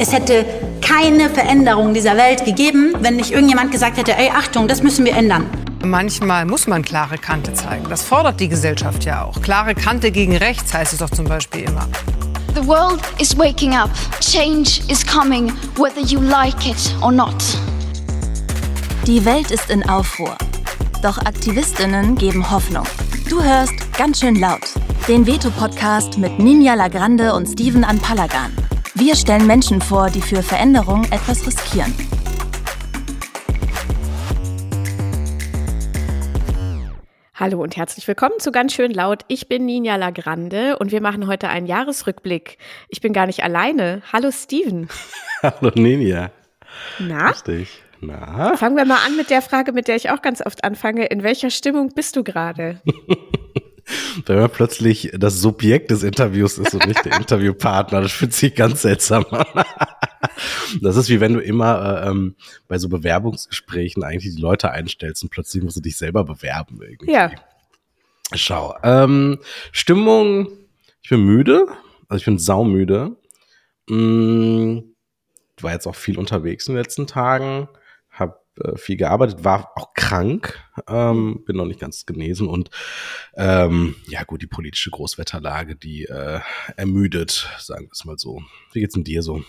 Es 0.00 0.12
hätte 0.12 0.46
keine 0.80 1.28
Veränderung 1.28 1.92
dieser 1.92 2.16
Welt 2.16 2.44
gegeben, 2.44 2.94
wenn 3.00 3.16
nicht 3.16 3.32
irgendjemand 3.32 3.72
gesagt 3.72 3.96
hätte, 3.96 4.16
ey, 4.16 4.30
Achtung, 4.30 4.68
das 4.68 4.80
müssen 4.80 5.04
wir 5.04 5.12
ändern. 5.12 5.44
Manchmal 5.84 6.44
muss 6.44 6.68
man 6.68 6.82
klare 6.82 7.18
Kante 7.18 7.52
zeigen. 7.52 7.84
Das 7.90 8.02
fordert 8.04 8.38
die 8.38 8.48
Gesellschaft 8.48 9.04
ja 9.04 9.24
auch. 9.24 9.42
Klare 9.42 9.74
Kante 9.74 10.12
gegen 10.12 10.36
rechts 10.36 10.72
heißt 10.72 10.92
es 10.92 11.00
doch 11.00 11.10
zum 11.10 11.24
Beispiel 11.24 11.62
immer. 11.62 11.88
The 12.54 12.64
world 12.64 13.00
is 13.18 13.36
waking 13.36 13.74
up. 13.74 13.90
Change 14.20 14.80
is 14.88 15.04
coming, 15.04 15.52
whether 15.76 16.00
you 16.00 16.20
like 16.20 16.64
it 16.64 16.94
or 17.02 17.10
not. 17.10 17.34
Die 19.04 19.24
Welt 19.24 19.50
ist 19.50 19.68
in 19.68 19.88
Aufruhr. 19.88 20.38
Doch 21.02 21.18
Aktivistinnen 21.18 22.14
geben 22.14 22.48
Hoffnung. 22.48 22.86
Du 23.28 23.42
hörst 23.42 23.74
ganz 23.96 24.20
schön 24.20 24.36
laut. 24.36 24.62
Den 25.08 25.26
Veto-Podcast 25.26 26.18
mit 26.18 26.38
Ninja 26.38 26.74
Lagrande 26.74 27.34
und 27.34 27.48
Steven 27.48 27.82
Anpalagan. 27.82 28.52
Wir 29.00 29.14
stellen 29.14 29.46
Menschen 29.46 29.80
vor, 29.80 30.10
die 30.10 30.20
für 30.20 30.42
Veränderung 30.42 31.04
etwas 31.12 31.46
riskieren. 31.46 31.94
Hallo 37.32 37.62
und 37.62 37.76
herzlich 37.76 38.08
willkommen 38.08 38.40
zu 38.40 38.50
Ganz 38.50 38.72
schön 38.72 38.90
laut. 38.90 39.24
Ich 39.28 39.48
bin 39.48 39.66
Ninja 39.66 39.94
Lagrande 39.94 40.76
und 40.78 40.90
wir 40.90 41.00
machen 41.00 41.28
heute 41.28 41.48
einen 41.48 41.68
Jahresrückblick. 41.68 42.58
Ich 42.88 43.00
bin 43.00 43.12
gar 43.12 43.26
nicht 43.26 43.44
alleine. 43.44 44.02
Hallo 44.12 44.32
Steven. 44.32 44.88
Hallo 45.44 45.70
Ninja. 45.76 46.32
Na? 46.98 47.28
Richtig. 47.28 47.80
Na? 48.00 48.56
Fangen 48.56 48.76
wir 48.76 48.84
mal 48.84 48.98
an 49.06 49.16
mit 49.16 49.30
der 49.30 49.42
Frage, 49.42 49.70
mit 49.70 49.86
der 49.86 49.94
ich 49.94 50.10
auch 50.10 50.22
ganz 50.22 50.44
oft 50.44 50.64
anfange. 50.64 51.06
In 51.06 51.22
welcher 51.22 51.50
Stimmung 51.50 51.90
bist 51.94 52.16
du 52.16 52.24
gerade? 52.24 52.80
Wenn 54.26 54.38
man 54.38 54.50
plötzlich 54.50 55.10
das 55.14 55.40
Subjekt 55.40 55.90
des 55.90 56.02
Interviews 56.02 56.58
ist 56.58 56.74
und 56.74 56.86
nicht 56.86 57.04
der 57.04 57.16
Interviewpartner, 57.16 58.00
das 58.00 58.12
fühlt 58.12 58.34
sich 58.34 58.54
ganz 58.54 58.82
seltsam 58.82 59.26
an. 59.30 59.46
Das 60.82 60.96
ist 60.96 61.08
wie 61.08 61.20
wenn 61.20 61.32
du 61.32 61.40
immer 61.40 62.02
äh, 62.02 62.08
ähm, 62.08 62.36
bei 62.66 62.78
so 62.78 62.88
Bewerbungsgesprächen 62.88 64.02
eigentlich 64.02 64.34
die 64.34 64.40
Leute 64.40 64.70
einstellst 64.70 65.22
und 65.22 65.30
plötzlich 65.30 65.62
musst 65.62 65.76
du 65.76 65.80
dich 65.80 65.96
selber 65.96 66.24
bewerben. 66.24 66.80
Irgendwie. 66.82 67.12
Ja. 67.12 67.30
Schau. 68.34 68.76
Ähm, 68.82 69.38
Stimmung, 69.72 70.48
ich 71.02 71.10
bin 71.10 71.22
müde, 71.22 71.66
also 72.08 72.20
ich 72.20 72.24
bin 72.24 72.38
saumüde. 72.38 73.16
Mm, 73.88 74.80
war 75.60 75.72
jetzt 75.72 75.86
auch 75.86 75.96
viel 75.96 76.18
unterwegs 76.18 76.68
in 76.68 76.74
den 76.74 76.82
letzten 76.82 77.06
Tagen, 77.06 77.68
äh, 78.64 78.76
viel 78.76 78.96
gearbeitet, 78.96 79.44
war 79.44 79.72
auch 79.76 79.94
krank, 79.94 80.58
ähm, 80.88 81.42
bin 81.46 81.56
noch 81.56 81.66
nicht 81.66 81.80
ganz 81.80 82.06
genesen 82.06 82.48
und 82.48 82.70
ähm, 83.34 83.94
ja 84.08 84.24
gut, 84.24 84.42
die 84.42 84.46
politische 84.46 84.90
Großwetterlage, 84.90 85.76
die 85.76 86.04
äh, 86.04 86.40
ermüdet, 86.76 87.48
sagen 87.58 87.86
wir 87.86 87.92
es 87.92 88.04
mal 88.04 88.18
so. 88.18 88.42
Wie 88.72 88.80
geht's 88.80 88.94
denn 88.94 89.04
dir 89.04 89.22
so? 89.22 89.42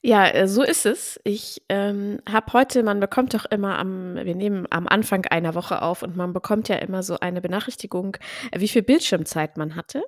Ja, 0.00 0.28
äh, 0.28 0.46
so 0.46 0.62
ist 0.62 0.86
es. 0.86 1.20
Ich 1.24 1.62
ähm, 1.68 2.20
habe 2.30 2.52
heute, 2.52 2.82
man 2.82 3.00
bekommt 3.00 3.34
doch 3.34 3.44
immer 3.46 3.78
am, 3.78 4.14
wir 4.14 4.34
nehmen 4.34 4.66
am 4.70 4.86
Anfang 4.86 5.26
einer 5.26 5.54
Woche 5.54 5.82
auf 5.82 6.02
und 6.02 6.16
man 6.16 6.32
bekommt 6.32 6.68
ja 6.68 6.76
immer 6.76 7.02
so 7.02 7.18
eine 7.18 7.40
Benachrichtigung, 7.40 8.16
äh, 8.52 8.60
wie 8.60 8.68
viel 8.68 8.82
Bildschirmzeit 8.82 9.56
man 9.56 9.74
hatte. 9.74 10.04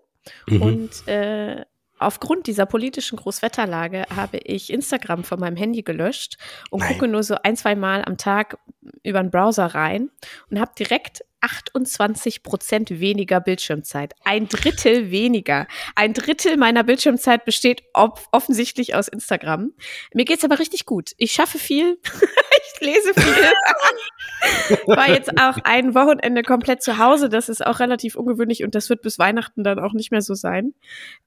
Mhm. 0.49 0.63
Und 0.63 1.09
äh, 1.09 1.65
aufgrund 2.01 2.47
dieser 2.47 2.67
politischen 2.67 3.17
Großwetterlage 3.17 4.05
habe 4.15 4.39
ich 4.39 4.73
Instagram 4.73 5.23
von 5.25 5.39
meinem 5.39 5.57
Handy 5.57 5.83
gelöscht 5.83 6.39
und 6.71 6.81
Nein. 6.81 6.93
gucke 6.93 7.09
nur 7.09 7.23
so 7.23 7.37
ein, 7.43 7.57
zwei 7.57 7.75
Mal 7.75 8.05
am 8.05 8.17
Tag 8.17 8.59
über 9.05 9.23
den 9.23 9.31
Browser 9.31 9.67
rein 9.67 10.11
und 10.51 10.59
habe 10.59 10.73
direkt 10.79 11.25
28 11.41 12.43
Prozent 12.43 13.01
weniger 13.01 13.41
Bildschirmzeit. 13.41 14.15
Ein 14.25 14.49
Drittel 14.49 15.11
weniger. 15.11 15.67
Ein 15.95 16.15
Drittel 16.15 16.57
meiner 16.57 16.85
Bildschirmzeit 16.85 17.45
besteht 17.45 17.83
offensichtlich 17.95 18.95
aus 18.95 19.09
Instagram. 19.09 19.73
Mir 20.15 20.25
geht's 20.25 20.45
aber 20.45 20.59
richtig 20.59 20.87
gut. 20.87 21.13
Ich 21.17 21.33
schaffe 21.33 21.59
viel. 21.59 21.99
ich 22.75 22.81
lese 22.81 23.15
viel. 23.15 24.87
War 24.87 25.09
jetzt 25.09 25.31
auch 25.41 25.59
ein 25.65 25.95
Wochenende 25.95 26.43
komplett 26.43 26.83
zu 26.83 26.99
Hause. 26.99 27.29
Das 27.29 27.49
ist 27.49 27.65
auch 27.65 27.81
relativ 27.81 28.17
ungewöhnlich 28.17 28.65
und 28.65 28.75
das 28.75 28.89
wird 28.89 29.03
bis 29.03 29.19
Weihnachten 29.19 29.65
dann 29.65 29.79
auch 29.79 29.93
nicht 29.93 30.11
mehr 30.11 30.23
so 30.23 30.35
sein. 30.35 30.75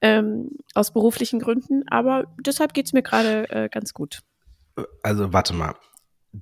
Ähm, 0.01 0.51
aus 0.73 0.91
beruflichen 0.93 1.39
Gründen. 1.39 1.83
Aber 1.89 2.25
deshalb 2.39 2.73
geht's 2.73 2.93
mir 2.93 3.03
gerade 3.03 3.49
äh, 3.49 3.69
ganz 3.69 3.93
gut. 3.93 4.19
Also 5.03 5.33
warte 5.33 5.53
mal. 5.53 5.75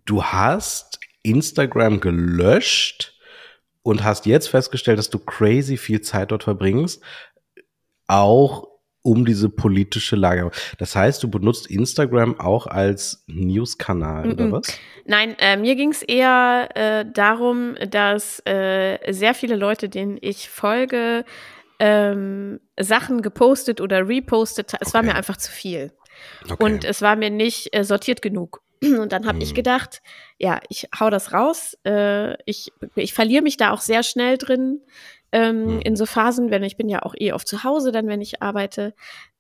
Du 0.05 0.23
hast 0.23 0.99
Instagram 1.23 1.99
gelöscht 1.99 3.10
und 3.83 4.03
hast 4.03 4.25
jetzt 4.25 4.47
festgestellt, 4.47 4.99
dass 4.99 5.09
du 5.09 5.19
crazy 5.19 5.77
viel 5.77 6.01
Zeit 6.01 6.31
dort 6.31 6.43
verbringst, 6.43 7.01
auch 8.07 8.67
um 9.03 9.25
diese 9.25 9.49
politische 9.49 10.15
Lage. 10.15 10.51
Das 10.77 10.95
heißt, 10.95 11.23
du 11.23 11.29
benutzt 11.29 11.67
Instagram 11.67 12.39
auch 12.39 12.67
als 12.67 13.23
News-Kanal, 13.27 14.25
mm 14.25 14.29
-mm. 14.29 14.33
oder 14.33 14.51
was? 14.51 14.79
Nein, 15.05 15.35
äh, 15.39 15.57
mir 15.57 15.75
ging 15.75 15.89
es 15.89 16.03
eher 16.03 16.69
äh, 16.75 17.05
darum, 17.11 17.75
dass 17.89 18.45
äh, 18.45 18.99
sehr 19.11 19.33
viele 19.33 19.55
Leute, 19.55 19.89
denen 19.89 20.17
ich 20.21 20.49
folge, 20.49 21.25
ähm, 21.79 22.59
Sachen 22.79 23.23
gepostet 23.23 23.81
oder 23.81 24.07
repostet. 24.07 24.73
Es 24.79 24.89
okay. 24.89 24.93
war 24.93 25.03
mir 25.03 25.15
einfach 25.15 25.37
zu 25.37 25.51
viel. 25.51 25.91
Okay. 26.43 26.63
Und 26.63 26.83
es 26.85 27.01
war 27.01 27.15
mir 27.15 27.31
nicht 27.31 27.75
äh, 27.75 27.83
sortiert 27.83 28.21
genug. 28.21 28.61
Und 28.83 29.11
dann 29.11 29.25
habe 29.25 29.37
mhm. 29.37 29.43
ich 29.43 29.53
gedacht, 29.53 30.01
ja, 30.37 30.59
ich 30.69 30.89
hau 30.99 31.09
das 31.09 31.33
raus. 31.33 31.77
Äh, 31.85 32.41
ich, 32.45 32.71
ich 32.95 33.13
verliere 33.13 33.43
mich 33.43 33.57
da 33.57 33.71
auch 33.71 33.81
sehr 33.81 34.03
schnell 34.03 34.37
drin 34.37 34.81
ähm, 35.31 35.75
mhm. 35.75 35.81
in 35.81 35.95
so 35.95 36.05
Phasen, 36.05 36.51
wenn 36.51 36.63
ich 36.63 36.77
bin 36.77 36.89
ja 36.89 37.03
auch 37.03 37.15
eh 37.17 37.33
oft 37.33 37.47
zu 37.47 37.63
Hause, 37.63 37.91
dann 37.91 38.07
wenn 38.07 38.21
ich 38.21 38.41
arbeite. 38.41 38.93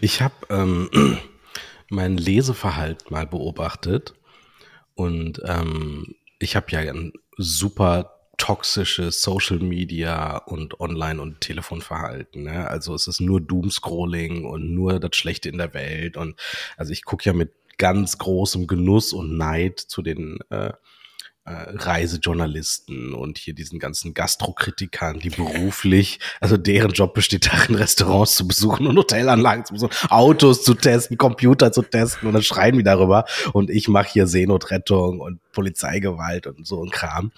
Ich 0.01 0.21
habe 0.21 0.35
ähm, 0.51 0.91
mein 1.89 2.17
Leseverhalten 2.17 3.07
mal 3.11 3.27
beobachtet 3.27 4.15
und 4.95 5.41
ähm, 5.45 6.15
ich 6.39 6.57
habe 6.57 6.67
ja 6.71 6.81
ein 6.81 7.13
super 7.37 8.11
toxisches 8.37 9.23
Social 9.23 9.59
Media 9.59 10.39
und 10.39 10.81
Online- 10.81 11.21
und 11.23 11.41
Telefonverhalten. 11.41 12.43
Ne? 12.43 12.69
Also 12.69 12.95
es 12.95 13.07
ist 13.07 13.21
nur 13.21 13.41
Doomscrolling 13.41 14.45
und 14.45 14.75
nur 14.75 14.99
das 14.99 15.17
Schlechte 15.17 15.49
in 15.49 15.59
der 15.59 15.73
Welt. 15.73 16.17
Und 16.17 16.39
also 16.77 16.93
ich 16.93 17.05
gucke 17.05 17.25
ja 17.25 17.33
mit 17.33 17.53
ganz 17.79 18.19
großem 18.19 18.67
Genuss 18.67 19.13
und 19.13 19.37
Neid 19.37 19.81
zu 19.81 20.03
den 20.03 20.39
äh, 20.51 20.73
Reisejournalisten 21.47 23.13
und 23.13 23.37
hier 23.37 23.55
diesen 23.55 23.79
ganzen 23.79 24.15
Gastrokritikern, 24.15 25.21
die 25.21 25.29
beruflich, 25.29 26.19
also 26.41 26.57
deren 26.57 26.93
Job 26.93 27.13
besteht 27.13 27.53
darin, 27.53 27.75
Restaurants 27.75 28.37
zu 28.37 28.49
besuchen 28.49 28.87
und 28.87 28.97
Hotelanlagen 28.97 29.67
zu 29.67 29.75
besuchen, 29.75 29.93
Autos 30.09 30.65
zu 30.65 30.73
testen, 30.73 31.19
Computer 31.19 31.71
zu 31.71 31.83
testen 31.83 32.29
und 32.29 32.35
dann 32.35 32.43
schreien 32.43 32.79
wir 32.79 32.85
darüber 32.85 33.27
und 33.53 33.69
ich 33.69 33.89
mache 33.89 34.09
hier 34.09 34.27
Seenotrettung 34.27 35.21
und 35.21 35.41
Polizeigewalt 35.53 36.47
und 36.47 36.67
so 36.67 36.83
ein 36.83 36.91
Kram. 36.91 37.31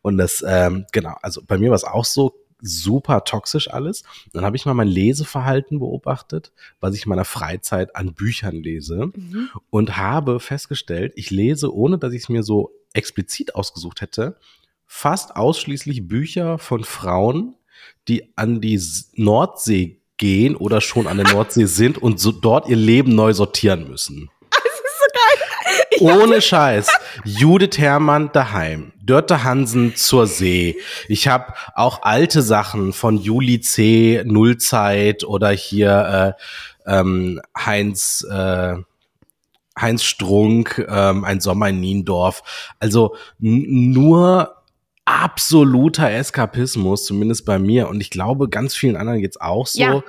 Und 0.00 0.18
das, 0.18 0.44
ähm, 0.46 0.86
genau, 0.92 1.16
also 1.20 1.42
bei 1.44 1.58
mir 1.58 1.70
war 1.70 1.76
es 1.76 1.84
auch 1.84 2.04
so, 2.04 2.34
super 2.62 3.24
toxisch 3.24 3.70
alles. 3.70 4.04
Dann 4.34 4.44
habe 4.44 4.54
ich 4.54 4.66
mal 4.66 4.74
mein 4.74 4.86
Leseverhalten 4.86 5.78
beobachtet, 5.78 6.52
was 6.78 6.94
ich 6.94 7.06
in 7.06 7.08
meiner 7.08 7.24
Freizeit 7.24 7.96
an 7.96 8.12
Büchern 8.12 8.56
lese 8.56 9.06
mhm. 9.14 9.48
und 9.70 9.96
habe 9.96 10.40
festgestellt, 10.40 11.14
ich 11.16 11.30
lese, 11.30 11.74
ohne 11.74 11.96
dass 11.96 12.12
ich 12.12 12.24
es 12.24 12.28
mir 12.28 12.42
so 12.42 12.70
explizit 12.92 13.54
ausgesucht 13.54 14.00
hätte, 14.00 14.38
fast 14.86 15.36
ausschließlich 15.36 16.08
Bücher 16.08 16.58
von 16.58 16.84
Frauen, 16.84 17.54
die 18.08 18.36
an 18.36 18.60
die 18.60 18.80
Nordsee 19.14 20.00
gehen 20.16 20.56
oder 20.56 20.80
schon 20.80 21.06
an 21.06 21.16
der 21.16 21.28
Nordsee 21.28 21.64
sind 21.66 21.98
und 21.98 22.20
so 22.20 22.32
dort 22.32 22.68
ihr 22.68 22.76
Leben 22.76 23.14
neu 23.14 23.32
sortieren 23.32 23.88
müssen. 23.88 24.30
Ohne 26.00 26.40
Scheiß. 26.40 26.88
Judith 27.24 27.78
Herrmann 27.78 28.30
daheim. 28.32 28.92
Dörte 29.02 29.44
Hansen 29.44 29.96
zur 29.96 30.26
See. 30.26 30.78
Ich 31.08 31.28
habe 31.28 31.52
auch 31.74 32.02
alte 32.02 32.42
Sachen 32.42 32.92
von 32.92 33.18
Juli 33.18 33.60
C. 33.60 34.22
Nullzeit 34.24 35.24
oder 35.24 35.50
hier 35.50 36.36
äh, 36.86 36.90
ähm, 36.90 37.40
Heinz 37.56 38.26
äh, 38.30 38.76
Heinz 39.78 40.02
Strunk, 40.02 40.84
ähm, 40.88 41.24
ein 41.24 41.40
Sommer 41.40 41.68
in 41.68 41.80
Niendorf. 41.80 42.42
Also 42.78 43.16
nur 43.38 44.54
absoluter 45.04 46.10
Eskapismus, 46.10 47.04
zumindest 47.04 47.44
bei 47.44 47.58
mir. 47.58 47.88
Und 47.88 48.00
ich 48.00 48.10
glaube, 48.10 48.48
ganz 48.48 48.76
vielen 48.76 48.96
anderen 48.96 49.20
geht's 49.20 49.40
auch 49.40 49.66
so. 49.66 49.80
Ja. 49.80 50.02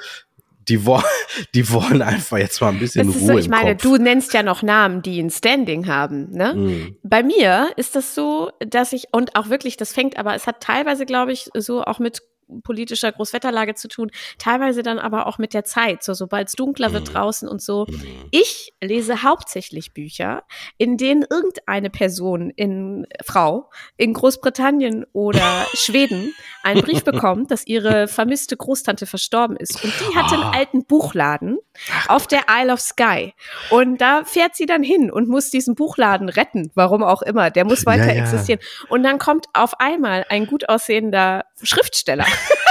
die, 0.67 0.85
wo 0.85 1.01
die 1.55 1.69
wollen 1.71 2.01
einfach 2.01 2.37
jetzt 2.37 2.61
mal 2.61 2.69
ein 2.69 2.79
bisschen 2.79 3.07
Das 3.07 3.15
ist 3.15 3.21
Ruhe 3.23 3.33
so, 3.33 3.37
ich 3.39 3.45
im 3.45 3.51
meine, 3.51 3.71
Kopf. 3.71 3.81
du 3.81 3.97
nennst 3.97 4.33
ja 4.33 4.43
noch 4.43 4.61
Namen, 4.61 5.01
die 5.01 5.19
ein 5.19 5.29
Standing 5.29 5.87
haben. 5.87 6.31
Ne? 6.31 6.53
Mhm. 6.53 6.97
Bei 7.03 7.23
mir 7.23 7.71
ist 7.77 7.95
das 7.95 8.13
so, 8.13 8.51
dass 8.59 8.93
ich, 8.93 9.05
und 9.11 9.35
auch 9.35 9.49
wirklich, 9.49 9.77
das 9.77 9.91
fängt, 9.91 10.17
aber 10.17 10.35
es 10.35 10.45
hat 10.45 10.61
teilweise, 10.61 11.05
glaube 11.05 11.31
ich, 11.31 11.49
so 11.55 11.83
auch 11.83 11.99
mit 11.99 12.21
politischer 12.63 13.11
Großwetterlage 13.11 13.75
zu 13.75 13.87
tun, 13.87 14.11
teilweise 14.37 14.83
dann 14.83 14.99
aber 14.99 15.27
auch 15.27 15.37
mit 15.37 15.53
der 15.53 15.63
Zeit, 15.63 16.03
so 16.03 16.13
sobald 16.13 16.47
es 16.49 16.53
dunkler 16.53 16.93
wird 16.93 17.07
Mhm. 17.09 17.13
draußen 17.13 17.47
und 17.49 17.61
so. 17.61 17.85
Ich 18.31 18.73
lese 18.81 19.23
hauptsächlich 19.23 19.93
Bücher, 19.93 20.43
in 20.77 20.97
denen 20.97 21.25
irgendeine 21.29 21.89
Person 21.89 22.49
in 22.49 23.07
Frau 23.23 23.69
in 23.97 24.13
Großbritannien 24.13 25.05
oder 25.13 25.65
Schweden 25.73 26.33
einen 26.63 26.81
Brief 26.81 27.03
bekommt, 27.03 27.51
dass 27.51 27.65
ihre 27.65 28.07
vermisste 28.07 28.57
Großtante 28.57 29.05
verstorben 29.05 29.55
ist. 29.57 29.83
Und 29.83 29.93
die 29.99 30.15
hatte 30.15 30.35
einen 30.35 30.43
Ah. 30.43 30.51
alten 30.51 30.85
Buchladen 30.85 31.57
auf 32.07 32.27
der 32.27 32.41
Isle 32.49 32.73
of 32.73 32.79
Skye. 32.79 33.33
Und 33.69 33.99
da 34.01 34.23
fährt 34.25 34.55
sie 34.55 34.65
dann 34.65 34.83
hin 34.83 35.11
und 35.11 35.27
muss 35.29 35.49
diesen 35.49 35.75
Buchladen 35.75 36.29
retten, 36.29 36.71
warum 36.75 37.03
auch 37.03 37.21
immer. 37.21 37.49
Der 37.49 37.65
muss 37.65 37.85
weiter 37.85 38.07
Ja, 38.07 38.13
ja. 38.13 38.21
existieren. 38.23 38.59
Und 38.89 39.03
dann 39.03 39.17
kommt 39.17 39.45
auf 39.53 39.79
einmal 39.79 40.25
ein 40.29 40.47
gut 40.47 40.69
aussehender 40.69 41.45
Schriftsteller 41.61 42.25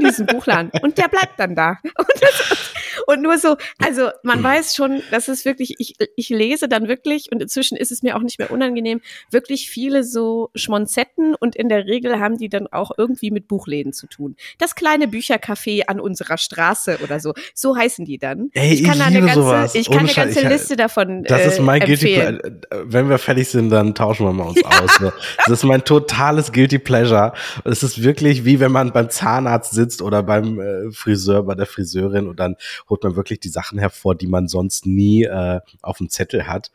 in 0.00 0.06
diesem 0.08 0.26
Buchladen. 0.26 0.70
Und 0.82 0.98
der 0.98 1.08
bleibt 1.08 1.38
dann 1.38 1.54
da. 1.54 1.78
Und, 1.96 2.22
das, 2.22 2.72
und 3.06 3.22
nur 3.22 3.38
so, 3.38 3.56
also 3.78 4.10
man 4.22 4.42
weiß 4.42 4.74
schon, 4.74 5.02
das 5.10 5.28
ist 5.28 5.44
wirklich, 5.44 5.74
ich, 5.78 5.94
ich 6.16 6.28
lese 6.28 6.68
dann 6.68 6.88
wirklich, 6.88 7.30
und 7.32 7.42
inzwischen 7.42 7.76
ist 7.76 7.90
es 7.92 8.02
mir 8.02 8.16
auch 8.16 8.20
nicht 8.20 8.38
mehr 8.38 8.50
unangenehm, 8.50 9.00
wirklich 9.30 9.68
viele 9.70 10.04
so 10.04 10.50
Schmonzetten 10.54 11.34
und 11.34 11.56
in 11.56 11.68
der 11.68 11.86
Regel 11.86 12.18
haben 12.20 12.36
die 12.38 12.48
dann 12.48 12.66
auch 12.68 12.90
irgendwie 12.96 13.30
mit 13.30 13.48
Buchläden 13.48 13.92
zu 13.92 14.06
tun. 14.06 14.36
Das 14.58 14.74
kleine 14.74 15.06
Büchercafé 15.06 15.86
an 15.86 16.00
unserer 16.00 16.38
Straße 16.38 16.98
oder 17.02 17.20
so. 17.20 17.34
So 17.54 17.76
heißen 17.76 18.04
die 18.04 18.18
dann. 18.18 18.50
Ey, 18.52 18.74
ich 18.74 18.84
kann 18.84 18.98
da 18.98 19.06
eine 19.06 19.20
ganze, 19.20 19.34
sowas. 19.34 19.74
ich 19.74 19.86
kann 19.86 20.00
Ohne 20.00 20.08
eine 20.08 20.14
ganze 20.14 20.40
ich- 20.40 20.48
Liste 20.48 20.76
davon 20.76 21.22
Das 21.24 21.46
ist 21.46 21.58
äh, 21.58 21.62
mein 21.62 21.80
Guilty 21.80 22.12
empfehlen. 22.14 22.38
Pleasure. 22.38 22.92
Wenn 22.92 23.08
wir 23.08 23.18
fertig 23.18 23.48
sind, 23.48 23.70
dann 23.70 23.94
tauschen 23.94 24.26
wir 24.26 24.32
mal 24.32 24.48
uns 24.48 24.62
aus. 24.64 24.96
So. 25.00 25.12
Das 25.38 25.48
ist 25.48 25.64
mein 25.64 25.84
totales 25.84 26.52
Guilty 26.52 26.78
Pleasure. 26.78 27.32
Es 27.64 27.82
ist 27.82 28.02
wirklich 28.02 28.44
wie 28.44 28.60
wenn 28.60 28.72
man 28.72 28.92
beim 28.92 29.10
Zahnarzt 29.10 29.72
sitzt 29.72 29.89
oder 30.02 30.22
beim 30.22 30.60
äh, 30.60 30.92
Friseur, 30.92 31.42
bei 31.42 31.54
der 31.54 31.66
Friseurin 31.66 32.28
und 32.28 32.38
dann 32.38 32.56
holt 32.88 33.02
man 33.02 33.16
wirklich 33.16 33.40
die 33.40 33.48
Sachen 33.48 33.78
hervor, 33.78 34.14
die 34.14 34.26
man 34.26 34.48
sonst 34.48 34.86
nie 34.86 35.24
äh, 35.24 35.60
auf 35.82 35.98
dem 35.98 36.08
Zettel 36.08 36.46
hat. 36.46 36.70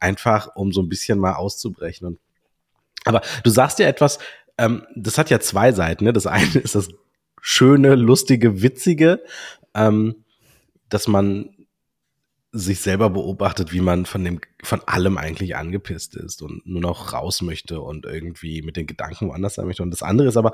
Einfach, 0.00 0.54
um 0.54 0.72
so 0.72 0.82
ein 0.82 0.88
bisschen 0.88 1.18
mal 1.18 1.34
auszubrechen. 1.34 2.18
Aber 3.04 3.22
du 3.42 3.50
sagst 3.50 3.78
ja 3.78 3.86
etwas, 3.86 4.18
ähm, 4.58 4.86
das 4.94 5.18
hat 5.18 5.30
ja 5.30 5.40
zwei 5.40 5.72
Seiten. 5.72 6.04
Ne? 6.04 6.12
Das 6.12 6.26
eine 6.26 6.58
ist 6.58 6.74
das 6.74 6.88
schöne, 7.40 7.94
lustige, 7.94 8.62
witzige, 8.62 9.22
ähm, 9.74 10.24
dass 10.88 11.08
man 11.08 11.50
sich 12.50 12.80
selber 12.80 13.10
beobachtet, 13.10 13.72
wie 13.72 13.80
man 13.80 14.06
von 14.06 14.24
dem, 14.24 14.40
von 14.62 14.80
allem 14.86 15.18
eigentlich 15.18 15.56
angepisst 15.56 16.16
ist 16.16 16.42
und 16.42 16.66
nur 16.66 16.80
noch 16.80 17.12
raus 17.12 17.42
möchte 17.42 17.80
und 17.80 18.06
irgendwie 18.06 18.62
mit 18.62 18.76
den 18.76 18.86
Gedanken 18.86 19.28
woanders 19.28 19.54
sein 19.54 19.66
möchte. 19.66 19.82
Und 19.82 19.90
das 19.90 20.02
andere 20.02 20.28
ist 20.28 20.36
aber, 20.36 20.52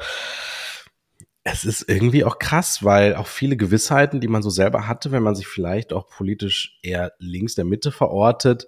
es 1.44 1.64
ist 1.64 1.88
irgendwie 1.88 2.25
auch 2.25 2.38
krass, 2.38 2.82
weil 2.82 3.14
auch 3.14 3.26
viele 3.26 3.56
Gewissheiten, 3.56 4.20
die 4.20 4.29
man 4.29 4.43
so 4.43 4.49
selber 4.49 4.88
hatte, 4.88 5.12
wenn 5.12 5.23
man 5.23 5.35
sich 5.35 5.46
vielleicht 5.46 5.93
auch 5.93 6.08
politisch 6.08 6.79
eher 6.82 7.12
links 7.19 7.55
der 7.55 7.67
Mitte 7.67 7.93
verortet, 7.93 8.67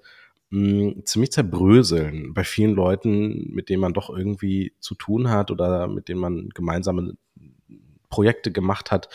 mh, 0.51 1.05
ziemlich 1.05 1.33
zerbröseln 1.33 2.35
bei 2.35 2.45
vielen 2.45 2.75
Leuten, 2.75 3.51
mit 3.53 3.71
denen 3.71 3.81
man 3.81 3.95
doch 3.95 4.11
irgendwie 4.11 4.75
zu 4.79 4.95
tun 4.95 5.31
hat 5.31 5.51
oder 5.51 5.89
mit 5.89 6.09
denen 6.09 6.21
man 6.21 6.51
gemeinsame 6.51 7.15
Projekte 8.11 8.53
gemacht 8.53 8.91
hat, 8.91 9.09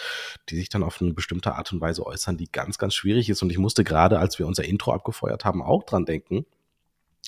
die 0.50 0.56
sich 0.56 0.70
dann 0.70 0.84
auf 0.84 1.00
eine 1.00 1.14
bestimmte 1.14 1.54
Art 1.56 1.72
und 1.72 1.82
Weise 1.82 2.06
äußern, 2.06 2.38
die 2.38 2.52
ganz, 2.52 2.80
ganz 2.80 2.96
schwierig 2.96 3.30
ist. 3.30 3.42
Und 3.44 3.52
ich 3.52 3.58
musste 3.60 3.84
gerade, 3.84 4.20
als 4.20 4.40
wir 4.40 4.48
unser 4.48 4.66
Intro 4.66 4.92
abgefeuert 4.92 5.46
haben, 5.46 5.62
auch 5.62 5.84
dran 5.84 6.06
denken. 6.06 6.46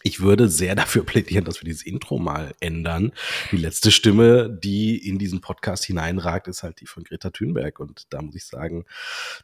Ich 0.01 0.19
würde 0.19 0.49
sehr 0.49 0.75
dafür 0.83 1.05
plädieren, 1.05 1.45
dass 1.45 1.61
wir 1.61 1.65
dieses 1.65 1.85
Intro 1.85 2.17
mal 2.17 2.53
ändern. 2.59 3.11
Die 3.51 3.57
letzte 3.57 3.91
Stimme, 3.91 4.49
die 4.49 4.97
in 4.97 5.19
diesen 5.19 5.41
Podcast 5.41 5.85
hineinragt, 5.85 6.47
ist 6.47 6.63
halt 6.63 6.81
die 6.81 6.87
von 6.87 7.03
Greta 7.03 7.29
Thunberg. 7.29 7.79
Und 7.79 8.05
da 8.09 8.21
muss 8.21 8.35
ich 8.35 8.45
sagen, 8.45 8.85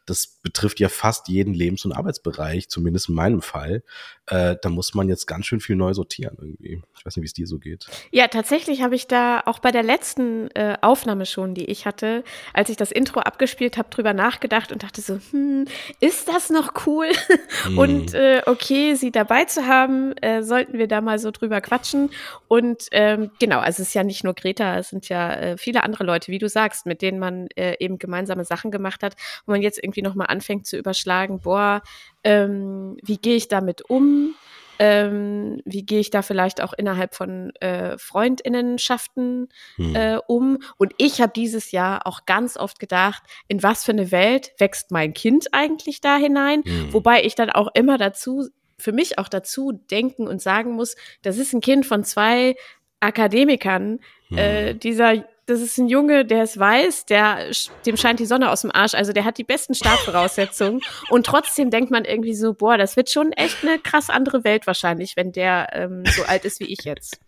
das 0.06 0.26
betrifft 0.26 0.80
ja 0.80 0.88
fast 0.88 1.28
jeden 1.28 1.54
Lebens- 1.54 1.84
und 1.84 1.92
Arbeitsbereich, 1.92 2.68
zumindest 2.68 3.08
in 3.08 3.14
meinem 3.14 3.42
Fall. 3.42 3.82
Äh, 4.26 4.56
da 4.60 4.68
muss 4.68 4.94
man 4.94 5.08
jetzt 5.08 5.26
ganz 5.26 5.46
schön 5.46 5.60
viel 5.60 5.76
neu 5.76 5.94
sortieren 5.94 6.36
irgendwie. 6.38 6.82
Ich 6.96 7.06
weiß 7.06 7.16
nicht, 7.16 7.22
wie 7.22 7.26
es 7.26 7.32
dir 7.32 7.46
so 7.46 7.58
geht. 7.58 7.86
Ja, 8.10 8.28
tatsächlich 8.28 8.82
habe 8.82 8.94
ich 8.94 9.06
da 9.06 9.42
auch 9.46 9.58
bei 9.58 9.70
der 9.70 9.82
letzten 9.82 10.50
äh, 10.52 10.76
Aufnahme 10.82 11.26
schon, 11.26 11.54
die 11.54 11.64
ich 11.64 11.86
hatte, 11.86 12.24
als 12.52 12.68
ich 12.68 12.76
das 12.76 12.92
Intro 12.92 13.20
abgespielt 13.20 13.78
habe, 13.78 13.90
drüber 13.90 14.12
nachgedacht 14.12 14.72
und 14.72 14.82
dachte 14.82 15.00
so, 15.00 15.18
hm, 15.30 15.66
ist 16.00 16.28
das 16.28 16.50
noch 16.50 16.86
cool? 16.86 17.08
Und 17.76 18.14
äh, 18.14 18.42
okay, 18.46 18.94
sie 18.94 19.10
dabei 19.10 19.44
zu 19.44 19.66
haben, 19.66 20.12
äh, 20.40 20.44
sollten 20.44 20.78
wir 20.78 20.88
da 20.88 21.00
mal 21.00 21.18
so 21.18 21.30
drüber 21.30 21.60
quatschen. 21.60 22.10
Und 22.48 22.88
ähm, 22.92 23.30
genau, 23.38 23.58
also 23.58 23.82
es 23.82 23.88
ist 23.88 23.94
ja 23.94 24.04
nicht 24.04 24.24
nur 24.24 24.34
Greta, 24.34 24.78
es 24.78 24.90
sind 24.90 25.08
ja 25.08 25.32
äh, 25.32 25.56
viele 25.56 25.82
andere 25.84 26.04
Leute, 26.04 26.32
wie 26.32 26.38
du 26.38 26.48
sagst, 26.48 26.86
mit 26.86 27.02
denen 27.02 27.18
man 27.18 27.48
äh, 27.56 27.76
eben 27.78 27.98
gemeinsame 27.98 28.44
Sachen 28.44 28.70
gemacht 28.70 29.02
hat, 29.02 29.16
wo 29.46 29.52
man 29.52 29.62
jetzt 29.62 29.82
irgendwie 29.82 30.02
nochmal 30.02 30.26
anfängt 30.28 30.66
zu 30.66 30.76
überschlagen, 30.76 31.40
boah, 31.40 31.82
ähm, 32.24 32.96
wie 33.02 33.16
gehe 33.16 33.36
ich 33.36 33.48
damit 33.48 33.82
um? 33.82 34.34
Ähm, 34.82 35.60
wie 35.66 35.84
gehe 35.84 36.00
ich 36.00 36.08
da 36.08 36.22
vielleicht 36.22 36.62
auch 36.62 36.72
innerhalb 36.72 37.14
von 37.14 37.54
äh, 37.56 37.98
Freundinnenschaften 37.98 39.48
Hm. 39.76 39.94
äh, 39.94 40.18
um? 40.26 40.58
Und 40.78 40.94
ich 40.96 41.20
habe 41.20 41.32
dieses 41.36 41.70
Jahr 41.70 42.06
auch 42.06 42.24
ganz 42.24 42.56
oft 42.56 42.78
gedacht, 42.78 43.22
in 43.46 43.62
was 43.62 43.84
für 43.84 43.92
eine 43.92 44.10
Welt 44.10 44.52
wächst 44.56 44.90
mein 44.90 45.12
Kind 45.12 45.48
eigentlich 45.52 46.00
da 46.00 46.16
hinein? 46.16 46.62
Hm. 46.64 46.94
Wobei 46.94 47.22
ich 47.24 47.34
dann 47.34 47.50
auch 47.50 47.68
immer 47.74 47.98
dazu, 47.98 48.48
für 48.80 48.92
mich 48.92 49.18
auch 49.18 49.28
dazu 49.28 49.72
denken 49.72 50.26
und 50.26 50.42
sagen 50.42 50.72
muss, 50.72 50.96
das 51.22 51.38
ist 51.38 51.52
ein 51.52 51.60
Kind 51.60 51.86
von 51.86 52.04
zwei 52.04 52.56
Akademikern. 53.00 54.00
Hm. 54.28 54.38
Äh, 54.38 54.74
dieser, 54.74 55.24
das 55.46 55.60
ist 55.60 55.78
ein 55.78 55.88
Junge, 55.88 56.24
der 56.24 56.42
es 56.42 56.58
weiß, 56.58 57.06
der, 57.06 57.50
dem 57.86 57.96
scheint 57.96 58.20
die 58.20 58.26
Sonne 58.26 58.50
aus 58.50 58.62
dem 58.62 58.70
Arsch. 58.72 58.94
Also 58.94 59.12
der 59.12 59.24
hat 59.24 59.38
die 59.38 59.44
besten 59.44 59.74
Startvoraussetzungen. 59.74 60.80
und 61.10 61.26
trotzdem 61.26 61.70
denkt 61.70 61.90
man 61.90 62.04
irgendwie 62.04 62.34
so, 62.34 62.54
boah, 62.54 62.78
das 62.78 62.96
wird 62.96 63.10
schon 63.10 63.32
echt 63.32 63.62
eine 63.62 63.78
krass 63.78 64.10
andere 64.10 64.44
Welt 64.44 64.66
wahrscheinlich, 64.66 65.16
wenn 65.16 65.32
der 65.32 65.68
ähm, 65.72 66.04
so 66.06 66.22
alt 66.24 66.44
ist 66.44 66.60
wie 66.60 66.72
ich 66.72 66.84
jetzt. 66.84 67.18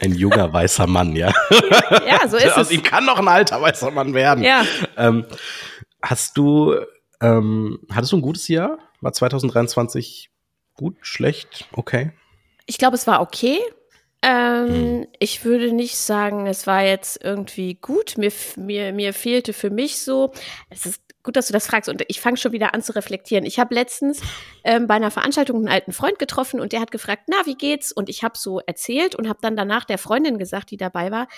Ein 0.00 0.14
junger 0.14 0.52
weißer 0.52 0.86
Mann, 0.86 1.14
ja. 1.14 1.32
Ja, 2.06 2.28
so 2.28 2.36
ist 2.36 2.56
Aus 2.56 2.66
es. 2.66 2.70
ihm 2.72 2.82
kann 2.82 3.04
noch 3.04 3.18
ein 3.18 3.28
alter 3.28 3.62
weißer 3.62 3.90
Mann 3.92 4.14
werden. 4.14 4.42
Ja. 4.42 4.64
Ähm, 4.96 5.26
hast 6.02 6.36
du, 6.36 6.74
ähm, 7.20 7.78
hattest 7.90 8.12
du 8.12 8.16
ein 8.16 8.22
gutes 8.22 8.48
Jahr? 8.48 8.78
War 9.00 9.12
2023 9.12 10.30
gut, 10.80 10.96
schlecht, 11.02 11.68
okay? 11.72 12.10
Ich 12.64 12.78
glaube, 12.78 12.96
es 12.96 13.06
war 13.06 13.20
okay. 13.20 13.58
Ähm, 14.22 14.68
Hm. 14.68 15.06
Ich 15.18 15.44
würde 15.44 15.72
nicht 15.72 15.96
sagen, 15.96 16.46
es 16.46 16.66
war 16.66 16.82
jetzt 16.82 17.22
irgendwie 17.22 17.74
gut. 17.74 18.16
Mir, 18.16 18.32
mir, 18.56 18.92
mir 18.94 19.12
fehlte 19.12 19.52
für 19.52 19.68
mich 19.68 19.98
so, 19.98 20.32
es 20.70 20.86
ist 20.86 21.02
gut, 21.22 21.36
dass 21.36 21.48
du 21.48 21.52
das 21.52 21.66
fragst 21.66 21.90
und 21.90 22.02
ich 22.08 22.18
fange 22.18 22.38
schon 22.38 22.52
wieder 22.52 22.72
an 22.72 22.82
zu 22.82 22.94
reflektieren. 22.94 23.44
Ich 23.44 23.58
habe 23.58 23.74
letztens 23.74 24.22
ähm, 24.64 24.86
bei 24.86 24.94
einer 24.94 25.10
Veranstaltung 25.10 25.58
einen 25.58 25.68
alten 25.68 25.92
Freund 25.92 26.18
getroffen 26.18 26.60
und 26.60 26.72
der 26.72 26.80
hat 26.80 26.90
gefragt, 26.90 27.24
na, 27.26 27.36
wie 27.44 27.56
geht's? 27.56 27.92
Und 27.92 28.08
ich 28.08 28.24
habe 28.24 28.38
so 28.38 28.60
erzählt 28.60 29.14
und 29.14 29.28
habe 29.28 29.40
dann 29.42 29.54
danach 29.54 29.84
der 29.84 29.98
Freundin 29.98 30.38
gesagt, 30.38 30.70
die 30.70 30.78
dabei 30.78 31.10
war, 31.10 31.28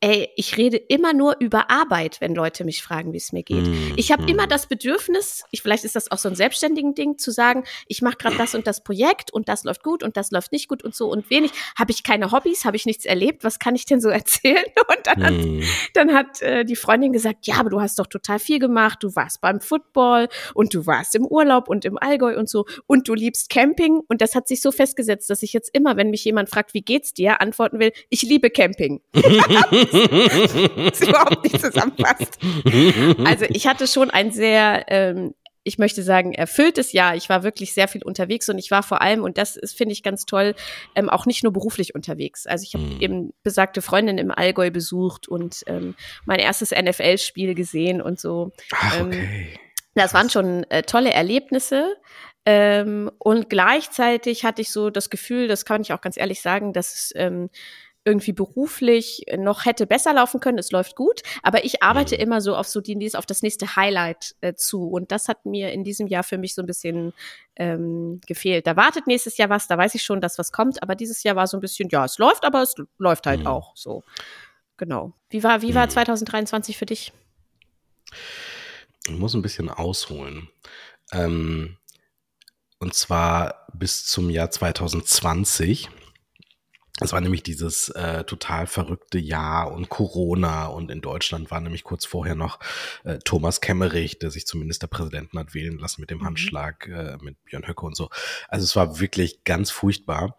ey, 0.00 0.28
ich 0.36 0.56
rede 0.56 0.76
immer 0.76 1.12
nur 1.12 1.36
über 1.40 1.70
Arbeit, 1.70 2.20
wenn 2.20 2.34
Leute 2.34 2.64
mich 2.64 2.82
fragen, 2.82 3.12
wie 3.12 3.16
es 3.16 3.32
mir 3.32 3.42
geht. 3.42 3.66
Hm, 3.66 3.94
Ich 3.96 4.12
habe 4.12 4.22
hm. 4.22 4.28
immer 4.28 4.46
das 4.46 4.66
Bedürfnis, 4.66 5.44
ich, 5.50 5.62
vielleicht 5.62 5.84
ist 5.84 5.96
das 5.96 6.10
auch 6.10 6.18
so 6.18 6.28
ein 6.28 6.36
selbstständigen 6.36 6.94
Ding, 6.94 7.18
zu 7.18 7.30
sagen, 7.32 7.64
ich 7.88 8.00
mache 8.02 8.16
gerade 8.16 8.36
das 8.36 8.54
und 8.54 8.66
das 8.66 8.82
Projekt 8.84 9.32
und 9.32 9.48
das 9.48 9.64
läuft 9.64 9.82
gut 9.82 10.02
und 10.02 10.16
das 10.16 10.30
läuft 10.30 10.52
nicht 10.52 10.68
gut 10.68 10.84
und 10.84 10.94
so 10.94 11.10
und 11.10 11.30
wenig. 11.30 11.50
Habe 11.76 11.90
ich 11.90 12.02
keine 12.04 12.30
Hobbys, 12.30 12.64
habe 12.64 12.76
ich 12.76 12.86
nichts 12.86 13.04
erlebt, 13.04 13.42
was 13.44 13.58
kann 13.58 13.74
ich 13.74 13.86
denn 13.86 14.00
so 14.00 14.08
erzählen? 14.18 14.64
Und 14.88 15.06
dann 15.06 15.24
hat, 15.24 15.34
Hm. 15.34 15.62
dann 15.94 16.14
hat 16.14 16.42
äh, 16.42 16.64
die 16.64 16.76
Freundin 16.76 17.12
gesagt, 17.12 17.46
ja, 17.46 17.56
aber 17.56 17.70
du 17.70 17.80
hast 17.80 17.98
doch 17.98 18.06
total 18.06 18.38
viel 18.38 18.58
gemacht, 18.58 18.98
du 19.02 19.14
warst 19.16 19.40
beim 19.40 19.60
Football 19.60 20.28
und 20.54 20.74
du 20.74 20.86
warst 20.86 21.14
im 21.14 21.26
Urlaub 21.26 21.68
und 21.68 21.84
im 21.84 21.98
Allgäu 21.98 22.36
und 22.38 22.48
so 22.48 22.66
und 22.86 23.08
du 23.08 23.14
liebst 23.14 23.50
Camping 23.50 24.00
und 24.08 24.20
das 24.20 24.34
hat 24.34 24.46
sich 24.48 24.60
so 24.60 24.70
festgesetzt, 24.70 25.28
dass 25.28 25.42
ich 25.42 25.52
jetzt 25.52 25.70
immer, 25.74 25.96
wenn 25.96 26.10
mich 26.10 26.24
jemand 26.24 26.48
fragt, 26.50 26.72
wie 26.74 26.82
geht's 26.82 27.12
dir, 27.14 27.40
antworten 27.40 27.80
will, 27.80 27.92
ich 28.10 28.22
liebe 28.22 28.50
Camping. 28.50 29.00
das 29.92 31.00
überhaupt 31.08 31.44
nicht 31.44 31.60
zusammenpasst. 31.60 32.38
Also 33.24 33.46
ich 33.48 33.66
hatte 33.66 33.86
schon 33.86 34.10
ein 34.10 34.30
sehr, 34.30 34.84
ähm, 34.88 35.34
ich 35.64 35.76
möchte 35.78 36.02
sagen, 36.02 36.32
erfülltes 36.32 36.92
Jahr. 36.92 37.14
Ich 37.14 37.28
war 37.28 37.42
wirklich 37.42 37.74
sehr 37.74 37.88
viel 37.88 38.02
unterwegs 38.02 38.48
und 38.48 38.58
ich 38.58 38.70
war 38.70 38.82
vor 38.82 39.02
allem, 39.02 39.22
und 39.22 39.36
das 39.36 39.56
ist, 39.56 39.76
finde 39.76 39.92
ich, 39.92 40.02
ganz 40.02 40.24
toll, 40.24 40.54
ähm, 40.94 41.10
auch 41.10 41.26
nicht 41.26 41.42
nur 41.42 41.52
beruflich 41.52 41.94
unterwegs. 41.94 42.46
Also 42.46 42.64
ich 42.64 42.74
habe 42.74 42.84
Mhm. 42.84 43.00
eben 43.00 43.32
besagte 43.42 43.82
Freundin 43.82 44.16
im 44.18 44.30
Allgäu 44.30 44.70
besucht 44.70 45.28
und 45.28 45.64
ähm, 45.66 45.94
mein 46.24 46.38
erstes 46.38 46.70
NFL-Spiel 46.70 47.54
gesehen 47.54 48.00
und 48.00 48.18
so. 48.18 48.52
Ach, 48.72 49.00
Ähm, 49.00 49.06
okay. 49.08 49.58
Das 49.94 50.14
waren 50.14 50.30
schon 50.30 50.62
äh, 50.70 50.84
tolle 50.84 51.12
Erlebnisse. 51.12 51.96
Ähm, 52.46 53.10
und 53.18 53.50
gleichzeitig 53.50 54.44
hatte 54.44 54.62
ich 54.62 54.70
so 54.70 54.88
das 54.90 55.10
Gefühl, 55.10 55.48
das 55.48 55.64
kann 55.66 55.82
ich 55.82 55.92
auch 55.92 56.00
ganz 56.00 56.16
ehrlich 56.16 56.40
sagen, 56.40 56.72
dass 56.72 56.94
es 56.94 57.12
ähm, 57.16 57.50
irgendwie 58.08 58.32
beruflich 58.32 59.26
noch 59.36 59.66
hätte 59.66 59.86
besser 59.86 60.14
laufen 60.14 60.40
können. 60.40 60.56
Es 60.58 60.70
läuft 60.72 60.96
gut, 60.96 61.20
aber 61.42 61.64
ich 61.66 61.82
arbeite 61.82 62.14
Mhm. 62.16 62.20
immer 62.22 62.40
so 62.40 62.56
auf 62.56 62.66
so 62.66 62.80
die, 62.80 62.96
auf 63.14 63.26
das 63.26 63.42
nächste 63.42 63.76
Highlight 63.76 64.34
äh, 64.40 64.54
zu. 64.54 64.88
Und 64.88 65.12
das 65.12 65.28
hat 65.28 65.44
mir 65.44 65.72
in 65.72 65.84
diesem 65.84 66.06
Jahr 66.06 66.24
für 66.24 66.38
mich 66.38 66.54
so 66.54 66.62
ein 66.62 66.66
bisschen 66.66 67.12
ähm, 67.56 68.20
gefehlt. 68.26 68.66
Da 68.66 68.76
wartet 68.76 69.06
nächstes 69.06 69.36
Jahr 69.36 69.50
was, 69.50 69.68
da 69.68 69.76
weiß 69.76 69.94
ich 69.94 70.02
schon, 70.02 70.20
dass 70.20 70.38
was 70.38 70.52
kommt, 70.52 70.82
aber 70.82 70.94
dieses 70.94 71.22
Jahr 71.22 71.36
war 71.36 71.46
so 71.46 71.56
ein 71.58 71.60
bisschen, 71.60 71.88
ja, 71.90 72.04
es 72.04 72.16
läuft, 72.18 72.44
aber 72.44 72.62
es 72.62 72.74
läuft 72.98 73.26
halt 73.26 73.40
Mhm. 73.40 73.46
auch 73.48 73.76
so. 73.76 74.02
Genau. 74.78 75.12
Wie 75.28 75.42
war, 75.42 75.60
wie 75.60 75.74
war 75.74 75.86
Mhm. 75.86 75.90
2023 75.90 76.78
für 76.78 76.86
dich? 76.86 77.12
Ich 79.06 79.18
muss 79.18 79.34
ein 79.34 79.42
bisschen 79.42 79.68
ausholen. 79.70 80.48
Ähm, 81.12 81.76
und 82.78 82.94
zwar 82.94 83.66
bis 83.74 84.06
zum 84.06 84.30
Jahr 84.30 84.50
2020. 84.50 85.88
Es 87.00 87.12
war 87.12 87.20
nämlich 87.20 87.42
dieses 87.42 87.90
äh, 87.90 88.24
total 88.24 88.66
verrückte 88.66 89.18
Jahr 89.18 89.72
und 89.72 89.88
Corona 89.88 90.66
und 90.66 90.90
in 90.90 91.00
Deutschland 91.00 91.50
war 91.50 91.60
nämlich 91.60 91.84
kurz 91.84 92.04
vorher 92.04 92.34
noch 92.34 92.58
äh, 93.04 93.18
Thomas 93.24 93.60
Kemmerich, 93.60 94.18
der 94.18 94.30
sich 94.30 94.46
zum 94.46 94.60
Ministerpräsidenten 94.60 95.38
hat 95.38 95.54
wählen 95.54 95.78
lassen 95.78 96.00
mit 96.00 96.10
dem 96.10 96.18
Mhm. 96.18 96.24
Handschlag 96.24 96.88
äh, 96.88 97.16
mit 97.20 97.42
Björn 97.44 97.66
Höcke 97.66 97.86
und 97.86 97.96
so. 97.96 98.10
Also 98.48 98.64
es 98.64 98.76
war 98.76 99.00
wirklich 99.00 99.44
ganz 99.44 99.70
furchtbar. 99.70 100.36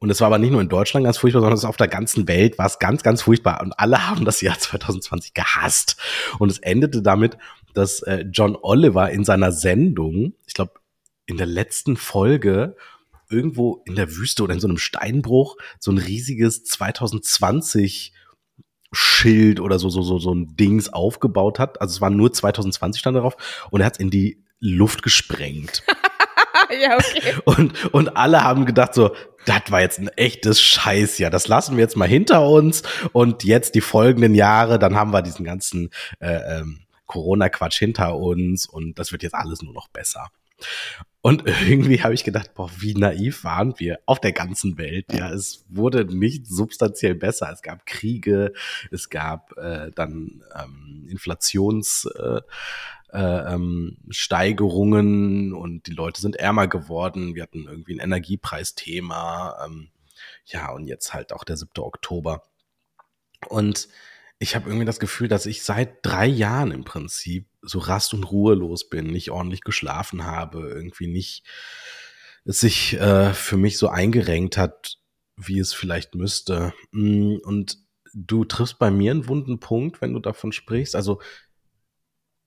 Und 0.00 0.10
es 0.10 0.20
war 0.20 0.28
aber 0.28 0.38
nicht 0.38 0.52
nur 0.52 0.60
in 0.60 0.68
Deutschland 0.68 1.04
ganz 1.04 1.18
furchtbar, 1.18 1.40
sondern 1.40 1.58
es 1.58 1.64
auf 1.64 1.76
der 1.76 1.88
ganzen 1.88 2.28
Welt 2.28 2.56
war 2.56 2.66
es 2.66 2.78
ganz, 2.78 3.02
ganz 3.02 3.22
furchtbar. 3.22 3.60
Und 3.60 3.72
alle 3.78 4.08
haben 4.08 4.24
das 4.24 4.40
Jahr 4.40 4.58
2020 4.58 5.34
gehasst. 5.34 5.96
Und 6.38 6.50
es 6.50 6.58
endete 6.58 7.02
damit, 7.02 7.36
dass 7.74 8.00
äh, 8.02 8.24
John 8.30 8.56
Oliver 8.60 9.10
in 9.10 9.24
seiner 9.24 9.52
Sendung, 9.52 10.34
ich 10.46 10.54
glaube, 10.54 10.74
in 11.26 11.36
der 11.36 11.46
letzten 11.46 11.96
Folge 11.96 12.76
irgendwo 13.30 13.82
in 13.86 13.94
der 13.94 14.16
Wüste 14.16 14.42
oder 14.42 14.54
in 14.54 14.60
so 14.60 14.68
einem 14.68 14.78
Steinbruch 14.78 15.56
so 15.78 15.90
ein 15.90 15.98
riesiges 15.98 16.64
2020 16.64 18.12
Schild 18.92 19.60
oder 19.60 19.78
so, 19.78 19.90
so, 19.90 20.02
so, 20.02 20.18
so 20.18 20.34
ein 20.34 20.56
Dings 20.56 20.88
aufgebaut 20.88 21.58
hat. 21.58 21.80
Also 21.80 21.92
es 21.96 22.00
war 22.00 22.10
nur 22.10 22.32
2020 22.32 23.00
stand 23.00 23.16
darauf 23.16 23.36
und 23.70 23.80
er 23.80 23.86
hat 23.86 23.94
es 23.94 24.00
in 24.00 24.10
die 24.10 24.44
Luft 24.60 25.02
gesprengt. 25.02 25.82
ja, 26.82 26.96
okay. 26.96 27.34
Und, 27.44 27.92
und 27.92 28.16
alle 28.16 28.42
haben 28.42 28.64
gedacht 28.64 28.94
so, 28.94 29.14
das 29.44 29.70
war 29.70 29.80
jetzt 29.80 29.98
ein 29.98 30.08
echtes 30.08 30.60
Scheißjahr. 30.60 31.30
Das 31.30 31.48
lassen 31.48 31.76
wir 31.76 31.82
jetzt 31.82 31.96
mal 31.96 32.08
hinter 32.08 32.48
uns. 32.48 32.82
Und 33.12 33.44
jetzt 33.44 33.74
die 33.74 33.80
folgenden 33.80 34.34
Jahre, 34.34 34.78
dann 34.78 34.96
haben 34.96 35.12
wir 35.12 35.22
diesen 35.22 35.44
ganzen 35.44 35.90
äh, 36.20 36.58
ähm, 36.58 36.86
Corona-Quatsch 37.06 37.78
hinter 37.78 38.16
uns 38.16 38.66
und 38.66 38.98
das 38.98 39.12
wird 39.12 39.22
jetzt 39.22 39.34
alles 39.34 39.62
nur 39.62 39.72
noch 39.72 39.88
besser. 39.88 40.28
Und 41.20 41.44
irgendwie 41.46 42.02
habe 42.02 42.14
ich 42.14 42.24
gedacht, 42.24 42.54
boah, 42.54 42.70
wie 42.78 42.94
naiv 42.94 43.44
waren 43.44 43.74
wir 43.78 43.98
auf 44.06 44.20
der 44.20 44.32
ganzen 44.32 44.78
Welt. 44.78 45.12
Ja, 45.12 45.30
es 45.32 45.64
wurde 45.68 46.04
nicht 46.04 46.46
substanziell 46.46 47.14
besser. 47.14 47.50
Es 47.52 47.62
gab 47.62 47.86
Kriege, 47.86 48.52
es 48.90 49.10
gab 49.10 49.56
äh, 49.56 49.90
dann 49.94 50.42
ähm, 50.54 51.06
Inflations 51.08 52.08
äh, 52.18 52.40
äh, 53.12 53.54
ähm, 53.54 53.96
Steigerungen 54.10 55.52
und 55.52 55.86
die 55.86 55.92
Leute 55.92 56.20
sind 56.20 56.36
ärmer 56.36 56.68
geworden. 56.68 57.34
Wir 57.34 57.42
hatten 57.42 57.66
irgendwie 57.66 57.94
ein 57.94 58.04
Energiepreisthema. 58.04 59.64
Ähm, 59.64 59.88
ja, 60.46 60.70
und 60.72 60.86
jetzt 60.86 61.14
halt 61.14 61.32
auch 61.32 61.44
der 61.44 61.56
7. 61.56 61.70
Oktober. 61.78 62.42
Und 63.48 63.88
ich 64.38 64.54
habe 64.54 64.68
irgendwie 64.68 64.86
das 64.86 65.00
Gefühl, 65.00 65.28
dass 65.28 65.46
ich 65.46 65.62
seit 65.62 65.98
drei 66.02 66.26
Jahren 66.26 66.70
im 66.70 66.84
Prinzip 66.84 67.48
so 67.62 67.78
rast 67.78 68.14
und 68.14 68.24
ruhelos 68.24 68.88
bin, 68.88 69.08
nicht 69.08 69.30
ordentlich 69.30 69.62
geschlafen 69.62 70.24
habe, 70.24 70.68
irgendwie 70.68 71.08
nicht 71.08 71.44
es 72.44 72.60
sich 72.60 72.94
äh, 72.94 73.34
für 73.34 73.56
mich 73.56 73.78
so 73.78 73.88
eingerenkt 73.88 74.56
hat, 74.56 74.98
wie 75.36 75.58
es 75.58 75.74
vielleicht 75.74 76.14
müsste. 76.14 76.72
Mm, 76.92 77.36
Und 77.42 77.78
du 78.14 78.44
triffst 78.44 78.78
bei 78.78 78.90
mir 78.90 79.10
einen 79.10 79.28
wunden 79.28 79.60
Punkt, 79.60 80.00
wenn 80.00 80.14
du 80.14 80.20
davon 80.20 80.52
sprichst. 80.52 80.96
Also, 80.96 81.20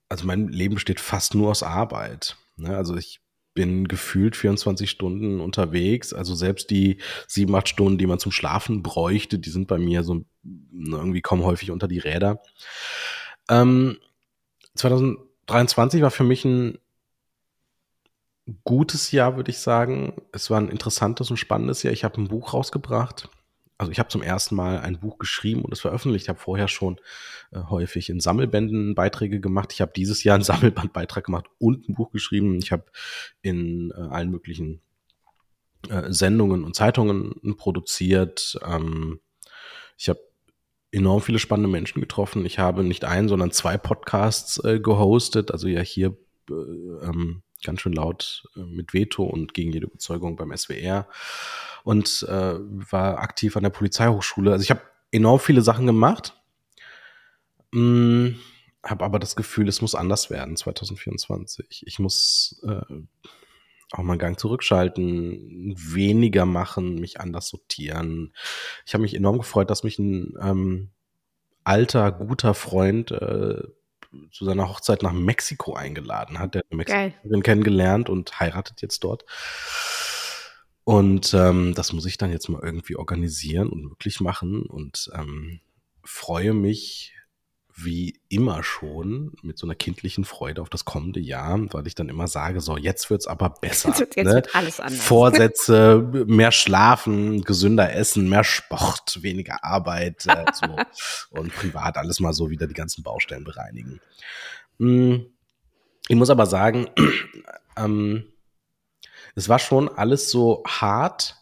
also 0.08 0.26
mein 0.26 0.48
Leben 0.48 0.74
besteht 0.74 1.00
fast 1.00 1.34
nur 1.34 1.50
aus 1.50 1.62
Arbeit. 1.62 2.36
Ne? 2.56 2.76
Also 2.76 2.96
ich 2.96 3.21
bin 3.54 3.88
gefühlt 3.88 4.36
24 4.36 4.88
Stunden 4.90 5.40
unterwegs. 5.40 6.12
Also 6.12 6.34
selbst 6.34 6.70
die 6.70 6.98
sieben, 7.26 7.54
acht 7.54 7.68
Stunden, 7.68 7.98
die 7.98 8.06
man 8.06 8.18
zum 8.18 8.32
Schlafen 8.32 8.82
bräuchte, 8.82 9.38
die 9.38 9.50
sind 9.50 9.68
bei 9.68 9.78
mir 9.78 10.02
so 10.02 10.24
irgendwie 10.72 11.20
kommen 11.20 11.44
häufig 11.44 11.70
unter 11.70 11.88
die 11.88 11.98
Räder. 11.98 12.42
Ähm, 13.48 13.98
2023 14.74 16.02
war 16.02 16.10
für 16.10 16.24
mich 16.24 16.44
ein 16.44 16.78
gutes 18.64 19.12
Jahr, 19.12 19.36
würde 19.36 19.50
ich 19.50 19.58
sagen. 19.58 20.14
Es 20.32 20.50
war 20.50 20.58
ein 20.58 20.68
interessantes 20.68 21.30
und 21.30 21.36
spannendes 21.36 21.82
Jahr. 21.82 21.92
Ich 21.92 22.04
habe 22.04 22.20
ein 22.20 22.28
Buch 22.28 22.54
rausgebracht. 22.54 23.28
Also 23.82 23.90
ich 23.90 23.98
habe 23.98 24.10
zum 24.10 24.22
ersten 24.22 24.54
Mal 24.54 24.78
ein 24.78 25.00
Buch 25.00 25.18
geschrieben 25.18 25.62
und 25.62 25.72
es 25.72 25.80
veröffentlicht. 25.80 26.26
Ich 26.26 26.28
habe 26.28 26.38
vorher 26.38 26.68
schon 26.68 27.00
äh, 27.50 27.58
häufig 27.68 28.10
in 28.10 28.20
Sammelbänden 28.20 28.94
Beiträge 28.94 29.40
gemacht. 29.40 29.72
Ich 29.72 29.80
habe 29.80 29.90
dieses 29.94 30.22
Jahr 30.22 30.36
einen 30.36 30.44
Sammelbandbeitrag 30.44 31.24
gemacht 31.24 31.46
und 31.58 31.88
ein 31.88 31.94
Buch 31.94 32.12
geschrieben. 32.12 32.60
Ich 32.62 32.70
habe 32.70 32.84
in 33.40 33.90
äh, 33.90 34.02
allen 34.02 34.30
möglichen 34.30 34.80
äh, 35.88 36.12
Sendungen 36.12 36.62
und 36.62 36.76
Zeitungen 36.76 37.56
produziert. 37.56 38.56
Ähm, 38.64 39.18
ich 39.98 40.08
habe 40.08 40.20
enorm 40.92 41.20
viele 41.20 41.40
spannende 41.40 41.68
Menschen 41.68 42.00
getroffen. 42.00 42.46
Ich 42.46 42.60
habe 42.60 42.84
nicht 42.84 43.04
einen, 43.04 43.26
sondern 43.26 43.50
zwei 43.50 43.78
Podcasts 43.78 44.62
äh, 44.62 44.78
gehostet. 44.78 45.50
Also 45.50 45.66
ja 45.66 45.80
hier 45.80 46.16
äh, 46.48 46.54
ähm, 46.54 47.42
ganz 47.64 47.80
schön 47.80 47.92
laut 47.92 48.48
äh, 48.56 48.60
mit 48.60 48.92
Veto 48.92 49.24
und 49.24 49.54
gegen 49.54 49.72
jede 49.72 49.86
Überzeugung 49.86 50.36
beim 50.36 50.56
SWR 50.56 51.06
und 51.84 52.26
äh, 52.28 52.54
war 52.58 53.18
aktiv 53.18 53.56
an 53.56 53.62
der 53.62 53.70
Polizeihochschule. 53.70 54.52
Also 54.52 54.62
ich 54.62 54.70
habe 54.70 54.82
enorm 55.10 55.40
viele 55.40 55.62
Sachen 55.62 55.86
gemacht, 55.86 56.34
mm, 57.72 58.28
habe 58.84 59.04
aber 59.04 59.18
das 59.18 59.36
Gefühl, 59.36 59.68
es 59.68 59.80
muss 59.80 59.94
anders 59.94 60.30
werden 60.30 60.56
2024. 60.56 61.84
Ich 61.86 61.98
muss 61.98 62.60
äh, 62.66 62.80
auch 63.92 64.02
mal 64.02 64.12
einen 64.12 64.18
Gang 64.18 64.40
zurückschalten, 64.40 65.74
weniger 65.76 66.46
machen, 66.46 66.96
mich 66.96 67.20
anders 67.20 67.48
sortieren. 67.48 68.32
Ich 68.86 68.94
habe 68.94 69.02
mich 69.02 69.14
enorm 69.14 69.38
gefreut, 69.38 69.70
dass 69.70 69.84
mich 69.84 69.98
ein 69.98 70.34
ähm, 70.40 70.90
alter, 71.64 72.10
guter 72.10 72.54
Freund 72.54 73.10
äh, 73.10 73.62
zu 74.30 74.44
seiner 74.44 74.68
Hochzeit 74.68 75.02
nach 75.02 75.12
Mexiko 75.12 75.74
eingeladen 75.74 76.38
hat. 76.38 76.54
Der 76.54 76.60
hat 76.60 76.66
eine. 76.70 76.78
Mexikanerin 76.78 77.42
kennengelernt 77.42 78.08
und 78.08 78.38
heiratet 78.40 78.82
jetzt 78.82 79.04
dort. 79.04 79.24
Und 80.84 81.32
ähm, 81.34 81.74
das 81.74 81.92
muss 81.92 82.06
ich 82.06 82.18
dann 82.18 82.32
jetzt 82.32 82.48
mal 82.48 82.62
irgendwie 82.62 82.96
organisieren 82.96 83.68
und 83.68 83.84
möglich 83.84 84.20
machen 84.20 84.66
und 84.66 85.10
ähm, 85.14 85.60
freue 86.02 86.54
mich 86.54 87.14
wie 87.84 88.20
immer 88.28 88.62
schon 88.62 89.32
mit 89.42 89.58
so 89.58 89.66
einer 89.66 89.74
kindlichen 89.74 90.24
Freude 90.24 90.60
auf 90.62 90.68
das 90.70 90.84
kommende 90.84 91.20
Jahr, 91.20 91.58
weil 91.72 91.86
ich 91.86 91.94
dann 91.94 92.08
immer 92.08 92.28
sage, 92.28 92.60
so 92.60 92.76
jetzt 92.76 93.10
wird's 93.10 93.26
aber 93.26 93.50
besser. 93.60 93.88
Jetzt, 93.90 94.00
wird- 94.00 94.16
jetzt 94.16 94.26
ne? 94.26 94.34
wird 94.34 94.54
alles 94.54 94.80
anders. 94.80 95.00
Vorsätze, 95.00 96.24
mehr 96.26 96.52
schlafen, 96.52 97.42
gesünder 97.44 97.92
essen, 97.94 98.28
mehr 98.28 98.44
Sport, 98.44 99.22
weniger 99.22 99.64
Arbeit 99.64 100.26
äh, 100.26 100.44
so, 100.52 100.76
und 101.38 101.54
privat 101.54 101.96
alles 101.96 102.20
mal 102.20 102.32
so 102.32 102.50
wieder 102.50 102.66
die 102.66 102.74
ganzen 102.74 103.02
Baustellen 103.02 103.44
bereinigen. 103.44 104.00
Mm, 104.78 105.16
Ich 106.08 106.16
muss 106.16 106.30
aber 106.30 106.46
sagen, 106.46 106.88
ähm, 107.76 108.24
es 109.34 109.48
war 109.48 109.58
schon 109.58 109.88
alles 109.88 110.30
so 110.30 110.62
hart, 110.66 111.36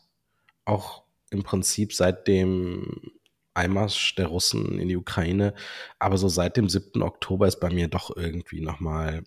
auch 0.65 1.03
im 1.31 1.43
Prinzip 1.43 1.93
seit 1.93 2.29
dem 2.29 3.11
Einmarsch 3.61 4.15
der 4.17 4.27
Russen 4.27 4.79
in 4.79 4.89
die 4.89 4.97
Ukraine, 4.97 5.55
aber 5.99 6.19
so 6.19 6.29
seit 6.29 6.57
dem 6.57 6.69
7. 6.69 7.03
Oktober 7.03 7.47
ist 7.47 7.61
bei 7.61 7.71
mir 7.71 7.89
doch 7.89 8.17
irgendwie 8.17 8.61
nochmal 8.61 9.23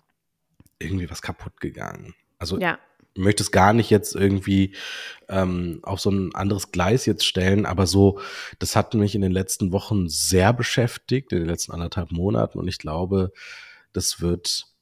irgendwie 0.78 1.10
was 1.10 1.22
kaputt 1.22 1.60
gegangen. 1.60 2.14
Also 2.38 2.58
Ja. 2.58 2.78
ich 3.14 3.22
möchte 3.22 3.42
es 3.42 3.52
gar 3.52 3.72
nicht 3.72 3.90
jetzt 3.90 4.14
irgendwie 4.14 4.74
ähm, 5.28 5.80
auf 5.82 6.00
so 6.00 6.10
ein 6.10 6.34
anderes 6.34 6.72
Gleis 6.72 7.06
jetzt 7.06 7.24
stellen, 7.24 7.64
aber 7.64 7.86
so, 7.86 8.20
das 8.58 8.76
hat 8.76 8.94
mich 8.94 9.14
in 9.14 9.22
den 9.22 9.32
letzten 9.32 9.72
Wochen 9.72 10.08
sehr 10.08 10.52
beschäftigt, 10.52 11.32
in 11.32 11.38
den 11.38 11.48
letzten 11.48 11.72
anderthalb 11.72 12.10
Monaten 12.10 12.58
und 12.58 12.68
ich 12.68 12.78
glaube, 12.78 13.32
das 13.92 14.20
wird 14.20 14.73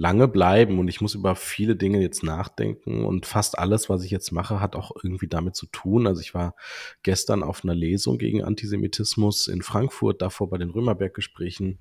lange 0.00 0.28
bleiben 0.28 0.78
und 0.78 0.88
ich 0.88 1.02
muss 1.02 1.14
über 1.14 1.36
viele 1.36 1.76
Dinge 1.76 2.00
jetzt 2.00 2.22
nachdenken 2.22 3.04
und 3.04 3.26
fast 3.26 3.58
alles, 3.58 3.90
was 3.90 4.02
ich 4.02 4.10
jetzt 4.10 4.32
mache, 4.32 4.58
hat 4.58 4.74
auch 4.74 4.92
irgendwie 5.02 5.28
damit 5.28 5.56
zu 5.56 5.66
tun. 5.66 6.06
Also 6.06 6.22
ich 6.22 6.32
war 6.32 6.54
gestern 7.02 7.42
auf 7.42 7.64
einer 7.64 7.74
Lesung 7.74 8.16
gegen 8.16 8.42
Antisemitismus 8.42 9.46
in 9.46 9.60
Frankfurt, 9.60 10.22
davor 10.22 10.48
bei 10.48 10.56
den 10.56 10.70
Römerberg-Gesprächen 10.70 11.80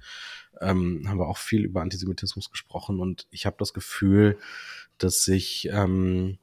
ähm, 0.59 1.05
haben 1.07 1.17
wir 1.17 1.29
auch 1.29 1.37
viel 1.37 1.63
über 1.63 1.81
Antisemitismus 1.81 2.51
gesprochen 2.51 2.99
und 2.99 3.25
ich 3.31 3.45
habe 3.45 3.55
das 3.57 3.73
Gefühl, 3.73 4.37
dass 4.97 5.23
sich 5.23 5.69
ähm, 5.71 6.39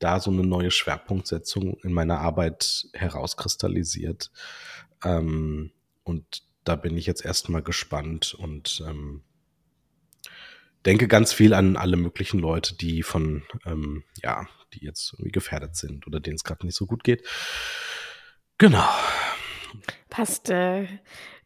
da 0.00 0.18
so 0.18 0.32
eine 0.32 0.42
neue 0.42 0.72
Schwerpunktsetzung 0.72 1.78
in 1.84 1.92
meiner 1.92 2.18
Arbeit 2.18 2.88
herauskristallisiert. 2.92 4.32
Ähm, 5.04 5.70
und 6.02 6.42
da 6.64 6.74
bin 6.74 6.96
ich 6.96 7.06
jetzt 7.06 7.24
erstmal 7.24 7.62
gespannt 7.62 8.34
und 8.34 8.82
ähm, 8.84 9.22
denke 10.86 11.08
ganz 11.08 11.32
viel 11.32 11.54
an 11.54 11.76
alle 11.76 11.96
möglichen 11.96 12.38
Leute, 12.38 12.76
die 12.76 13.02
von, 13.02 13.42
ähm, 13.64 14.04
ja, 14.22 14.46
die 14.74 14.84
jetzt 14.84 15.12
irgendwie 15.14 15.32
gefährdet 15.32 15.76
sind 15.76 16.06
oder 16.06 16.20
denen 16.20 16.36
es 16.36 16.44
gerade 16.44 16.66
nicht 16.66 16.76
so 16.76 16.86
gut 16.86 17.04
geht. 17.04 17.26
Genau. 18.58 18.88
Passt 20.10 20.50
äh, 20.50 20.86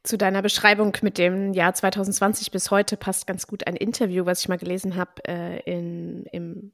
zu 0.03 0.17
deiner 0.19 0.43
Beschreibung 0.43 0.97
mit 1.03 1.19
dem 1.19 1.53
Jahr 1.53 1.75
2020 1.75 2.51
bis 2.51 2.71
heute 2.71 2.97
passt 2.97 3.27
ganz 3.27 3.47
gut 3.47 3.67
ein 3.67 3.77
Interview, 3.77 4.27
was 4.27 4.41
ich 4.41 4.49
mal 4.49 4.59
gelesen 4.59 4.97
habe 4.97 5.25
äh, 5.27 5.61
in, 5.61 6.25
im 6.33 6.73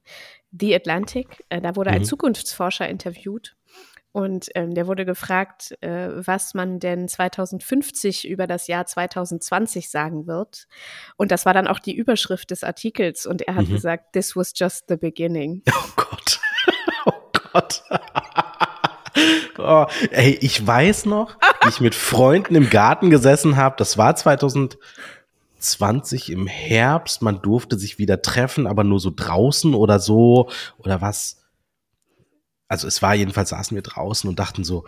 The 0.50 0.74
Atlantic. 0.74 1.44
Äh, 1.48 1.60
da 1.60 1.76
wurde 1.76 1.90
ein 1.90 2.00
Mhm. 2.00 2.06
Zukunftsforscher 2.06 2.88
interviewt 2.88 3.56
und 4.12 4.48
ähm, 4.54 4.74
der 4.74 4.86
wurde 4.86 5.04
gefragt, 5.04 5.74
äh, 5.80 6.08
was 6.14 6.54
man 6.54 6.78
denn 6.78 7.08
2050 7.08 8.28
über 8.28 8.46
das 8.46 8.66
Jahr 8.66 8.84
2020 8.86 9.90
sagen 9.90 10.26
wird. 10.26 10.66
Und 11.16 11.30
das 11.32 11.46
war 11.46 11.54
dann 11.54 11.66
auch 11.66 11.78
die 11.78 11.96
Überschrift 11.96 12.50
des 12.50 12.62
Artikels 12.62 13.26
und 13.26 13.42
er 13.42 13.54
hat 13.54 13.68
Mhm. 13.68 13.72
gesagt, 13.74 14.12
this 14.12 14.36
was 14.36 14.52
just 14.54 14.84
the 14.88 14.96
beginning. 14.96 15.62
Oh 15.74 15.88
Gott. 15.96 16.40
Oh 17.06 17.12
Gott. 17.52 17.82
Oh, 19.58 19.84
ey, 20.10 20.38
ich 20.40 20.66
weiß 20.66 21.04
noch, 21.04 21.36
wie 21.62 21.68
ich 21.68 21.80
mit 21.80 21.94
Freunden 21.94 22.54
im 22.54 22.70
Garten 22.70 23.10
gesessen 23.10 23.56
habe. 23.56 23.74
Das 23.78 23.98
war 23.98 24.16
2020 24.16 26.30
im 26.30 26.46
Herbst. 26.46 27.20
Man 27.22 27.42
durfte 27.42 27.78
sich 27.78 27.98
wieder 27.98 28.22
treffen, 28.22 28.66
aber 28.66 28.84
nur 28.84 29.00
so 29.00 29.12
draußen 29.14 29.74
oder 29.74 29.98
so 30.00 30.48
oder 30.78 31.00
was. 31.02 31.41
Also 32.72 32.88
es 32.88 33.02
war 33.02 33.14
jedenfalls, 33.14 33.50
saßen 33.50 33.74
wir 33.74 33.82
draußen 33.82 34.30
und 34.30 34.38
dachten 34.38 34.64
so, 34.64 34.86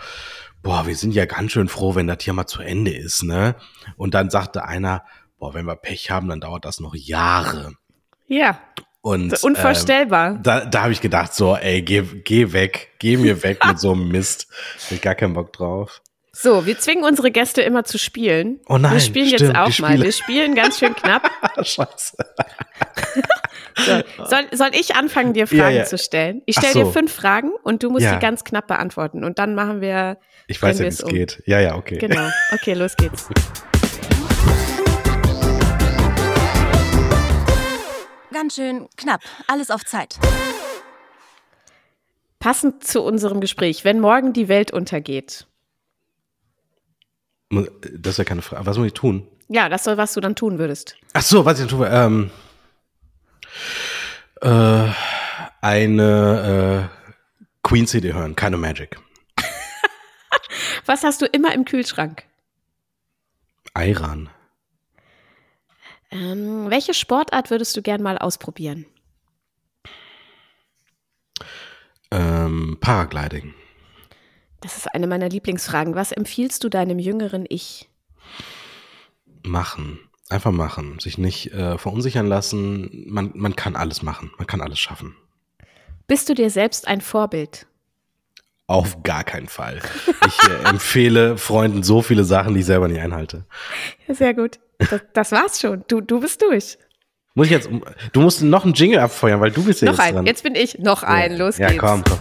boah, 0.63 0.87
wir 0.87 0.97
sind 0.97 1.13
ja 1.13 1.27
ganz 1.27 1.53
schön 1.53 1.69
froh, 1.69 1.95
wenn 1.95 2.07
das 2.07 2.17
hier 2.23 2.33
mal 2.33 2.47
zu 2.47 2.63
Ende 2.63 2.97
ist, 2.97 3.23
ne? 3.23 3.57
Und 3.99 4.15
dann 4.15 4.31
sagte 4.31 4.65
einer, 4.65 5.05
boah, 5.39 5.53
wenn 5.53 5.67
wir 5.67 5.77
Pech 5.77 6.11
haben, 6.11 6.31
dann 6.31 6.41
dauert 6.41 6.65
das 6.65 6.81
noch 6.81 6.95
Jahre. 6.95 7.75
Ja, 8.27 8.59
Und 9.03 9.37
so 9.37 9.47
unvorstellbar. 9.47 10.37
Ähm, 10.37 10.43
da 10.43 10.65
da 10.65 10.81
habe 10.85 10.93
ich 10.95 11.03
gedacht, 11.03 11.35
so, 11.35 11.57
ey, 11.57 11.83
geh, 11.83 12.01
geh 12.01 12.53
weg, 12.55 12.93
geh 13.01 13.19
mir 13.19 13.43
weg 13.43 13.63
mit 13.67 13.79
so 13.79 13.93
einem 13.93 14.09
Mist. 14.13 14.47
Hab 14.87 14.93
ich 14.93 15.03
gar 15.03 15.15
keinen 15.15 15.35
Bock 15.35 15.53
drauf. 15.53 16.01
So, 16.33 16.65
wir 16.65 16.79
zwingen 16.79 17.05
unsere 17.05 17.31
Gäste 17.31 17.61
immer 17.61 17.85
zu 17.85 17.99
spielen. 17.99 18.61
Oh 18.67 18.79
nein, 18.79 18.95
Wir 18.95 19.01
spielen 19.01 19.29
stimmt, 19.29 19.41
jetzt 19.43 19.57
auch 19.57 19.79
mal. 19.79 20.01
Wir 20.01 20.11
spielen 20.11 20.55
ganz 20.55 20.79
schön 20.79 20.95
knapp. 20.95 21.31
Scheiße. 21.63 22.17
So. 23.77 24.03
Soll, 24.27 24.47
soll 24.53 24.71
ich 24.73 24.95
anfangen, 24.95 25.33
dir 25.33 25.47
Fragen 25.49 25.61
Ja, 25.61 25.71
ja. 25.71 25.85
zu 25.85 25.99
stellen? 25.99 26.43
Ich 26.47 26.57
stelle 26.57 26.73
so. 26.73 26.85
dir 26.85 26.91
fünf 26.93 27.13
Fragen 27.13 27.51
und 27.63 27.83
du 27.83 27.91
musst 27.91 28.05
Ja. 28.05 28.15
die 28.15 28.21
ganz 28.21 28.45
knapp 28.45 28.67
beantworten. 28.69 29.25
Und 29.25 29.39
dann 29.39 29.55
machen 29.55 29.81
wir. 29.81 30.19
Ich 30.47 30.61
weiß 30.63 30.79
ja, 30.79 30.85
wie 30.85 30.89
es 30.89 31.01
um. 31.03 31.11
geht. 31.11 31.43
Ja, 31.47 31.61
ja, 31.61 31.75
okay. 31.77 31.99
Genau. 31.99 32.29
Okay, 32.53 32.75
los 32.75 32.95
geht's. 32.97 33.29
Ganz 38.33 38.57
schön 38.57 38.89
knapp. 38.97 39.21
Alles 39.47 39.71
auf 39.71 39.85
Zeit. 39.85 40.19
Passend 42.41 42.85
zu 42.85 43.03
unserem 43.03 43.41
Gespräch, 43.41 43.85
wenn 43.85 44.01
morgen 44.01 44.33
die 44.33 44.49
Welt 44.49 44.73
untergeht. 44.73 45.47
Das 47.51 48.15
ist 48.15 48.19
ja 48.19 48.25
keine 48.25 48.43
Frage. 48.43 48.67
Was 48.67 48.77
muss 48.77 48.89
ich 48.89 48.93
tun? 48.93 49.27
Ja, 49.49 49.69
das 49.69 49.85
soll, 49.85 49.97
was 49.97 50.15
du 50.15 50.21
dann 50.21 50.35
tun 50.35 50.59
würdest. 50.59 50.97
Ach 51.13 51.23
so, 51.23 51.45
was 51.45 51.61
ich 51.61 51.67
denn 51.67 51.79
tue? 51.79 51.89
Ähm, 51.89 52.31
äh, 54.45 54.93
eine 55.63 56.91
äh, 56.93 57.49
Queen 57.63 57.87
CD 57.87 58.13
hören, 58.13 58.37
keine 58.37 58.57
Magic. 58.57 58.99
Was 60.87 61.03
hast 61.03 61.23
du 61.23 61.27
immer 61.27 61.55
im 61.55 61.65
Kühlschrank? 61.65 62.25
Iran. 63.77 64.29
Ähm, 66.11 66.71
welche 66.71 66.95
Sportart 66.95 67.51
würdest 67.51 67.77
du 67.77 67.83
gern 67.83 68.03
mal 68.03 68.19
ausprobieren? 68.19 68.87
Ähm, 72.11 72.77
Paragliding. 72.81 73.55
Das 74.61 74.77
ist 74.77 74.95
eine 74.95 75.07
meiner 75.07 75.29
Lieblingsfragen. 75.29 75.95
Was 75.95 76.13
empfiehlst 76.13 76.63
du 76.63 76.69
deinem 76.69 76.99
jüngeren 76.99 77.45
Ich? 77.49 77.89
Machen. 79.43 79.99
Einfach 80.31 80.53
machen. 80.53 80.99
Sich 81.01 81.19
nicht 81.19 81.53
äh, 81.53 81.77
verunsichern 81.79 82.27
lassen. 82.27 83.05
Man, 83.09 83.33
man 83.35 83.57
kann 83.57 83.77
alles 83.77 84.03
machen. 84.03 84.33
Man 84.39 84.47
kann 84.47 84.61
alles 84.61 84.79
schaffen. 84.79 85.17
Bist 86.07 86.29
du 86.29 86.35
dir 86.35 86.51
selbst 86.51 86.89
ein 86.89 87.01
Vorbild? 87.01 87.67
Auf 88.67 89.03
gar 89.03 89.25
keinen 89.25 89.49
Fall. 89.49 89.81
Ich 90.27 90.49
äh, 90.49 90.65
empfehle 90.69 91.37
Freunden 91.37 91.83
so 91.83 92.01
viele 92.01 92.25
Sachen, 92.25 92.55
die 92.55 92.61
ich 92.61 92.67
selber 92.67 92.89
nicht 92.89 93.01
einhalte. 93.01 93.45
Ja, 94.09 94.15
sehr 94.15 94.33
gut. 94.35 94.59
Das, 94.79 95.03
das 95.13 95.33
war's 95.33 95.61
schon. 95.61 95.85
Du, 95.89 96.01
du 96.01 96.21
bist 96.21 96.41
durch. 96.41 96.79
Muss 97.35 97.47
ich 97.47 97.53
jetzt, 97.53 97.67
um- 97.69 97.85
du 98.13 98.21
musst 98.23 98.43
noch 98.43 98.65
einen 98.65 98.73
Jingle 98.75 99.01
abfeuern, 99.01 99.41
weil 99.41 99.51
du 99.51 99.63
bist 99.65 99.83
ja 99.83 99.87
Noch 99.91 99.99
jetzt 99.99 100.07
ein. 100.07 100.15
dran. 100.15 100.27
Jetzt 100.27 100.43
bin 100.43 100.55
ich. 100.55 100.79
Noch 100.79 101.03
ein. 101.03 101.37
Los 101.37 101.59
ja, 101.59 101.69
geht's. 101.69 101.81
komm, 101.81 102.03
komm. 102.05 102.19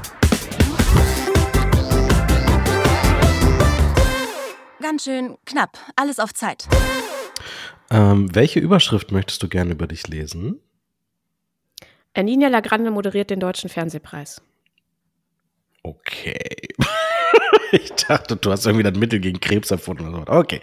Ganz 4.82 5.06
schön 5.06 5.38
knapp. 5.46 5.78
Alles 5.96 6.20
auf 6.20 6.34
Zeit. 6.34 6.68
Ähm, 7.94 8.34
welche 8.34 8.60
Überschrift 8.60 9.12
möchtest 9.12 9.44
du 9.44 9.48
gerne 9.48 9.72
über 9.72 9.86
dich 9.86 10.08
lesen? 10.08 10.60
Nina 12.18 12.48
Lagrande 12.48 12.90
moderiert 12.90 13.30
den 13.30 13.40
Deutschen 13.40 13.70
Fernsehpreis. 13.70 14.42
Okay. 15.84 16.70
ich 17.72 17.92
dachte, 17.92 18.36
du 18.36 18.52
hast 18.52 18.66
irgendwie 18.66 18.84
das 18.84 18.98
Mittel 18.98 19.20
gegen 19.20 19.40
Krebs 19.40 19.70
erfunden 19.70 20.08
oder 20.08 20.26
so. 20.26 20.32
Okay. 20.32 20.62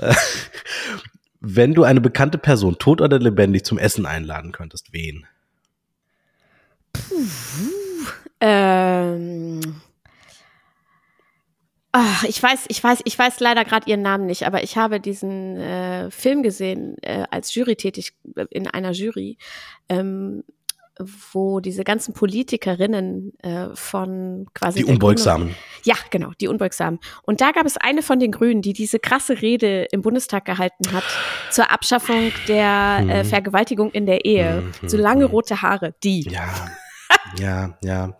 Wenn 1.40 1.74
du 1.74 1.84
eine 1.84 2.00
bekannte 2.00 2.38
Person, 2.38 2.76
tot 2.78 3.00
oder 3.00 3.20
lebendig, 3.20 3.64
zum 3.64 3.78
Essen 3.78 4.04
einladen 4.04 4.50
könntest, 4.50 4.92
wen? 4.92 5.26
Ähm. 8.40 9.53
Ach, 11.96 12.24
ich 12.24 12.42
weiß, 12.42 12.64
ich 12.68 12.82
weiß, 12.82 13.02
ich 13.04 13.16
weiß 13.16 13.38
leider 13.38 13.64
gerade 13.64 13.88
ihren 13.88 14.02
Namen 14.02 14.26
nicht, 14.26 14.46
aber 14.46 14.64
ich 14.64 14.76
habe 14.76 14.98
diesen 14.98 15.56
äh, 15.56 16.10
Film 16.10 16.42
gesehen 16.42 16.96
äh, 17.02 17.24
als 17.30 17.54
Jury 17.54 17.76
tätig 17.76 18.14
äh, 18.34 18.46
in 18.50 18.66
einer 18.66 18.90
Jury, 18.90 19.38
ähm, 19.88 20.42
wo 21.32 21.60
diese 21.60 21.84
ganzen 21.84 22.12
Politikerinnen 22.12 23.32
äh, 23.42 23.68
von 23.74 24.46
quasi 24.54 24.80
Die 24.80 24.84
Unbeugsamen. 24.86 25.48
Grünen- 25.48 25.58
Ja, 25.84 25.94
genau, 26.10 26.30
die 26.40 26.48
Unbeugsamen. 26.48 26.98
Und 27.22 27.40
da 27.40 27.52
gab 27.52 27.64
es 27.64 27.76
eine 27.76 28.02
von 28.02 28.18
den 28.18 28.32
Grünen, 28.32 28.60
die 28.60 28.72
diese 28.72 28.98
krasse 28.98 29.40
Rede 29.40 29.86
im 29.92 30.02
Bundestag 30.02 30.44
gehalten 30.46 30.92
hat 30.92 31.04
zur 31.50 31.70
Abschaffung 31.70 32.32
der 32.48 33.04
äh, 33.08 33.22
Mhm. 33.22 33.28
Vergewaltigung 33.28 33.90
in 33.92 34.06
der 34.06 34.24
Ehe. 34.24 34.62
Mhm, 34.82 34.88
So 34.88 34.96
lange 34.96 35.26
mhm. 35.26 35.30
rote 35.30 35.62
Haare, 35.62 35.94
die. 36.02 36.22
Ja, 36.28 36.48
ja, 37.38 37.78
ja. 37.82 38.16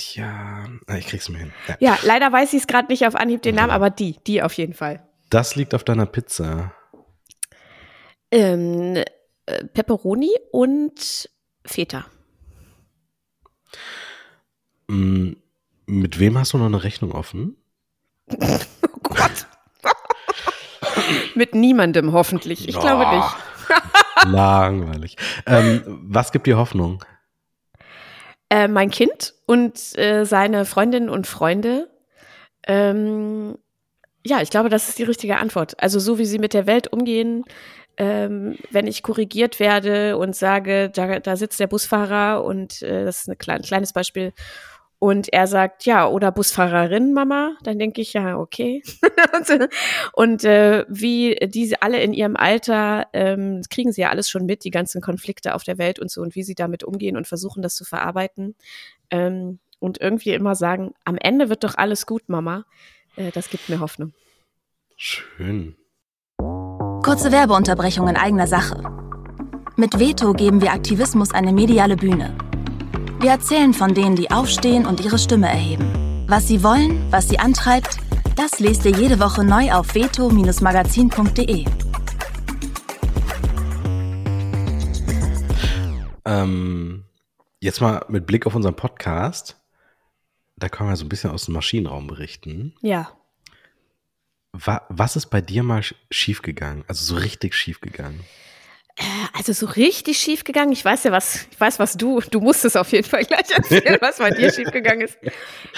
Katja. 0.00 0.66
Ah, 0.86 0.96
Ich 0.96 1.06
krieg's 1.06 1.28
mir 1.28 1.38
hin. 1.38 1.52
Ja. 1.68 1.76
Ja, 1.80 1.98
leider 2.02 2.32
weiß 2.32 2.52
ich 2.54 2.60
es 2.62 2.66
gerade 2.66 2.88
nicht 2.88 3.06
auf 3.06 3.14
Anhieb 3.14 3.42
den 3.42 3.54
Namen, 3.54 3.70
aber 3.70 3.90
die, 3.90 4.16
die 4.26 4.42
auf 4.42 4.52
jeden 4.54 4.74
Fall. 4.74 5.02
Das 5.30 5.56
liegt 5.56 5.74
auf 5.74 5.84
deiner 5.84 6.06
Pizza. 6.06 6.72
Ähm, 8.30 8.96
äh, 9.46 9.64
Pepperoni 9.74 10.30
und 10.52 11.28
Feta. 11.64 12.06
Mm, 14.88 15.32
Mit 15.86 16.18
wem 16.18 16.38
hast 16.38 16.52
du 16.52 16.58
noch 16.58 16.66
eine 16.66 16.82
Rechnung 16.82 17.12
offen? 17.12 17.56
Oh 19.02 19.14
Gott. 19.16 19.46
Mit 21.34 21.54
niemandem 21.54 22.12
hoffentlich. 22.12 22.68
Ich 22.68 22.78
glaube 22.78 23.04
Oh, 23.06 23.16
nicht. 23.16 23.36
Langweilig. 24.32 25.16
Ähm, 25.46 25.82
was 26.04 26.30
gibt 26.30 26.46
dir 26.46 26.56
Hoffnung? 26.56 27.02
Äh, 28.50 28.68
mein 28.68 28.90
Kind 28.90 29.34
und 29.46 29.96
äh, 29.96 30.24
seine 30.24 30.64
Freundinnen 30.64 31.08
und 31.08 31.26
Freunde. 31.26 31.88
Ähm, 32.66 33.56
ja, 34.26 34.42
ich 34.42 34.50
glaube, 34.50 34.68
das 34.68 34.88
ist 34.88 34.98
die 34.98 35.04
richtige 35.04 35.38
Antwort. 35.38 35.80
Also 35.82 35.98
so 35.98 36.18
wie 36.18 36.26
sie 36.26 36.38
mit 36.38 36.52
der 36.52 36.66
Welt 36.66 36.92
umgehen, 36.92 37.44
ähm, 37.96 38.58
wenn 38.70 38.86
ich 38.86 39.02
korrigiert 39.02 39.60
werde 39.60 40.16
und 40.16 40.34
sage, 40.34 40.90
da, 40.90 41.20
da 41.20 41.36
sitzt 41.36 41.60
der 41.60 41.68
Busfahrer 41.68 42.44
und 42.44 42.82
äh, 42.82 43.04
das 43.04 43.20
ist 43.20 43.28
ein 43.28 43.38
klein, 43.38 43.62
kleines 43.62 43.92
Beispiel. 43.92 44.32
Und 45.00 45.32
er 45.32 45.46
sagt, 45.46 45.86
ja, 45.86 46.06
oder 46.06 46.30
Busfahrerin, 46.30 47.14
Mama, 47.14 47.56
dann 47.62 47.78
denke 47.78 48.02
ich, 48.02 48.12
ja, 48.12 48.36
okay. 48.36 48.82
und 50.12 50.44
äh, 50.44 50.84
wie 50.90 51.36
diese 51.42 51.80
alle 51.80 52.02
in 52.02 52.12
ihrem 52.12 52.36
Alter, 52.36 53.06
ähm, 53.14 53.62
kriegen 53.70 53.92
sie 53.92 54.02
ja 54.02 54.10
alles 54.10 54.28
schon 54.28 54.44
mit, 54.44 54.62
die 54.62 54.70
ganzen 54.70 55.00
Konflikte 55.00 55.54
auf 55.54 55.64
der 55.64 55.78
Welt 55.78 55.98
und 56.00 56.10
so, 56.10 56.20
und 56.20 56.34
wie 56.34 56.42
sie 56.42 56.54
damit 56.54 56.84
umgehen 56.84 57.16
und 57.16 57.26
versuchen, 57.26 57.62
das 57.62 57.76
zu 57.76 57.86
verarbeiten. 57.86 58.54
Ähm, 59.10 59.58
und 59.78 59.98
irgendwie 59.98 60.34
immer 60.34 60.54
sagen, 60.54 60.92
am 61.06 61.16
Ende 61.16 61.48
wird 61.48 61.64
doch 61.64 61.78
alles 61.78 62.04
gut, 62.04 62.28
Mama. 62.28 62.66
Äh, 63.16 63.30
das 63.30 63.48
gibt 63.48 63.70
mir 63.70 63.80
Hoffnung. 63.80 64.12
Schön. 64.96 65.76
Kurze 66.36 67.32
Werbeunterbrechung 67.32 68.06
in 68.06 68.16
eigener 68.16 68.46
Sache. 68.46 68.82
Mit 69.76 69.98
Veto 69.98 70.34
geben 70.34 70.60
wir 70.60 70.72
Aktivismus 70.72 71.32
eine 71.32 71.54
mediale 71.54 71.96
Bühne. 71.96 72.36
Wir 73.20 73.30
erzählen 73.30 73.74
von 73.74 73.94
denen, 73.94 74.16
die 74.16 74.30
aufstehen 74.30 74.86
und 74.86 75.00
ihre 75.00 75.18
Stimme 75.18 75.48
erheben. 75.48 76.24
Was 76.26 76.48
sie 76.48 76.62
wollen, 76.62 77.10
was 77.12 77.28
sie 77.28 77.38
antreibt, 77.38 77.98
das 78.36 78.60
lest 78.60 78.84
ihr 78.84 78.92
jede 78.92 79.18
Woche 79.20 79.44
neu 79.44 79.72
auf 79.72 79.94
veto-magazin.de. 79.94 81.64
Ähm, 86.24 87.04
jetzt 87.60 87.80
mal 87.80 88.04
mit 88.08 88.26
Blick 88.26 88.46
auf 88.46 88.54
unseren 88.54 88.76
Podcast. 88.76 89.56
da 90.56 90.68
können 90.68 90.90
wir 90.90 90.96
so 90.96 91.04
ein 91.06 91.08
bisschen 91.08 91.30
aus 91.30 91.46
dem 91.46 91.54
Maschinenraum 91.54 92.06
berichten. 92.06 92.74
Ja. 92.82 93.10
Wa 94.52 94.82
was 94.90 95.16
ist 95.16 95.26
bei 95.26 95.40
dir 95.40 95.62
mal 95.62 95.80
sch- 95.80 95.94
schiefgegangen? 96.10 96.84
Also 96.86 97.14
so 97.14 97.20
richtig 97.20 97.54
schiefgegangen? 97.54 98.20
Also 99.32 99.52
so 99.52 99.66
richtig 99.66 100.18
schief 100.18 100.44
gegangen. 100.44 100.72
Ich 100.72 100.84
weiß 100.84 101.04
ja 101.04 101.12
was, 101.12 101.46
ich 101.50 101.58
weiß 101.58 101.78
was 101.78 101.96
du, 101.96 102.20
du 102.30 102.40
musst 102.40 102.64
es 102.64 102.76
auf 102.76 102.92
jeden 102.92 103.08
Fall 103.08 103.24
gleich 103.24 103.50
erzählen, 103.54 103.96
was 104.00 104.18
bei 104.18 104.30
dir 104.30 104.52
schief 104.52 104.70
gegangen 104.70 105.02
ist. 105.02 105.18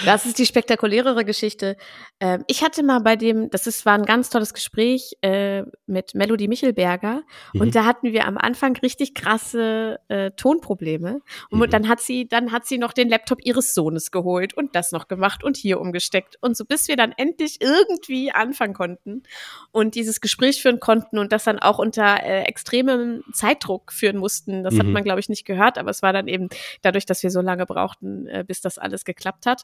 Das 0.05 0.25
ist 0.25 0.37
die 0.39 0.45
spektakulärere 0.45 1.23
Geschichte. 1.23 1.77
Ähm, 2.19 2.43
ich 2.47 2.63
hatte 2.63 2.83
mal 2.83 2.99
bei 2.99 3.15
dem, 3.15 3.49
das 3.49 3.65
ist, 3.67 3.85
war 3.85 3.93
ein 3.93 4.03
ganz 4.03 4.29
tolles 4.29 4.53
Gespräch 4.53 5.13
äh, 5.21 5.63
mit 5.85 6.15
Melody 6.15 6.47
Michelberger 6.47 7.23
Mhm. 7.53 7.61
und 7.61 7.75
da 7.75 7.85
hatten 7.85 8.11
wir 8.11 8.25
am 8.27 8.37
Anfang 8.37 8.75
richtig 8.77 9.13
krasse 9.13 9.99
äh, 10.09 10.31
Tonprobleme 10.31 11.21
und 11.49 11.59
Mhm. 11.59 11.69
dann 11.69 11.89
hat 11.89 12.01
sie, 12.01 12.27
dann 12.27 12.51
hat 12.51 12.65
sie 12.65 12.77
noch 12.77 12.91
den 12.93 13.07
Laptop 13.09 13.39
ihres 13.43 13.73
Sohnes 13.73 14.11
geholt 14.11 14.53
und 14.53 14.75
das 14.75 14.91
noch 14.91 15.07
gemacht 15.07 15.43
und 15.43 15.55
hier 15.57 15.79
umgesteckt 15.79 16.37
und 16.41 16.57
so 16.57 16.65
bis 16.65 16.87
wir 16.87 16.95
dann 16.97 17.13
endlich 17.15 17.61
irgendwie 17.61 18.31
anfangen 18.31 18.73
konnten 18.73 19.23
und 19.71 19.95
dieses 19.95 20.19
Gespräch 20.19 20.61
führen 20.61 20.79
konnten 20.79 21.17
und 21.19 21.31
das 21.31 21.43
dann 21.45 21.59
auch 21.59 21.79
unter 21.79 22.21
äh, 22.23 22.43
extremem 22.43 23.12
Zeitdruck 23.33 23.91
führen 23.91 24.17
mussten. 24.17 24.63
Das 24.63 24.77
hat 24.79 24.85
Mhm. 24.85 24.93
man, 24.93 25.03
glaube 25.03 25.19
ich, 25.19 25.29
nicht 25.29 25.45
gehört, 25.45 25.77
aber 25.77 25.91
es 25.91 26.01
war 26.01 26.13
dann 26.13 26.27
eben 26.27 26.49
dadurch, 26.81 27.05
dass 27.05 27.21
wir 27.23 27.29
so 27.29 27.41
lange 27.41 27.65
brauchten, 27.65 28.27
äh, 28.27 28.43
bis 28.47 28.61
das 28.61 28.77
alles 28.77 29.05
geklappt 29.05 29.45
hat. 29.45 29.61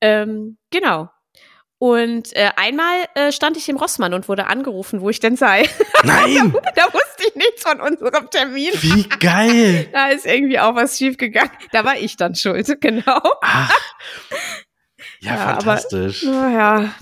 Ähm, 0.00 0.56
genau. 0.70 1.10
Und 1.78 2.34
äh, 2.34 2.52
einmal 2.56 3.04
äh, 3.16 3.30
stand 3.32 3.58
ich 3.58 3.68
im 3.68 3.76
Rossmann 3.76 4.14
und 4.14 4.30
wurde 4.30 4.46
angerufen, 4.46 5.02
wo 5.02 5.10
ich 5.10 5.20
denn 5.20 5.36
sei. 5.36 5.68
Nein! 6.04 6.54
da 6.74 6.84
wusste 6.86 7.24
ich 7.28 7.34
nichts 7.34 7.62
von 7.62 7.82
unserem 7.82 8.30
Termin. 8.30 8.70
Wie 8.80 9.06
geil! 9.18 9.86
Da 9.92 10.08
ist 10.08 10.24
irgendwie 10.24 10.58
auch 10.58 10.74
was 10.74 10.96
schiefgegangen. 10.96 11.50
Da 11.72 11.84
war 11.84 11.98
ich 11.98 12.16
dann 12.16 12.34
schuld, 12.34 12.80
genau. 12.80 13.20
Ach. 13.42 13.70
Ja, 15.26 15.34
Ja, 15.34 15.40
aber- 15.46 15.54
fantastisch. 15.60 16.22
Naja, 16.24 16.92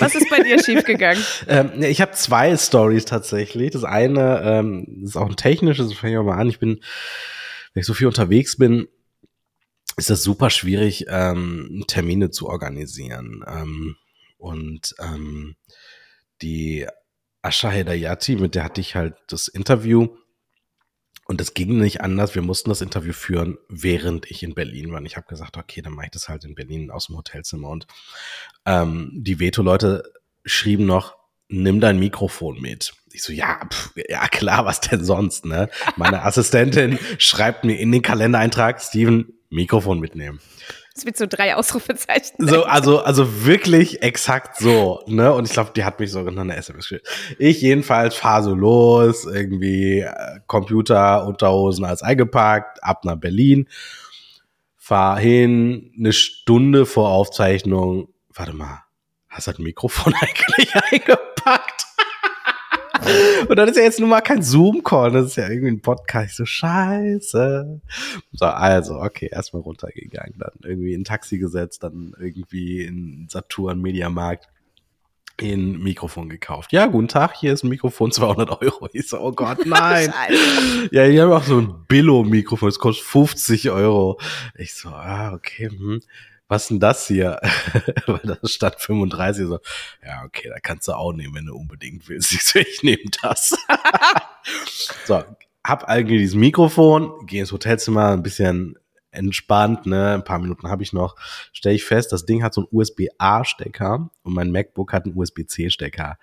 was 0.00 0.14
ist 0.14 0.28
bei 0.30 0.42
dir 0.42 0.58
schiefgegangen? 0.64 1.22
Ähm, 1.48 1.82
ich 1.82 2.00
habe 2.00 2.12
zwei 2.12 2.56
Stories 2.56 3.04
tatsächlich. 3.04 3.70
Das 3.72 3.84
eine 3.84 4.42
ähm, 4.44 5.02
ist 5.04 5.16
auch 5.16 5.28
ein 5.28 5.36
technisches, 5.36 5.88
das 5.88 5.98
fange 5.98 6.16
ich 6.18 6.22
mal 6.24 6.38
an. 6.38 6.48
Ich 6.48 6.58
bin, 6.58 6.80
wenn 7.74 7.80
ich 7.80 7.86
so 7.86 7.94
viel 7.94 8.06
unterwegs 8.06 8.56
bin, 8.56 8.86
ist 9.96 10.10
das 10.10 10.22
super 10.22 10.50
schwierig, 10.50 11.06
ähm, 11.08 11.84
Termine 11.88 12.30
zu 12.30 12.48
organisieren. 12.48 13.44
Ähm, 13.46 13.96
und 14.38 14.94
ähm, 15.00 15.56
die 16.42 16.86
Asha 17.42 17.70
Hedayati, 17.70 18.36
mit 18.36 18.54
der 18.54 18.64
hatte 18.64 18.80
ich 18.80 18.94
halt 18.94 19.14
das 19.28 19.48
Interview. 19.48 20.08
Und 21.30 21.40
es 21.40 21.54
ging 21.54 21.78
nicht 21.78 22.00
anders. 22.00 22.34
Wir 22.34 22.42
mussten 22.42 22.70
das 22.70 22.80
Interview 22.80 23.12
führen, 23.12 23.56
während 23.68 24.28
ich 24.32 24.42
in 24.42 24.52
Berlin 24.52 24.90
war. 24.90 24.98
Und 24.98 25.06
ich 25.06 25.16
habe 25.16 25.28
gesagt, 25.28 25.56
okay, 25.56 25.80
dann 25.80 25.92
mache 25.92 26.06
ich 26.06 26.10
das 26.10 26.28
halt 26.28 26.44
in 26.44 26.56
Berlin 26.56 26.90
aus 26.90 27.06
dem 27.06 27.16
Hotelzimmer. 27.16 27.68
Und 27.68 27.86
ähm, 28.66 29.12
die 29.14 29.38
Veto-Leute 29.38 30.12
schrieben 30.44 30.86
noch, 30.86 31.14
nimm 31.46 31.78
dein 31.78 32.00
Mikrofon 32.00 32.60
mit. 32.60 32.94
Ich 33.12 33.22
so, 33.22 33.32
ja, 33.32 33.60
pf, 33.64 33.92
ja 34.08 34.26
klar, 34.26 34.64
was 34.64 34.80
denn 34.80 35.04
sonst, 35.04 35.44
ne? 35.44 35.70
Meine 35.94 36.22
Assistentin 36.24 36.98
schreibt 37.18 37.62
mir 37.62 37.78
in 37.78 37.92
den 37.92 38.02
Kalendereintrag, 38.02 38.82
Steven, 38.82 39.32
Mikrofon 39.50 40.00
mitnehmen. 40.00 40.40
Das 41.00 41.06
wird 41.06 41.16
so 41.16 41.26
drei 41.26 41.56
Ausrufezeichen. 41.56 42.46
So, 42.46 42.64
also, 42.64 42.98
also 42.98 43.46
wirklich 43.46 44.02
exakt 44.02 44.58
so, 44.58 45.02
ne? 45.06 45.32
Und 45.32 45.46
ich 45.46 45.52
glaube, 45.54 45.70
die 45.74 45.82
hat 45.82 45.98
mich 45.98 46.12
sogar 46.12 46.30
noch 46.30 46.42
eine 46.42 46.56
SMS 46.56 46.88
geschickt. 46.90 47.08
Ich 47.38 47.62
jedenfalls 47.62 48.14
fahre 48.14 48.42
so 48.42 48.54
los, 48.54 49.24
irgendwie 49.24 50.00
äh, 50.00 50.40
Computer, 50.46 51.26
Unterhosen 51.26 51.86
als 51.86 52.02
eingepackt, 52.02 52.84
ab 52.84 53.06
nach 53.06 53.16
Berlin, 53.16 53.66
fahr 54.76 55.18
hin, 55.18 55.90
eine 55.98 56.12
Stunde 56.12 56.84
vor 56.84 57.08
Aufzeichnung. 57.08 58.12
Warte 58.34 58.52
mal, 58.52 58.84
hast 59.30 59.46
du 59.46 59.52
das 59.52 59.60
Mikrofon 59.60 60.12
eigentlich 60.20 60.74
eingepackt? 60.92 61.86
Und 63.48 63.56
dann 63.56 63.68
ist 63.68 63.76
ja 63.76 63.82
jetzt 63.82 64.00
nun 64.00 64.08
mal 64.08 64.20
kein 64.20 64.42
Zoom-Call, 64.42 65.12
das 65.12 65.26
ist 65.26 65.36
ja 65.36 65.48
irgendwie 65.48 65.72
ein 65.72 65.80
Podcast. 65.80 66.30
Ich 66.30 66.36
so, 66.36 66.44
scheiße. 66.44 67.80
So, 68.32 68.44
also, 68.44 69.00
okay, 69.00 69.28
erstmal 69.30 69.62
runtergegangen, 69.62 70.34
dann 70.38 70.52
irgendwie 70.62 70.94
in 70.94 71.02
ein 71.02 71.04
Taxi 71.04 71.38
gesetzt, 71.38 71.82
dann 71.82 72.14
irgendwie 72.18 72.82
in 72.82 73.26
Saturn, 73.30 73.80
Mediamarkt, 73.80 74.48
ein 75.40 75.78
Mikrofon 75.78 76.28
gekauft. 76.28 76.72
Ja, 76.72 76.86
guten 76.86 77.08
Tag, 77.08 77.36
hier 77.36 77.52
ist 77.52 77.64
ein 77.64 77.70
Mikrofon, 77.70 78.12
200 78.12 78.62
Euro. 78.62 78.88
Ich 78.92 79.08
so, 79.08 79.18
oh 79.20 79.32
Gott, 79.32 79.64
nein. 79.66 80.12
ja, 80.90 81.04
hier 81.04 81.22
haben 81.22 81.30
wir 81.30 81.36
auch 81.36 81.44
so 81.44 81.58
ein 81.58 81.84
Billo-Mikrofon, 81.88 82.68
das 82.68 82.78
kostet 82.78 83.06
50 83.06 83.70
Euro. 83.70 84.20
Ich 84.56 84.74
so, 84.74 84.90
ah, 84.90 85.32
okay, 85.32 85.68
hm. 85.70 86.00
Was 86.50 86.66
denn 86.66 86.80
das 86.80 87.06
hier? 87.06 87.38
Weil 88.06 88.36
das 88.42 88.50
stand 88.50 88.74
35. 88.74 89.46
So, 89.46 89.60
ja, 90.04 90.24
okay, 90.24 90.48
da 90.48 90.58
kannst 90.58 90.88
du 90.88 90.92
auch 90.92 91.12
nehmen, 91.12 91.32
wenn 91.36 91.46
du 91.46 91.54
unbedingt 91.54 92.08
willst. 92.08 92.32
Ich 92.40 92.42
so, 92.42 92.58
ich 92.58 92.82
nehme 92.82 93.04
das. 93.22 93.56
so, 95.06 95.22
hab 95.62 95.88
irgendwie 95.88 96.18
dieses 96.18 96.34
Mikrofon, 96.34 97.24
gehe 97.26 97.42
ins 97.42 97.52
Hotelzimmer, 97.52 98.08
ein 98.08 98.24
bisschen 98.24 98.76
entspannt, 99.12 99.86
ne, 99.86 100.14
ein 100.14 100.24
paar 100.24 100.40
Minuten 100.40 100.68
habe 100.68 100.82
ich 100.82 100.92
noch, 100.92 101.14
stelle 101.52 101.76
ich 101.76 101.84
fest, 101.84 102.12
das 102.12 102.26
Ding 102.26 102.42
hat 102.42 102.52
so 102.52 102.62
einen 102.62 102.68
USB-A-Stecker 102.72 104.10
und 104.22 104.34
mein 104.34 104.50
MacBook 104.50 104.92
hat 104.92 105.04
einen 105.04 105.16
USB-C-Stecker. 105.16 106.18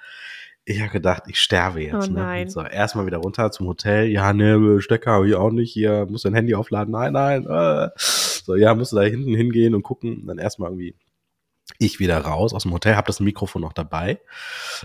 Ich 0.66 0.82
habe 0.82 0.92
gedacht, 0.92 1.24
ich 1.28 1.40
sterbe 1.40 1.84
jetzt. 1.84 2.10
Oh 2.10 2.12
ne? 2.12 2.20
nein. 2.20 2.50
So, 2.50 2.62
erstmal 2.62 3.06
wieder 3.06 3.20
runter 3.20 3.50
zum 3.52 3.68
Hotel. 3.68 4.08
Ja, 4.08 4.34
ne, 4.34 4.82
Stecker 4.82 5.14
habe 5.14 5.30
ich 5.30 5.36
auch 5.36 5.52
nicht. 5.52 5.72
Hier, 5.72 6.06
muss 6.10 6.24
dein 6.24 6.34
Handy 6.34 6.54
aufladen. 6.54 6.92
Nein, 6.92 7.14
nein. 7.14 7.46
Äh. 7.46 7.90
So, 8.48 8.56
ja, 8.56 8.74
musst 8.74 8.94
du 8.94 8.96
da 8.96 9.04
hinten 9.04 9.36
hingehen 9.36 9.76
und 9.76 9.84
gucken. 9.84 10.26
Dann 10.26 10.40
erstmal 10.40 10.72
irgendwie 10.72 10.96
ich 11.80 12.00
wieder 12.00 12.18
raus 12.20 12.54
aus 12.54 12.64
dem 12.64 12.74
Hotel, 12.74 12.96
habe 12.96 13.08
das 13.08 13.20
Mikrofon 13.20 13.62
noch 13.62 13.74
dabei, 13.74 14.20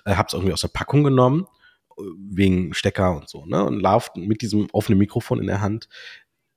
äh, 0.04 0.16
habe 0.16 0.26
es 0.26 0.34
irgendwie 0.34 0.52
aus 0.52 0.60
der 0.60 0.68
Packung 0.68 1.04
genommen, 1.04 1.46
wegen 2.16 2.74
Stecker 2.74 3.16
und 3.16 3.28
so, 3.28 3.46
ne? 3.46 3.64
Und 3.64 3.80
lauf 3.80 4.10
mit 4.14 4.42
diesem 4.42 4.68
offenen 4.72 4.98
Mikrofon 4.98 5.40
in 5.40 5.46
der 5.46 5.60
Hand 5.60 5.88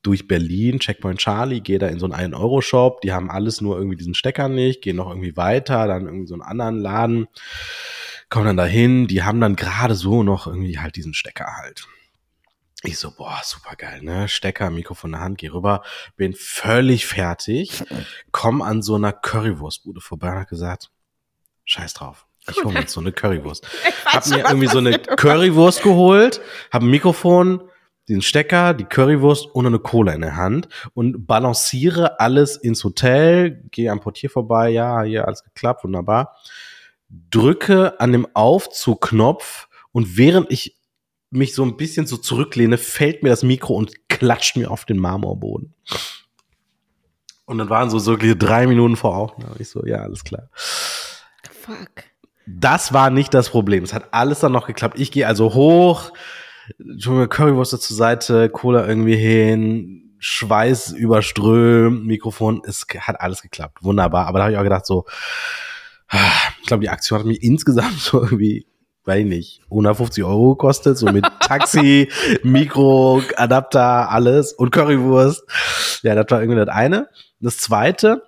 durch 0.02 0.28
Berlin, 0.28 0.80
Checkpoint 0.80 1.20
Charlie, 1.20 1.62
gehe 1.62 1.80
da 1.80 1.88
in 1.88 2.00
so 2.00 2.06
einen 2.06 2.34
1-Euro-Shop, 2.34 3.02
die 3.02 3.12
haben 3.12 3.32
alles 3.32 3.60
nur 3.60 3.78
irgendwie 3.78 3.98
diesen 3.98 4.14
Stecker 4.14 4.50
nicht, 4.50 4.82
gehe 4.82 4.94
noch 4.94 5.10
irgendwie 5.10 5.36
weiter, 5.36 5.88
dann 5.88 6.06
irgendwie 6.06 6.28
so 6.28 6.36
einen 6.36 6.44
anderen 6.44 6.80
Laden, 6.80 7.28
komm 8.30 8.46
dann 8.46 8.58
dahin, 8.58 9.08
die 9.08 9.24
haben 9.24 9.42
dann 9.42 9.56
gerade 9.56 9.96
so 9.96 10.24
noch 10.24 10.48
irgendwie 10.48 10.80
halt 10.80 10.96
diesen 10.96 11.14
Stecker 11.14 11.58
halt. 11.58 11.88
Ich 12.86 13.00
so, 13.00 13.12
boah, 13.12 13.40
super 13.44 13.76
geil, 13.76 14.02
ne? 14.02 14.28
Stecker, 14.28 14.70
Mikrofon 14.70 15.10
in 15.10 15.12
der 15.14 15.22
Hand, 15.22 15.38
geh 15.38 15.50
rüber, 15.50 15.84
bin 16.16 16.34
völlig 16.34 17.06
fertig, 17.06 17.84
komm 18.32 18.62
an 18.62 18.82
so 18.82 18.96
einer 18.96 19.14
Currywurstbude 19.14 20.02
vorbei 20.02 20.32
und 20.32 20.40
hab 20.40 20.48
gesagt, 20.48 20.92
scheiß 21.66 21.94
drauf. 21.94 22.28
Ich 22.48 22.64
hole 22.64 22.74
mir 22.74 22.82
jetzt 22.82 22.94
so 22.94 23.02
eine 23.02 23.12
Currywurst. 23.12 23.68
Hab 24.06 24.28
mir 24.28 24.46
irgendwie 24.46 24.68
so 24.68 24.78
eine 24.78 25.00
Currywurst 25.00 25.82
geholt, 25.82 26.42
hab 26.72 26.84
ein 26.84 26.90
Mikrofon, 26.90 27.64
den 28.08 28.22
Stecker, 28.22 28.76
die 28.76 28.86
Currywurst 28.86 29.48
und 29.48 29.66
eine 29.66 29.80
Cola 29.80 30.14
in 30.14 30.22
der 30.22 30.36
Hand 30.36 30.70
und 30.94 31.26
balanciere 31.26 32.20
alles 32.20 32.56
ins 32.56 32.84
Hotel, 32.84 33.64
gehe 33.72 33.92
am 33.92 34.00
Portier 34.00 34.30
vorbei, 34.30 34.70
ja, 34.70 35.02
hier 35.02 35.26
alles 35.26 35.44
geklappt, 35.44 35.84
wunderbar. 35.84 36.38
Drücke 37.10 38.00
an 38.00 38.12
dem 38.12 38.28
Aufzugknopf 38.36 39.68
und 39.92 40.18
während 40.18 40.52
ich 40.52 40.75
mich 41.36 41.54
so 41.54 41.64
ein 41.64 41.78
bisschen 41.78 42.08
so 42.08 42.18
zurücklehne, 42.18 42.78
fällt 42.78 43.24
mir 43.24 43.30
das 43.30 43.44
Mikro 43.44 43.76
und 43.76 44.10
klatscht 44.10 44.58
mir 44.58 44.72
auf 44.72 44.86
den 44.86 44.98
Marmorboden. 44.98 45.74
Und 47.46 47.58
dann 47.60 47.70
waren 47.70 47.90
so 47.90 48.00
so 48.00 48.18
drei 48.18 48.68
Minuten 48.68 48.96
vor 48.96 49.16
Aufnahme. 49.16 49.56
Ich 49.60 49.70
so, 49.70 49.86
ja, 49.86 49.98
alles 49.98 50.24
klar. 50.24 50.50
Fuck. 51.52 52.06
Das 52.48 52.94
war 52.94 53.10
nicht 53.10 53.34
das 53.34 53.50
Problem. 53.50 53.84
Es 53.84 53.94
hat 53.94 54.14
alles 54.14 54.40
dann 54.40 54.52
noch 54.52 54.68
geklappt. 54.68 55.00
Ich 55.00 55.12
gehe 55.12 55.28
also 55.28 55.54
hoch, 55.54 56.12
Currywurst 57.04 57.82
zur 57.82 57.98
Seite, 57.98 58.50
Cola 58.50 58.88
irgendwie 58.88 59.16
hin, 59.16 60.16
Schweiß 60.20 60.92
überströmt, 60.94 62.06
Mikrofon, 62.06 62.62
es 62.66 62.86
hat 63.00 63.20
alles 63.20 63.42
geklappt. 63.42 63.80
Wunderbar. 63.82 64.28
Aber 64.28 64.40
da 64.40 64.46
habe 64.46 64.54
ich 64.54 64.60
auch 64.60 64.64
gedacht 64.64 64.86
so, 64.86 65.06
ich 66.62 66.68
glaube, 66.68 66.82
die 66.82 66.90
Aktion 66.90 67.20
hat 67.20 67.26
mich 67.26 67.44
insgesamt 67.44 67.94
so 68.00 68.22
irgendwie, 68.22 68.66
weiß 69.06 69.20
ich 69.20 69.26
nicht, 69.26 69.62
150 69.66 70.24
Euro 70.24 70.56
gekostet, 70.56 70.98
so 70.98 71.08
mit 71.08 71.26
Taxi, 71.42 72.10
Mikro, 72.44 73.22
Adapter, 73.38 74.10
alles 74.10 74.54
und 74.54 74.72
Currywurst. 74.72 75.44
Ja, 76.02 76.16
das 76.16 76.26
war 76.30 76.42
irgendwie 76.42 76.60
das 76.60 76.70
eine. 76.70 77.10
Das 77.40 77.58
zweite, 77.58 78.24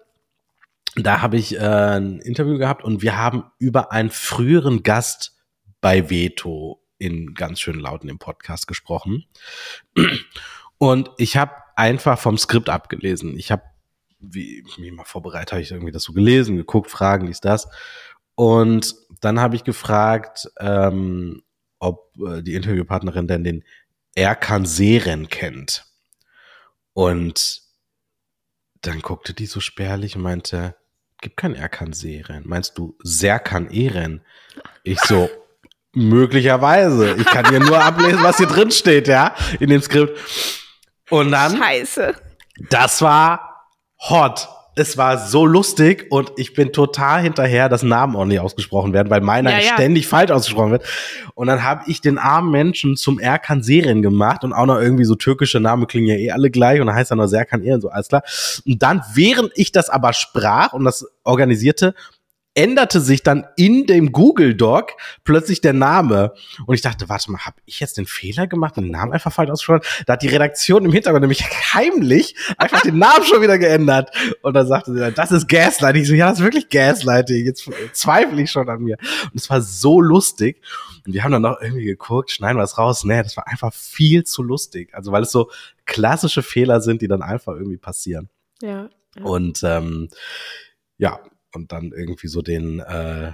da 0.96 1.22
habe 1.22 1.38
ich 1.38 1.56
äh, 1.56 1.60
ein 1.60 2.20
Interview 2.20 2.58
gehabt 2.58 2.84
und 2.84 3.02
wir 3.02 3.18
haben 3.18 3.46
über 3.60 3.92
einen 3.92 4.10
früheren 4.10 4.84
Gast 4.84 5.36
bei 5.82 6.10
Veto 6.10 6.82
in 6.98 7.34
ganz 7.34 7.60
schön 7.60 7.80
lauten 7.80 8.10
im 8.10 8.20
Podcast 8.20 8.68
gesprochen. 8.68 9.26
Und 10.78 11.12
ich 11.18 11.38
habe 11.38 11.52
einfach 11.76 12.20
vom 12.20 12.38
Skript 12.38 12.70
abgelesen. 12.70 13.38
Ich 13.38 13.52
habe, 13.52 13.64
wie 14.20 14.64
mich 14.78 14.92
mal 14.92 15.06
vorbereitet, 15.06 15.52
habe 15.52 15.62
ich 15.62 15.72
irgendwie 15.72 15.92
das 15.92 16.04
so 16.04 16.14
gelesen, 16.14 16.58
geguckt, 16.58 16.90
Fragen, 16.90 17.28
dies, 17.28 17.40
das. 17.40 17.68
Und 18.36 18.96
dann 19.22 19.40
habe 19.40 19.56
ich 19.56 19.64
gefragt, 19.64 20.50
ähm, 20.60 21.44
ob 21.80 22.12
äh, 22.26 22.42
die 22.42 22.56
Interviewpartnerin 22.56 23.28
denn 23.28 23.44
den 23.44 23.64
Erkan 24.16 24.66
Seren 24.66 25.30
kennt. 25.30 25.86
Und 26.94 27.62
dann 28.82 29.02
guckte 29.02 29.34
die 29.34 29.46
so 29.46 29.60
spärlich 29.60 30.16
und 30.16 30.24
meinte, 30.24 30.76
gibt 31.22 31.38
kein 31.38 31.56
Erkan 31.56 31.94
Seerennen. 31.94 32.48
Meinst 32.48 32.78
du 32.78 32.98
Serkan 33.04 33.70
Eren? 33.70 34.22
Ich 34.84 35.00
so, 35.02 35.30
möglicherweise. 35.94 37.16
Ich 37.16 37.26
kann 37.26 37.50
hier 37.50 37.60
nur 37.60 37.84
ablesen, 37.84 38.24
was 38.24 38.38
hier 38.38 38.48
drin 38.48 38.72
steht, 38.72 39.08
ja, 39.08 39.36
in 39.60 39.70
dem 39.70 39.82
Skript. 39.82 40.18
Und 41.10 41.32
dann, 41.32 41.58
Scheiße. 41.58 42.16
das 42.70 43.02
war 43.02 43.68
hot. 44.10 44.48
Es 44.80 44.96
war 44.96 45.18
so 45.18 45.46
lustig 45.46 46.06
und 46.12 46.34
ich 46.38 46.54
bin 46.54 46.72
total 46.72 47.22
hinterher, 47.22 47.68
dass 47.68 47.82
Namen 47.82 48.28
nicht 48.28 48.40
ausgesprochen 48.40 48.94
werden, 48.94 49.10
weil 49.10 49.22
meiner 49.22 49.52
Ja, 49.52 49.58
ja. 49.58 49.74
ständig 49.74 50.08
falsch 50.08 50.30
ausgesprochen 50.30 50.72
wird. 50.72 50.84
Und 51.34 51.48
dann 51.48 51.64
habe 51.64 51.84
ich 51.88 52.00
den 52.00 52.20
armen 52.20 52.52
Menschen 52.52 52.96
zum 52.96 53.18
Erkan 53.18 53.64
Serien 53.64 54.04
gemacht 54.04 54.44
und 54.44 54.54
auch 54.54 54.68
noch 54.68 54.80
irgendwie 54.80 55.06
so 55.06 55.16
türkische 55.16 55.60
Namen 55.60 55.88
klingen 55.88 56.08
ja 56.08 56.16
eh 56.16 56.32
alle 56.32 56.52
gleich 56.52 56.80
und 56.80 56.88
dann 56.88 56.96
heißt 56.96 57.12
er 57.12 57.18
noch 57.18 57.28
Serkan 57.28 57.64
Eren, 57.64 57.82
so 57.82 57.90
alles 57.90 58.08
klar. 58.08 58.22
Und 58.66 58.84
dann, 58.84 59.02
während 59.16 59.52
ich 59.56 59.72
das 59.72 59.90
aber 59.90 60.14
sprach 60.14 60.74
und 60.74 60.86
das 60.86 61.06
organisierte, 61.24 61.96
änderte 62.58 63.02
sich 63.02 63.22
dann 63.22 63.46
in 63.56 63.86
dem 63.86 64.12
Google 64.12 64.56
Doc 64.56 64.94
plötzlich 65.24 65.62
der 65.62 65.74
Name. 65.74 66.34
Und 66.66 66.74
ich 66.74 66.82
dachte, 66.82 67.08
warte 67.08 67.32
mal, 67.32 67.46
habe 67.46 67.58
ich 67.66 67.80
jetzt 67.80 67.98
den 67.98 68.08
Fehler 68.08 68.48
gemacht 68.48 68.78
den 68.78 68.90
Namen 68.90 69.14
einfach 69.14 69.32
falsch 69.32 69.52
ausgesprochen? 69.52 69.82
Da 70.08 70.14
hat 70.14 70.24
die 70.24 70.28
Redaktion 70.28 70.84
im 70.84 70.92
Hintergrund 70.92 71.22
nämlich 71.22 71.44
heimlich 71.74 72.36
einfach 72.58 72.82
den 72.82 72.98
Namen 72.98 73.24
schon 73.26 73.44
wieder 73.44 73.60
geändert. 73.60 74.10
Und 74.42 74.56
dann 74.56 74.66
sagte 74.66 74.92
sie, 74.92 75.00
dann, 75.00 75.14
das 75.14 75.32
ist 75.32 75.48
Gaslighting. 75.48 76.02
Ich 76.02 76.08
so, 76.08 76.16
ja, 76.16 76.30
das 76.30 76.40
ist 76.40 76.44
wirklich 76.44 76.70
Gaslighting. 76.70 77.46
Jetzt 77.46 77.70
zweifle 77.94 78.42
ich 78.42 78.50
schon 78.50 78.68
an 78.68 78.82
mir. 78.82 78.98
Und 79.26 79.36
es 79.36 79.48
war 79.52 79.62
so 79.62 80.02
lustig. 80.02 80.60
Und 81.06 81.14
wir 81.14 81.24
haben 81.24 81.32
dann 81.32 81.44
noch 81.44 81.62
irgendwie 81.62 81.86
geguckt, 81.86 82.32
schneiden 82.32 82.58
wir 82.58 82.64
es 82.64 82.80
raus. 82.80 83.04
Nee, 83.04 83.22
das 83.22 83.38
war 83.38 83.48
einfach 83.48 83.72
viel 83.72 84.24
zu 84.24 84.42
lustig. 84.42 84.96
Also, 84.96 85.12
weil 85.12 85.22
es 85.22 85.32
so 85.32 85.52
klassische 85.86 86.42
Fehler 86.42 86.82
sind, 86.82 87.04
die 87.04 87.08
dann 87.08 87.22
einfach 87.22 87.54
irgendwie 87.54 87.78
passieren. 87.78 88.30
Ja. 88.64 88.90
ja. 89.16 89.24
Und 89.24 89.62
ähm, 89.64 90.10
ja, 90.98 91.20
und 91.54 91.72
dann 91.72 91.92
irgendwie 91.92 92.28
so 92.28 92.42
den 92.42 92.80
äh, 92.80 93.34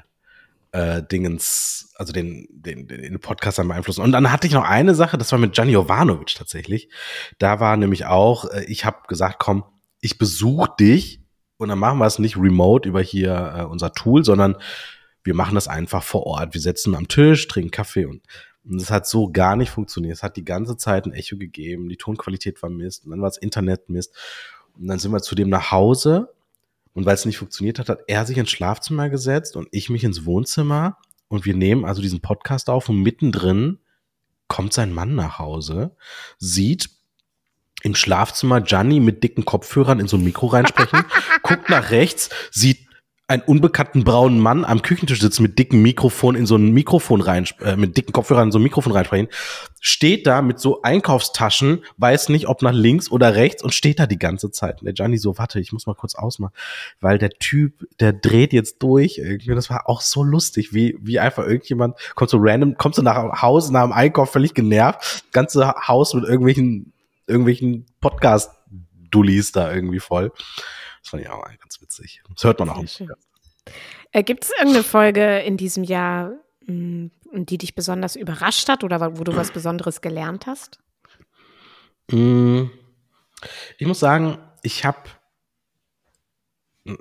äh, 0.71 1.03
Dingens, 1.03 1.93
also 1.95 2.11
den, 2.11 2.47
den, 2.49 2.87
den 2.87 3.19
Podcast 3.19 3.59
dann 3.59 3.67
beeinflussen. 3.67 4.01
Und 4.01 4.11
dann 4.11 4.31
hatte 4.31 4.47
ich 4.47 4.53
noch 4.53 4.63
eine 4.63 4.95
Sache, 4.95 5.17
das 5.17 5.31
war 5.31 5.39
mit 5.39 5.53
Gianni 5.53 5.73
Jovanovic 5.73 6.33
tatsächlich. 6.35 6.89
Da 7.37 7.59
war 7.59 7.77
nämlich 7.77 8.05
auch, 8.05 8.45
äh, 8.45 8.65
ich 8.65 8.83
habe 8.85 9.07
gesagt, 9.07 9.37
komm, 9.39 9.63
ich 10.01 10.17
besuche 10.17 10.71
dich 10.79 11.21
und 11.57 11.69
dann 11.69 11.79
machen 11.79 11.99
wir 11.99 12.07
es 12.07 12.19
nicht 12.19 12.37
remote 12.37 12.89
über 12.89 13.01
hier 13.01 13.55
äh, 13.57 13.63
unser 13.63 13.93
Tool, 13.93 14.25
sondern 14.25 14.57
wir 15.23 15.35
machen 15.35 15.55
das 15.55 15.67
einfach 15.67 16.03
vor 16.03 16.25
Ort. 16.25 16.53
Wir 16.53 16.61
setzen 16.61 16.95
am 16.95 17.07
Tisch, 17.07 17.47
trinken 17.47 17.71
Kaffee 17.71 18.05
und 18.05 18.21
und 18.65 18.81
es 18.81 18.91
hat 18.91 19.05
so 19.07 19.29
gar 19.29 19.55
nicht 19.55 19.71
funktioniert. 19.71 20.15
Es 20.15 20.23
hat 20.23 20.37
die 20.37 20.45
ganze 20.45 20.77
Zeit 20.77 21.05
ein 21.05 21.11
Echo 21.11 21.37
gegeben, 21.37 21.89
die 21.89 21.97
Tonqualität 21.97 22.61
war 22.63 22.69
Mist 22.69 23.03
und 23.03 23.11
dann 23.11 23.21
war 23.21 23.27
das 23.27 23.37
Internet 23.37 23.89
Mist. 23.89 24.15
Und 24.73 24.87
dann 24.87 24.99
sind 24.99 25.11
wir 25.11 25.21
zu 25.21 25.35
dem 25.35 25.49
nach 25.49 25.71
Hause 25.71 26.33
und 26.93 27.05
weil 27.05 27.15
es 27.15 27.25
nicht 27.25 27.37
funktioniert 27.37 27.79
hat, 27.79 27.89
hat 27.89 28.01
er 28.07 28.25
sich 28.25 28.37
ins 28.37 28.51
Schlafzimmer 28.51 29.09
gesetzt 29.09 29.55
und 29.55 29.67
ich 29.71 29.89
mich 29.89 30.03
ins 30.03 30.25
Wohnzimmer. 30.25 30.97
Und 31.27 31.45
wir 31.45 31.55
nehmen 31.55 31.85
also 31.85 32.01
diesen 32.01 32.21
Podcast 32.21 32.69
auf 32.69 32.89
und 32.89 33.01
mittendrin 33.01 33.79
kommt 34.47 34.73
sein 34.73 34.93
Mann 34.93 35.15
nach 35.15 35.39
Hause, 35.39 35.95
sieht 36.37 36.91
im 37.81 37.95
Schlafzimmer 37.95 38.61
Gianni 38.61 38.99
mit 38.99 39.23
dicken 39.23 39.45
Kopfhörern 39.45 39.99
in 39.99 40.07
so 40.07 40.17
ein 40.17 40.23
Mikro 40.23 40.47
reinsprechen, 40.47 41.05
guckt 41.41 41.69
nach 41.69 41.89
rechts, 41.89 42.29
sieht 42.51 42.87
einen 43.33 43.41
unbekannten 43.41 44.03
braunen 44.03 44.39
Mann 44.39 44.63
am 44.63 44.83
Küchentisch 44.83 45.19
sitzen 45.19 45.41
mit 45.41 45.57
dicken 45.57 45.81
Mikrofon 45.81 46.35
in 46.35 46.45
so 46.45 46.55
ein 46.55 46.71
Mikrofon 46.71 47.19
rein, 47.19 47.47
äh, 47.61 47.75
mit 47.75 47.97
dicken 47.97 48.13
Kopfhörern 48.13 48.49
in 48.49 48.51
so 48.51 48.59
ein 48.59 48.63
Mikrofon 48.63 48.93
reinsprechen, 48.93 49.27
steht 49.81 50.27
da 50.27 50.43
mit 50.43 50.59
so 50.59 50.83
Einkaufstaschen, 50.83 51.83
weiß 51.97 52.29
nicht, 52.29 52.47
ob 52.47 52.61
nach 52.61 52.73
links 52.73 53.09
oder 53.09 53.35
rechts 53.35 53.63
und 53.63 53.73
steht 53.73 53.99
da 53.99 54.05
die 54.05 54.19
ganze 54.19 54.51
Zeit. 54.51 54.81
Und 54.81 54.85
der 54.85 54.93
Gianni 54.93 55.17
so, 55.17 55.37
warte, 55.39 55.59
ich 55.59 55.73
muss 55.73 55.87
mal 55.87 55.95
kurz 55.95 56.13
ausmachen, 56.13 56.53
weil 57.01 57.17
der 57.17 57.31
Typ, 57.31 57.87
der 57.99 58.13
dreht 58.13 58.53
jetzt 58.53 58.83
durch 58.83 59.17
irgendwie. 59.17 59.55
Das 59.55 59.71
war 59.71 59.89
auch 59.89 60.01
so 60.01 60.23
lustig, 60.23 60.73
wie, 60.73 60.95
wie 61.01 61.19
einfach 61.19 61.43
irgendjemand 61.43 61.97
kommt 62.13 62.29
so 62.29 62.37
random, 62.39 62.77
kommt 62.77 62.93
so 62.93 63.01
nach 63.01 63.41
Hause, 63.41 63.73
nach 63.73 63.83
dem 63.83 63.93
Einkauf 63.93 64.31
völlig 64.31 64.53
genervt, 64.53 65.25
ganze 65.31 65.73
Haus 65.87 66.13
mit 66.13 66.23
irgendwelchen, 66.23 66.93
irgendwelchen 67.25 67.87
Podcast-Dullis 67.99 69.53
da 69.53 69.73
irgendwie 69.73 69.99
voll. 69.99 70.31
Das 71.03 71.09
fand 71.09 71.23
ich 71.23 71.29
auch 71.29 71.43
ganz 71.59 71.79
witzig. 71.81 72.23
Das 72.33 72.43
hört 72.43 72.59
man 72.59 72.69
auch. 72.69 72.83
Äh, 74.11 74.23
Gibt 74.23 74.45
es 74.45 74.51
irgendeine 74.57 74.83
Folge 74.83 75.39
in 75.39 75.57
diesem 75.57 75.83
Jahr, 75.83 76.31
mh, 76.65 77.09
die 77.33 77.57
dich 77.57 77.75
besonders 77.75 78.15
überrascht 78.15 78.67
hat 78.69 78.83
oder 78.83 79.17
wo 79.17 79.23
du 79.23 79.35
was 79.35 79.51
Besonderes 79.51 80.01
gelernt 80.01 80.47
hast? 80.47 80.79
Mm, 82.11 82.65
Ich 83.77 83.87
muss 83.87 83.99
sagen, 83.99 84.37
ich 84.61 84.85
habe 84.85 84.99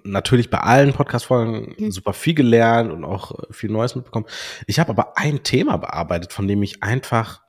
natürlich 0.05 0.51
bei 0.51 0.59
allen 0.59 0.93
Podcast-Folgen 0.93 1.75
Mhm. 1.79 1.91
super 1.93 2.13
viel 2.13 2.35
gelernt 2.35 2.93
und 2.93 3.05
auch 3.05 3.33
äh, 3.39 3.53
viel 3.53 3.71
Neues 3.71 3.95
mitbekommen. 3.97 4.27
Ich 4.67 4.79
habe 4.79 4.91
aber 4.91 5.19
ein 5.19 5.43
Thema 5.43 5.77
bearbeitet, 5.77 6.33
von 6.33 6.47
dem 6.47 6.63
ich 6.63 6.83
einfach 6.83 7.43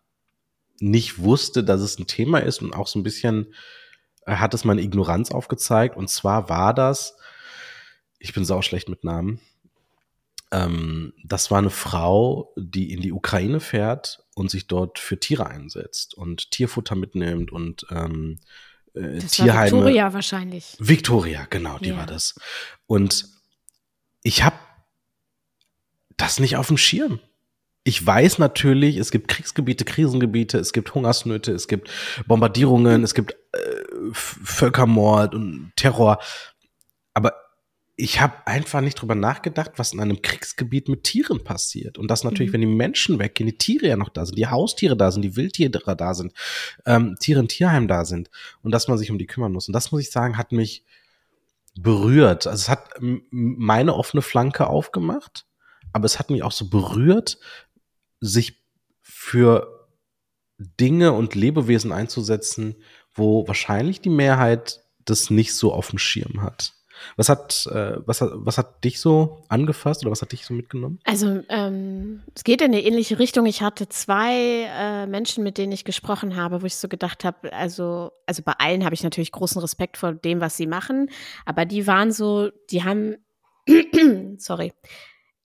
nicht 0.79 1.19
wusste, 1.19 1.63
dass 1.63 1.81
es 1.81 1.99
ein 1.99 2.07
Thema 2.07 2.39
ist 2.39 2.61
und 2.61 2.73
auch 2.73 2.87
so 2.87 2.97
ein 2.99 3.03
bisschen 3.03 3.53
hat 4.25 4.53
es 4.53 4.63
meine 4.63 4.81
Ignoranz 4.81 5.31
aufgezeigt. 5.31 5.97
Und 5.97 6.09
zwar 6.09 6.49
war 6.49 6.73
das, 6.73 7.15
ich 8.19 8.33
bin 8.33 8.45
sauschlecht 8.45 8.89
mit 8.89 9.03
Namen, 9.03 9.39
ähm, 10.51 11.13
das 11.23 11.49
war 11.49 11.57
eine 11.57 11.71
Frau, 11.71 12.53
die 12.55 12.93
in 12.93 13.01
die 13.01 13.11
Ukraine 13.11 13.59
fährt 13.59 14.23
und 14.35 14.51
sich 14.51 14.67
dort 14.67 14.99
für 14.99 15.19
Tiere 15.19 15.47
einsetzt 15.47 16.13
und 16.13 16.51
Tierfutter 16.51 16.95
mitnimmt 16.95 17.51
und 17.51 17.85
ähm, 17.89 18.39
äh, 18.93 19.15
Das 19.15 19.39
war 19.39 19.45
Tierheime. 19.47 19.71
Victoria 19.77 20.13
wahrscheinlich. 20.13 20.75
Victoria, 20.79 21.47
genau, 21.49 21.79
die 21.79 21.89
Ja. 21.89 21.97
war 21.97 22.05
das. 22.05 22.35
Und 22.85 23.27
ich 24.21 24.43
habe 24.43 24.55
das 26.17 26.39
nicht 26.39 26.55
auf 26.57 26.67
dem 26.67 26.77
Schirm. 26.77 27.19
Ich 27.85 28.05
weiß 28.05 28.39
natürlich, 28.39 28.97
es 28.97 29.11
gibt 29.11 29.27
Kriegsgebiete, 29.27 29.83
Krisengebiete, 29.83 30.57
es 30.57 30.71
gibt 30.71 30.93
Hungersnöte, 30.95 31.51
es 31.51 31.67
gibt 31.67 31.89
Bombardierungen, 32.27 33.03
es 33.03 33.13
gibt 33.13 33.33
äh, 33.33 33.57
Völkermord 34.13 35.35
und 35.35 35.73
Terror. 35.75 36.19
Aber 37.13 37.33
ich 37.95 38.21
habe 38.21 38.33
einfach 38.45 38.81
nicht 38.81 38.95
drüber 38.95 39.15
nachgedacht, 39.15 39.73
was 39.75 39.93
in 39.93 39.99
einem 39.99 40.21
Kriegsgebiet 40.21 40.87
mit 40.87 41.03
Tieren 41.03 41.43
passiert. 41.43 41.97
Und 41.97 42.09
das 42.09 42.23
natürlich, 42.23 42.49
Mhm. 42.49 42.53
wenn 42.53 42.61
die 42.61 42.67
Menschen 42.67 43.19
weggehen, 43.19 43.47
die 43.49 43.57
Tiere 43.57 43.87
ja 43.87 43.97
noch 43.97 44.09
da 44.09 44.25
sind, 44.25 44.37
die 44.37 44.47
Haustiere 44.47 44.95
da 44.97 45.11
sind, 45.11 45.21
die 45.21 45.35
Wildtiere 45.35 45.69
da 45.95 46.13
sind, 46.13 46.33
ähm, 46.85 47.15
Tiere 47.19 47.41
im 47.41 47.47
Tierheim 47.49 47.87
da 47.87 48.05
sind 48.05 48.31
und 48.61 48.71
dass 48.71 48.87
man 48.87 48.97
sich 48.97 49.11
um 49.11 49.17
die 49.17 49.27
kümmern 49.27 49.51
muss. 49.51 49.67
Und 49.67 49.73
das 49.73 49.91
muss 49.91 50.01
ich 50.01 50.09
sagen, 50.09 50.37
hat 50.37 50.51
mich 50.53 50.85
berührt. 51.75 52.47
Also 52.47 52.61
es 52.61 52.69
hat 52.69 52.89
meine 52.99 53.93
offene 53.93 54.21
Flanke 54.21 54.67
aufgemacht, 54.67 55.45
aber 55.91 56.05
es 56.05 56.17
hat 56.17 56.29
mich 56.29 56.43
auch 56.43 56.51
so 56.51 56.69
berührt, 56.69 57.37
sich 58.23 58.63
für 59.01 59.87
Dinge 60.57 61.11
und 61.11 61.35
Lebewesen 61.35 61.91
einzusetzen, 61.91 62.75
wo 63.13 63.47
wahrscheinlich 63.47 64.01
die 64.01 64.09
Mehrheit 64.09 64.81
das 65.05 65.29
nicht 65.29 65.53
so 65.53 65.73
auf 65.73 65.89
dem 65.89 65.99
Schirm 65.99 66.41
hat. 66.41 66.73
Was 67.17 67.27
hat, 67.27 67.67
äh, 67.69 67.97
was 68.05 68.21
hat, 68.21 68.29
was 68.33 68.57
hat 68.57 68.85
dich 68.85 69.01
so 69.01 69.43
angefasst 69.49 70.03
oder 70.03 70.11
was 70.11 70.21
hat 70.21 70.31
dich 70.31 70.45
so 70.45 70.53
mitgenommen? 70.53 70.99
Also 71.03 71.43
ähm, 71.49 72.21
es 72.33 72.45
geht 72.45 72.61
in 72.61 72.67
eine 72.67 72.81
ähnliche 72.81 73.19
Richtung. 73.19 73.45
Ich 73.45 73.61
hatte 73.61 73.89
zwei 73.89 74.69
äh, 74.69 75.05
Menschen, 75.05 75.43
mit 75.43 75.57
denen 75.57 75.73
ich 75.73 75.83
gesprochen 75.83 76.37
habe, 76.37 76.61
wo 76.61 76.65
ich 76.65 76.77
so 76.77 76.87
gedacht 76.87 77.25
habe, 77.25 77.51
also, 77.51 78.11
also 78.25 78.41
bei 78.41 78.53
allen 78.53 78.85
habe 78.85 78.95
ich 78.95 79.03
natürlich 79.03 79.33
großen 79.33 79.59
Respekt 79.59 79.97
vor 79.97 80.13
dem, 80.13 80.39
was 80.39 80.55
sie 80.55 80.67
machen, 80.67 81.09
aber 81.45 81.65
die 81.65 81.87
waren 81.87 82.13
so, 82.13 82.51
die 82.71 82.85
haben, 82.85 83.17
sorry, 84.37 84.71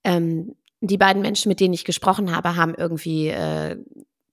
ähm, 0.04 0.54
die 0.80 0.98
beiden 0.98 1.22
Menschen, 1.22 1.48
mit 1.48 1.60
denen 1.60 1.74
ich 1.74 1.84
gesprochen 1.84 2.34
habe, 2.34 2.56
haben 2.56 2.74
irgendwie 2.74 3.28
äh, 3.28 3.76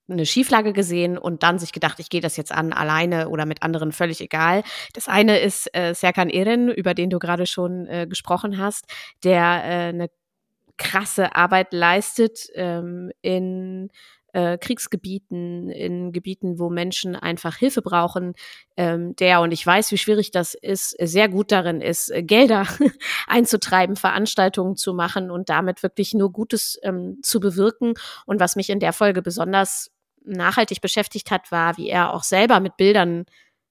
eine 0.08 0.26
Schieflage 0.26 0.72
gesehen 0.72 1.18
und 1.18 1.42
dann 1.42 1.58
sich 1.58 1.72
gedacht, 1.72 1.98
ich 1.98 2.10
gehe 2.10 2.20
das 2.20 2.36
jetzt 2.36 2.52
an, 2.52 2.72
alleine 2.72 3.28
oder 3.28 3.44
mit 3.46 3.62
anderen, 3.62 3.92
völlig 3.92 4.20
egal. 4.20 4.62
Das 4.92 5.08
eine 5.08 5.38
ist 5.38 5.68
äh, 5.76 5.94
Serkan 5.94 6.30
Eren, 6.30 6.68
über 6.68 6.94
den 6.94 7.10
du 7.10 7.18
gerade 7.18 7.46
schon 7.46 7.86
äh, 7.86 8.06
gesprochen 8.08 8.58
hast, 8.58 8.84
der 9.24 9.42
äh, 9.64 9.88
eine 9.88 10.08
krasse 10.76 11.34
Arbeit 11.34 11.72
leistet 11.72 12.48
ähm, 12.54 13.10
in 13.22 13.90
äh, 14.36 14.58
Kriegsgebieten, 14.58 15.70
in 15.70 16.12
Gebieten, 16.12 16.58
wo 16.58 16.68
Menschen 16.68 17.16
einfach 17.16 17.56
Hilfe 17.56 17.80
brauchen, 17.80 18.34
ähm, 18.76 19.16
der, 19.16 19.40
und 19.40 19.50
ich 19.50 19.66
weiß, 19.66 19.90
wie 19.92 19.96
schwierig 19.96 20.30
das 20.30 20.52
ist, 20.52 20.94
sehr 21.00 21.30
gut 21.30 21.50
darin 21.50 21.80
ist, 21.80 22.10
äh, 22.10 22.22
Gelder 22.22 22.66
einzutreiben, 23.26 23.96
Veranstaltungen 23.96 24.76
zu 24.76 24.92
machen 24.92 25.30
und 25.30 25.48
damit 25.48 25.82
wirklich 25.82 26.12
nur 26.12 26.32
Gutes 26.32 26.78
ähm, 26.82 27.18
zu 27.22 27.40
bewirken. 27.40 27.94
Und 28.26 28.38
was 28.38 28.56
mich 28.56 28.68
in 28.68 28.78
der 28.78 28.92
Folge 28.92 29.22
besonders 29.22 29.90
nachhaltig 30.22 30.82
beschäftigt 30.82 31.30
hat, 31.30 31.50
war, 31.50 31.78
wie 31.78 31.88
er 31.88 32.12
auch 32.12 32.22
selber 32.22 32.60
mit 32.60 32.76
Bildern 32.76 33.24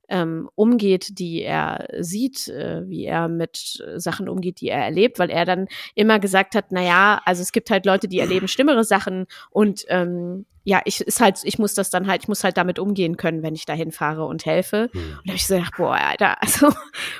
ähm, 0.09 0.49
umgeht, 0.55 1.19
die 1.19 1.41
er 1.41 1.87
sieht, 1.99 2.47
äh, 2.47 2.87
wie 2.87 3.05
er 3.05 3.27
mit 3.27 3.83
Sachen 3.95 4.29
umgeht, 4.29 4.61
die 4.61 4.69
er 4.69 4.83
erlebt, 4.83 5.19
weil 5.19 5.29
er 5.29 5.45
dann 5.45 5.67
immer 5.95 6.19
gesagt 6.19 6.55
hat, 6.55 6.65
na 6.69 6.81
ja, 6.81 7.21
also 7.25 7.41
es 7.41 7.51
gibt 7.51 7.69
halt 7.69 7.85
Leute, 7.85 8.07
die 8.07 8.19
erleben 8.19 8.47
schlimmere 8.47 8.83
Sachen 8.83 9.25
und 9.49 9.85
ähm, 9.89 10.45
ja, 10.65 10.81
ich 10.83 10.99
ist 10.99 11.21
halt, 11.21 11.39
ich 11.43 11.59
muss 11.59 11.75
das 11.75 11.91
dann 11.91 12.07
halt, 12.07 12.23
ich 12.23 12.27
muss 12.27 12.43
halt 12.43 12.57
damit 12.57 12.79
umgehen 12.79 13.17
können, 13.17 13.43
wenn 13.43 13.53
ich 13.53 13.65
dahin 13.65 13.91
fahre 13.91 14.25
und 14.25 14.47
helfe. 14.47 14.89
Mhm. 14.91 14.99
Und 14.99 15.21
da 15.25 15.29
habe 15.29 15.35
ich 15.35 15.45
so 15.45 15.55
gedacht, 15.55 15.73
boah, 15.77 15.93
Alter, 15.93 16.41
also 16.41 16.69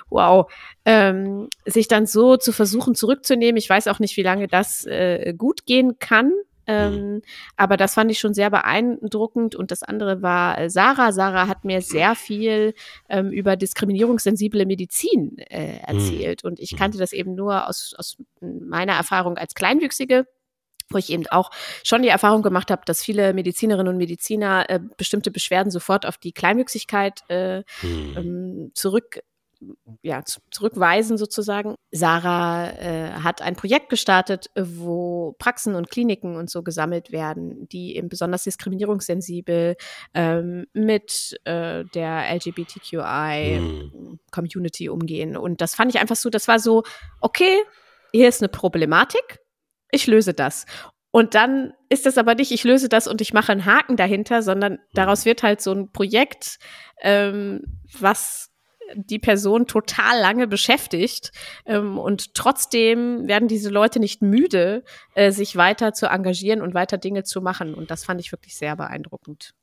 wow, 0.09 0.51
ähm, 0.83 1.47
sich 1.65 1.87
dann 1.87 2.07
so 2.07 2.37
zu 2.37 2.51
versuchen 2.51 2.95
zurückzunehmen. 2.95 3.57
Ich 3.57 3.69
weiß 3.69 3.87
auch 3.87 3.99
nicht, 3.99 4.17
wie 4.17 4.23
lange 4.23 4.47
das 4.47 4.85
äh, 4.85 5.33
gut 5.37 5.65
gehen 5.67 5.99
kann. 5.99 6.33
Ähm, 6.67 6.93
mhm. 6.93 7.21
Aber 7.55 7.77
das 7.77 7.93
fand 7.93 8.11
ich 8.11 8.19
schon 8.19 8.33
sehr 8.33 8.49
beeindruckend. 8.49 9.55
Und 9.55 9.71
das 9.71 9.83
andere 9.83 10.21
war 10.21 10.59
äh, 10.59 10.69
Sarah. 10.69 11.11
Sarah 11.11 11.47
hat 11.47 11.65
mir 11.65 11.81
sehr 11.81 12.15
viel 12.15 12.73
ähm, 13.09 13.31
über 13.31 13.55
diskriminierungssensible 13.55 14.65
Medizin 14.65 15.37
äh, 15.37 15.79
erzählt. 15.79 16.43
Mhm. 16.43 16.49
Und 16.49 16.59
ich 16.59 16.75
kannte 16.75 16.97
das 16.97 17.13
eben 17.13 17.35
nur 17.35 17.67
aus, 17.67 17.93
aus 17.97 18.17
meiner 18.41 18.93
Erfahrung 18.93 19.37
als 19.37 19.53
Kleinwüchsige 19.55 20.25
wo 20.89 20.99
ich 20.99 21.09
eben 21.09 21.25
auch 21.27 21.49
schon 21.83 22.03
die 22.03 22.09
Erfahrung 22.09 22.43
gemacht 22.43 22.69
habe, 22.69 22.83
dass 22.85 23.03
viele 23.03 23.33
Medizinerinnen 23.33 23.87
und 23.91 23.97
Mediziner 23.97 24.69
äh, 24.69 24.79
bestimmte 24.97 25.31
Beschwerden 25.31 25.71
sofort 25.71 26.05
auf 26.05 26.17
die 26.17 26.31
Kleinwüchsigkeit 26.31 27.21
äh, 27.27 27.63
mhm. 27.81 28.13
ähm, 28.15 28.71
zurück 28.75 29.21
ja, 30.01 30.23
zurückweisen 30.51 31.17
sozusagen. 31.17 31.75
Sarah 31.91 32.71
äh, 32.71 33.11
hat 33.23 33.41
ein 33.41 33.55
Projekt 33.55 33.87
gestartet, 33.89 34.49
wo 34.55 35.35
Praxen 35.39 35.75
und 35.75 35.89
Kliniken 35.89 36.35
und 36.35 36.49
so 36.49 36.63
gesammelt 36.63 37.11
werden, 37.11 37.69
die 37.69 37.95
eben 37.95 38.09
besonders 38.09 38.43
diskriminierungssensibel 38.43 39.77
ähm, 40.13 40.65
mit 40.73 41.39
äh, 41.45 41.85
der 41.93 42.35
LGBTQI-Community 42.35 44.85
hm. 44.85 44.93
umgehen. 44.93 45.37
Und 45.37 45.61
das 45.61 45.75
fand 45.75 45.93
ich 45.93 46.01
einfach 46.01 46.15
so, 46.15 46.29
das 46.29 46.47
war 46.47 46.59
so, 46.59 46.83
okay, 47.21 47.57
hier 48.11 48.29
ist 48.29 48.41
eine 48.41 48.49
Problematik, 48.49 49.39
ich 49.91 50.07
löse 50.07 50.33
das. 50.33 50.65
Und 51.11 51.33
dann 51.33 51.73
ist 51.87 52.05
das 52.05 52.17
aber 52.17 52.35
nicht, 52.35 52.51
ich 52.51 52.65
löse 52.65 52.89
das 52.89 53.07
und 53.07 53.21
ich 53.21 53.31
mache 53.31 53.53
einen 53.53 53.65
Haken 53.65 53.95
dahinter, 53.95 54.41
sondern 54.41 54.73
hm. 54.73 54.79
daraus 54.93 55.25
wird 55.25 55.43
halt 55.43 55.61
so 55.61 55.71
ein 55.71 55.91
Projekt, 55.91 56.57
ähm, 57.01 57.61
was 57.99 58.51
die 58.93 59.19
Person 59.19 59.67
total 59.67 60.19
lange 60.19 60.47
beschäftigt. 60.47 61.31
Ähm, 61.65 61.97
und 61.97 62.33
trotzdem 62.33 63.27
werden 63.27 63.47
diese 63.47 63.69
Leute 63.69 63.99
nicht 63.99 64.21
müde, 64.21 64.83
äh, 65.15 65.31
sich 65.31 65.55
weiter 65.55 65.93
zu 65.93 66.07
engagieren 66.07 66.61
und 66.61 66.73
weiter 66.73 66.97
Dinge 66.97 67.23
zu 67.23 67.41
machen. 67.41 67.73
Und 67.73 67.91
das 67.91 68.05
fand 68.05 68.21
ich 68.21 68.31
wirklich 68.31 68.55
sehr 68.55 68.75
beeindruckend. 68.75 69.53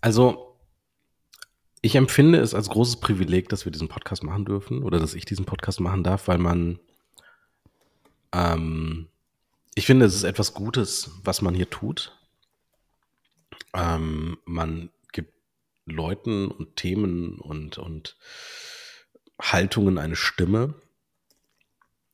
Also, 0.00 0.56
ich 1.80 1.96
empfinde 1.96 2.40
es 2.40 2.54
als 2.54 2.68
großes 2.68 2.96
Privileg, 2.96 3.48
dass 3.48 3.64
wir 3.64 3.72
diesen 3.72 3.88
Podcast 3.88 4.22
machen 4.22 4.44
dürfen 4.44 4.82
oder 4.82 4.98
dass 4.98 5.14
ich 5.14 5.24
diesen 5.24 5.44
Podcast 5.44 5.80
machen 5.80 6.04
darf, 6.04 6.28
weil 6.28 6.38
man, 6.38 6.78
ähm, 8.32 9.08
ich 9.74 9.86
finde, 9.86 10.06
es 10.06 10.14
ist 10.14 10.24
etwas 10.24 10.54
Gutes, 10.54 11.10
was 11.24 11.42
man 11.42 11.54
hier 11.54 11.70
tut. 11.70 12.16
Ähm, 13.74 14.38
man 14.44 14.90
Leuten 15.84 16.48
und 16.48 16.76
Themen 16.76 17.38
und, 17.38 17.78
und 17.78 18.16
Haltungen 19.40 19.98
eine 19.98 20.16
Stimme 20.16 20.74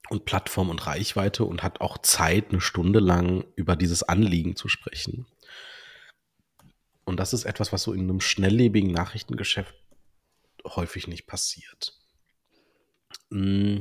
und 0.09 0.25
Plattform 0.25 0.71
und 0.71 0.87
Reichweite 0.87 1.45
und 1.45 1.63
hat 1.63 1.81
auch 1.81 1.99
Zeit, 1.99 2.51
eine 2.51 2.61
Stunde 2.61 3.01
lang 3.01 3.45
über 3.57 3.77
dieses 3.77 4.03
Anliegen 4.03 4.57
zu 4.57 4.69
sprechen. 4.69 5.27
Und 7.05 7.21
das 7.21 7.33
ist 7.33 7.45
etwas, 7.45 7.73
was 7.73 7.83
so 7.83 7.93
in 7.93 8.03
einem 8.03 8.21
schnelllebigen 8.21 8.91
Nachrichtengeschäft 8.91 9.75
häufig 10.65 11.07
nicht 11.09 11.27
passiert. 11.27 11.99
Mm. 13.31 13.81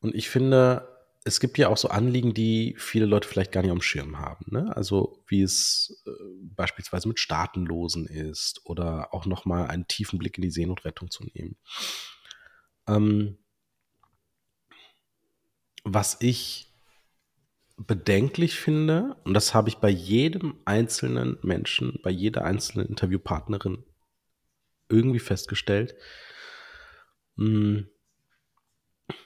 Und 0.00 0.14
ich 0.14 0.28
finde, 0.30 0.89
es 1.24 1.38
gibt 1.38 1.58
ja 1.58 1.68
auch 1.68 1.76
so 1.76 1.88
Anliegen, 1.88 2.32
die 2.32 2.74
viele 2.78 3.04
Leute 3.04 3.28
vielleicht 3.28 3.52
gar 3.52 3.62
nicht 3.62 3.70
am 3.70 3.82
Schirm 3.82 4.18
haben. 4.18 4.46
Ne? 4.48 4.74
Also 4.74 5.22
wie 5.26 5.42
es 5.42 6.02
äh, 6.06 6.10
beispielsweise 6.42 7.08
mit 7.08 7.18
Staatenlosen 7.18 8.06
ist 8.06 8.62
oder 8.64 9.12
auch 9.12 9.26
nochmal 9.26 9.66
einen 9.68 9.86
tiefen 9.86 10.18
Blick 10.18 10.38
in 10.38 10.42
die 10.42 10.50
Seenotrettung 10.50 11.10
zu 11.10 11.24
nehmen. 11.34 11.56
Ähm, 12.88 13.38
was 15.84 16.16
ich 16.20 16.72
bedenklich 17.76 18.58
finde, 18.58 19.16
und 19.24 19.34
das 19.34 19.54
habe 19.54 19.68
ich 19.68 19.76
bei 19.76 19.88
jedem 19.88 20.58
einzelnen 20.64 21.38
Menschen, 21.42 21.98
bei 22.02 22.10
jeder 22.10 22.44
einzelnen 22.44 22.86
Interviewpartnerin 22.86 23.84
irgendwie 24.88 25.18
festgestellt, 25.18 25.94
mh, 27.36 27.46
hm, 27.46 27.89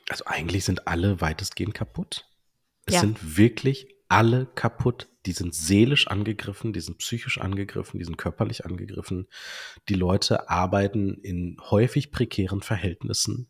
also 0.09 0.25
eigentlich 0.27 0.65
sind 0.65 0.87
alle 0.89 1.21
weitestgehend 1.21 1.75
kaputt. 1.75 2.27
Es 2.87 2.95
ja. 2.95 3.01
sind 3.01 3.37
wirklich 3.37 3.89
alle 4.09 4.47
kaputt. 4.47 5.09
Die 5.27 5.33
sind 5.33 5.55
seelisch 5.55 6.07
angegriffen, 6.07 6.73
die 6.73 6.81
sind 6.81 6.99
psychisch 6.99 7.39
angegriffen, 7.39 7.99
die 7.99 8.05
sind 8.05 8.19
körperlich 8.19 8.67
angegriffen. 8.67 9.27
Die 9.89 9.95
Leute 9.95 10.51
arbeiten 10.51 11.15
in 11.15 11.57
häufig 11.61 12.11
prekären 12.11 12.61
Verhältnissen. 12.61 13.49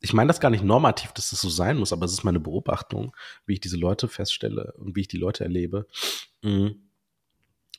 Ich 0.00 0.12
meine 0.12 0.28
das 0.28 0.40
gar 0.40 0.50
nicht 0.50 0.62
normativ, 0.62 1.12
dass 1.12 1.30
das 1.30 1.40
so 1.40 1.48
sein 1.48 1.78
muss, 1.78 1.92
aber 1.92 2.06
es 2.06 2.12
ist 2.12 2.22
meine 2.22 2.38
Beobachtung, 2.38 3.16
wie 3.44 3.54
ich 3.54 3.60
diese 3.60 3.76
Leute 3.76 4.08
feststelle 4.08 4.74
und 4.76 4.94
wie 4.94 5.00
ich 5.00 5.08
die 5.08 5.16
Leute 5.16 5.42
erlebe. 5.42 5.88
Mm. 6.42 6.68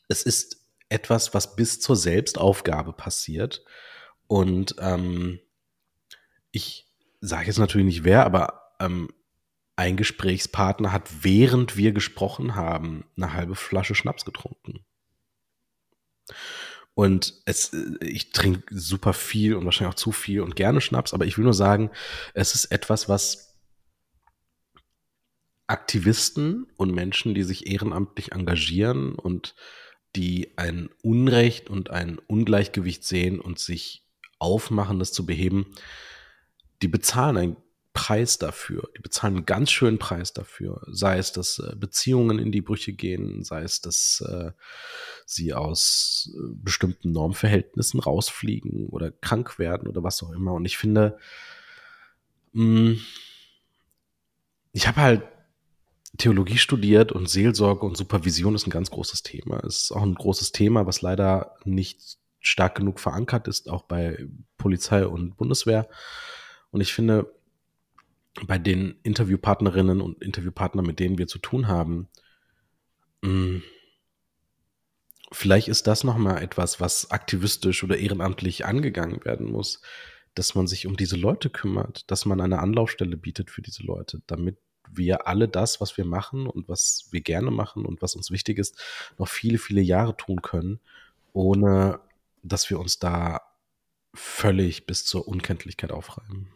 Es 0.10 0.24
ist 0.24 0.66
etwas, 0.90 1.34
was 1.34 1.56
bis 1.56 1.80
zur 1.80 1.96
Selbstaufgabe 1.96 2.94
passiert. 2.94 3.64
Und 4.28 4.76
ähm, 4.80 5.40
ich 6.52 6.87
sage 7.22 7.48
jetzt 7.48 7.60
natürlich 7.60 7.88
nicht 7.88 8.04
wer, 8.04 8.26
aber 8.26 8.74
ähm, 8.80 9.10
ein 9.76 9.98
Gesprächspartner 9.98 10.92
hat, 10.92 11.24
während 11.24 11.78
wir 11.78 11.92
gesprochen 11.92 12.56
haben, 12.56 13.06
eine 13.16 13.34
halbe 13.34 13.56
Flasche 13.56 13.96
Schnaps 13.96 14.26
getrunken. 14.26 14.86
Und 16.94 17.36
es, 17.46 17.74
äh, 17.74 17.98
ich 18.02 18.32
trinke 18.32 18.64
super 18.76 19.14
viel 19.14 19.56
und 19.56 19.66
wahrscheinlich 19.66 19.94
auch 19.94 20.00
zu 20.00 20.12
viel 20.12 20.42
und 20.42 20.56
gerne 20.56 20.82
Schnaps, 20.82 21.14
aber 21.14 21.26
ich 21.26 21.38
will 21.38 21.44
nur 21.44 21.54
sagen, 21.54 21.92
es 22.34 22.56
ist 22.56 22.66
etwas, 22.66 23.08
was 23.08 23.56
Aktivisten 25.68 26.66
und 26.78 26.94
Menschen, 26.94 27.36
die 27.36 27.44
sich 27.44 27.68
ehrenamtlich 27.68 28.32
engagieren 28.32 29.14
und 29.14 29.54
die 30.16 30.58
ein 30.58 30.90
Unrecht 31.04 31.70
und 31.70 31.92
ein 31.92 32.18
Ungleichgewicht 32.20 33.04
sehen 33.04 33.40
und 33.40 33.60
sich 33.60 34.06
aufmachen, 34.40 34.98
das 34.98 35.12
zu 35.12 35.26
beheben, 35.26 35.68
die 36.82 36.88
bezahlen 36.88 37.38
einen 37.38 37.58
Preis 37.94 38.38
dafür. 38.38 38.90
Die 38.96 39.02
bezahlen 39.02 39.38
einen 39.38 39.46
ganz 39.48 39.72
schönen 39.72 39.98
Preis 39.98 40.32
dafür. 40.32 40.82
Sei 40.88 41.18
es, 41.18 41.32
dass 41.32 41.58
äh, 41.58 41.76
Beziehungen 41.76 42.38
in 42.38 42.52
die 42.52 42.62
Brüche 42.62 42.94
gehen, 42.94 43.44
sei 43.44 43.64
es, 43.64 43.82
dass 43.82 44.22
äh, 44.22 44.52
sie 45.26 45.56
aus 45.56 46.32
äh, 46.36 46.54
bestimmten 46.54 47.12
Normverhältnissen 47.12 48.00
rausfliegen 48.00 48.88
oder 48.90 49.10
krank 49.10 49.58
werden 49.58 49.88
oder 49.88 50.04
was 50.04 50.22
auch 50.22 50.32
immer. 50.32 50.54
Und 50.54 50.66
ich 50.66 50.78
finde, 50.78 51.18
mh, 52.54 52.92
mm, 52.92 53.00
ich 54.74 54.88
habe 54.88 55.02
halt 55.02 55.24
Theologie 56.20 56.58
studiert 56.58 57.12
und 57.12 57.28
Seelsorge 57.28 57.84
und 57.84 57.98
Supervision 57.98 58.54
ist 58.54 58.68
ein 58.68 58.72
ganz 58.72 58.92
großes 58.92 59.24
Thema. 59.24 59.60
Ist 59.64 59.92
auch 59.92 60.04
ein 60.04 60.14
großes 60.14 60.52
Thema, 60.52 60.86
was 60.86 61.02
leider 61.02 61.56
nicht 61.66 62.18
stark 62.40 62.76
genug 62.76 63.00
verankert 63.00 63.48
ist, 63.48 63.70
auch 63.70 63.84
bei 63.84 64.28
Polizei 64.58 65.08
und 65.08 65.36
Bundeswehr. 65.36 65.90
Und 66.72 66.82
ich 66.82 66.94
finde, 66.94 67.34
bei 68.46 68.58
den 68.58 69.00
Interviewpartnerinnen 69.04 70.02
und 70.02 70.22
Interviewpartnern, 70.22 70.86
mit 70.86 71.00
denen 71.00 71.18
wir 71.18 71.28
zu 71.28 71.40
tun 71.40 71.68
haben, 71.68 72.08
mm, 73.22 73.58
vielleicht 75.32 75.68
ist 75.68 75.88
das 75.88 76.04
nochmal 76.04 76.42
etwas, 76.42 76.80
was 76.80 77.12
aktivistisch 77.12 77.84
oder 77.84 77.98
ehrenamtlich 77.98 78.66
angegangen 78.66 79.24
werden 79.26 79.52
muss, 79.52 79.82
dass 80.36 80.56
man 80.56 80.68
sich 80.68 80.86
um 80.86 80.96
diese 80.98 81.16
Leute 81.18 81.50
kümmert, 81.50 82.10
dass 82.12 82.26
man 82.26 82.40
eine 82.42 82.60
Anlaufstelle 82.60 83.18
bietet 83.18 83.50
für 83.50 83.62
diese 83.62 83.84
Leute, 83.84 84.22
damit 84.28 84.58
wir 84.90 85.28
alle 85.28 85.48
das, 85.48 85.82
was 85.82 85.98
wir 85.98 86.06
machen 86.06 86.48
und 86.48 86.70
was 86.70 87.08
wir 87.12 87.22
gerne 87.22 87.52
machen 87.52 87.86
und 87.86 88.02
was 88.02 88.16
uns 88.16 88.32
wichtig 88.32 88.58
ist, 88.58 88.80
noch 89.18 89.28
viele, 89.28 89.58
viele 89.58 89.82
Jahre 89.82 90.16
tun 90.16 90.42
können, 90.42 90.80
ohne 91.34 92.00
dass 92.44 92.70
wir 92.70 92.80
uns 92.80 93.00
da 93.00 93.42
völlig 94.14 94.86
bis 94.86 95.06
zur 95.06 95.28
Unkenntlichkeit 95.28 95.92
aufreiben. 95.92 96.54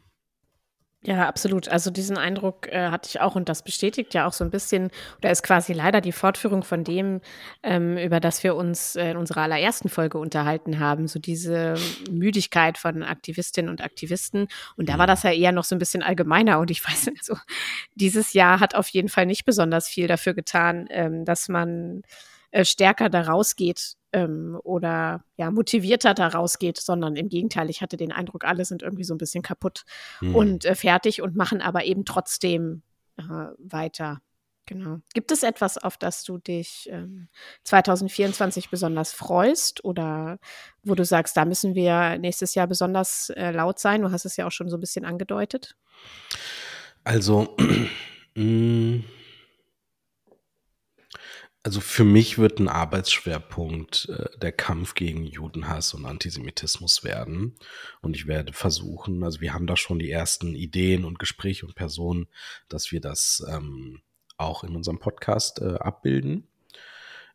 Ja, 1.03 1.27
absolut. 1.27 1.67
Also 1.67 1.89
diesen 1.89 2.15
Eindruck 2.15 2.67
äh, 2.67 2.89
hatte 2.89 3.09
ich 3.09 3.19
auch 3.21 3.35
und 3.35 3.49
das 3.49 3.63
bestätigt 3.63 4.13
ja 4.13 4.27
auch 4.27 4.33
so 4.33 4.43
ein 4.43 4.52
bisschen 4.52 4.91
oder 5.17 5.31
ist 5.31 5.41
quasi 5.41 5.73
leider 5.73 5.99
die 5.99 6.12
Fortführung 6.12 6.63
von 6.63 6.83
dem, 6.83 7.21
ähm, 7.63 7.97
über 7.97 8.19
das 8.19 8.43
wir 8.43 8.56
uns 8.56 8.95
äh, 8.95 9.10
in 9.10 9.17
unserer 9.17 9.41
allerersten 9.41 9.89
Folge 9.89 10.19
unterhalten 10.19 10.79
haben, 10.79 11.08
so 11.08 11.17
diese 11.17 11.73
Müdigkeit 12.12 12.77
von 12.77 13.02
Aktivistinnen 13.02 13.71
und 13.71 13.81
Aktivisten. 13.81 14.47
Und 14.77 14.89
da 14.89 14.99
war 14.99 15.08
das 15.08 15.23
ja 15.23 15.31
eher 15.31 15.52
noch 15.52 15.63
so 15.63 15.75
ein 15.75 15.79
bisschen 15.79 16.04
allgemeiner 16.04 16.60
und 16.60 16.69
ich 16.69 16.85
weiß, 16.87 17.10
also 17.17 17.35
dieses 17.95 18.33
Jahr 18.33 18.60
hat 18.60 18.75
auf 18.75 18.87
jeden 18.89 19.10
Fall 19.10 19.25
nicht 19.25 19.43
besonders 19.43 19.87
viel 19.87 20.06
dafür 20.06 20.35
getan, 20.35 20.85
ähm, 20.91 21.25
dass 21.25 21.49
man 21.49 22.04
äh, 22.52 22.65
stärker 22.65 23.10
da 23.10 23.21
rausgeht 23.21 23.95
ähm, 24.13 24.60
oder 24.63 25.23
ja 25.37 25.52
motivierter 25.52 26.13
da 26.13 26.27
rausgeht, 26.27 26.77
sondern 26.77 27.15
im 27.15 27.29
Gegenteil, 27.29 27.69
ich 27.69 27.81
hatte 27.81 27.97
den 27.97 28.12
Eindruck, 28.12 28.43
alle 28.45 28.65
sind 28.65 28.83
irgendwie 28.83 29.04
so 29.04 29.13
ein 29.13 29.17
bisschen 29.17 29.41
kaputt 29.41 29.83
Hm. 30.19 30.35
und 30.35 30.65
äh, 30.65 30.75
fertig 30.75 31.21
und 31.21 31.35
machen 31.35 31.62
aber 31.62 31.85
eben 31.85 32.06
trotzdem 32.06 32.83
äh, 33.17 33.23
weiter. 33.58 34.21
Genau. 34.67 34.99
Gibt 35.13 35.31
es 35.31 35.43
etwas, 35.43 35.77
auf 35.77 35.97
das 35.97 36.23
du 36.23 36.37
dich 36.37 36.87
ähm, 36.91 37.27
2024 37.63 38.69
besonders 38.69 39.12
freust 39.12 39.83
oder 39.83 40.39
wo 40.83 40.95
du 40.95 41.04
sagst, 41.04 41.35
da 41.35 41.45
müssen 41.45 41.75
wir 41.75 42.17
nächstes 42.19 42.56
Jahr 42.56 42.67
besonders 42.67 43.31
äh, 43.31 43.52
laut 43.52 43.79
sein? 43.79 44.02
Du 44.02 44.12
hast 44.12 44.23
es 44.23 44.37
ja 44.37 44.47
auch 44.47 44.52
schon 44.52 44.69
so 44.69 44.77
ein 44.77 44.79
bisschen 44.79 45.04
angedeutet. 45.04 45.75
Also, 47.04 47.58
mh, 48.35 49.04
also 51.63 51.79
für 51.79 52.03
mich 52.03 52.37
wird 52.37 52.59
ein 52.59 52.67
Arbeitsschwerpunkt 52.67 54.09
äh, 54.09 54.37
der 54.39 54.51
Kampf 54.51 54.95
gegen 54.95 55.23
Judenhass 55.25 55.93
und 55.93 56.05
Antisemitismus 56.05 57.03
werden. 57.03 57.55
Und 58.01 58.15
ich 58.15 58.25
werde 58.25 58.53
versuchen, 58.53 59.23
also 59.23 59.41
wir 59.41 59.53
haben 59.53 59.67
da 59.67 59.77
schon 59.77 59.99
die 59.99 60.09
ersten 60.09 60.55
Ideen 60.55 61.05
und 61.05 61.19
Gespräche 61.19 61.65
und 61.65 61.75
Personen, 61.75 62.27
dass 62.67 62.91
wir 62.91 62.99
das 62.99 63.45
ähm, 63.47 64.01
auch 64.37 64.63
in 64.63 64.75
unserem 64.75 64.97
Podcast 64.97 65.62
äh, 65.62 65.75
abbilden. 65.75 66.47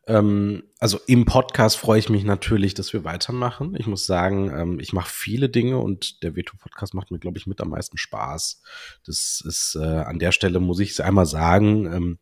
Ähm, 0.07 0.63
also 0.79 0.99
im 1.07 1.23
Podcast 1.23 1.77
freue 1.77 1.99
ich 1.99 2.09
mich 2.09 2.25
natürlich, 2.25 2.73
dass 2.73 2.91
wir 2.91 3.05
weitermachen. 3.05 3.75
Ich 3.77 3.87
muss 3.87 4.05
sagen, 4.05 4.51
ähm, 4.51 4.79
ich 4.81 4.91
mache 4.91 5.09
viele 5.09 5.47
Dinge 5.47 5.77
und 5.77 6.21
der 6.23 6.35
Veto-Podcast 6.35 6.93
macht 6.93 7.11
mir, 7.11 7.19
glaube 7.19 7.37
ich, 7.37 7.47
mit 7.47 7.61
am 7.61 7.69
meisten 7.69 7.97
Spaß. 7.97 8.61
Das 9.05 9.41
ist 9.45 9.77
äh, 9.79 9.85
an 9.85 10.19
der 10.19 10.33
Stelle, 10.33 10.59
muss 10.59 10.79
ich 10.79 10.91
es 10.91 10.99
einmal 10.99 11.25
sagen, 11.25 11.85
ähm, 11.93 12.19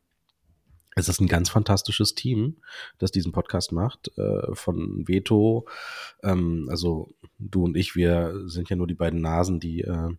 es 0.95 1.09
ist 1.09 1.19
ein 1.19 1.27
ganz 1.27 1.49
fantastisches 1.49 2.15
Team, 2.15 2.57
das 2.97 3.11
diesen 3.11 3.33
Podcast 3.33 3.73
macht. 3.73 4.17
Äh, 4.17 4.55
von 4.55 5.07
Veto, 5.07 5.67
ähm, 6.23 6.67
also 6.69 7.13
du 7.37 7.65
und 7.65 7.75
ich, 7.75 7.95
wir 7.95 8.43
sind 8.45 8.69
ja 8.69 8.77
nur 8.77 8.87
die 8.87 8.95
beiden 8.95 9.21
Nasen, 9.21 9.59
die 9.59 9.81
äh, 9.81 10.09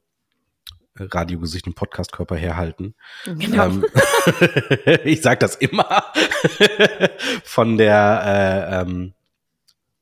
Radiogesicht 0.99 1.67
und 1.67 1.75
Podcastkörper 1.75 2.37
herhalten. 2.37 2.95
Genau. 3.25 3.67
Ähm, 3.67 3.85
ich 5.05 5.23
sage 5.23 5.39
das 5.39 5.57
immer. 5.57 6.05
Von 7.45 7.77
der, 7.79 8.23
äh, 8.25 8.81
ähm, 8.81 9.15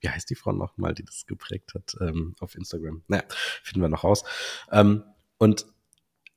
wie 0.00 0.08
heißt 0.08 0.28
die 0.30 0.34
Frau 0.34 0.52
nochmal, 0.52 0.94
die 0.94 1.04
das 1.04 1.26
geprägt 1.26 1.74
hat 1.74 1.96
ähm, 2.00 2.34
auf 2.40 2.54
Instagram? 2.54 3.02
Naja, 3.08 3.24
finden 3.62 3.82
wir 3.82 3.88
noch 3.88 4.04
raus. 4.04 4.24
Ähm, 4.70 5.04
und 5.38 5.66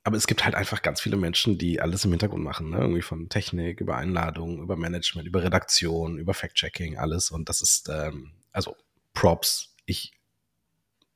aber 0.08 0.16
es 0.16 0.26
gibt 0.26 0.46
halt 0.46 0.56
einfach 0.56 0.82
ganz 0.82 1.02
viele 1.02 1.18
Menschen, 1.18 1.58
die 1.58 1.82
alles 1.82 2.06
im 2.06 2.12
Hintergrund 2.12 2.42
machen, 2.42 2.70
ne? 2.70 2.78
irgendwie 2.80 3.02
von 3.02 3.28
Technik 3.28 3.82
über 3.82 3.98
Einladungen, 3.98 4.60
über 4.62 4.78
Management, 4.78 5.28
über 5.28 5.44
Redaktion, 5.44 6.18
über 6.18 6.34
Fact-Checking, 6.34 6.98
alles. 6.98 7.30
Und 7.30 7.50
das 7.50 7.60
ist, 7.60 7.90
ähm, 7.90 8.32
also 8.54 8.78
Props. 9.14 9.76
Ich 9.86 10.14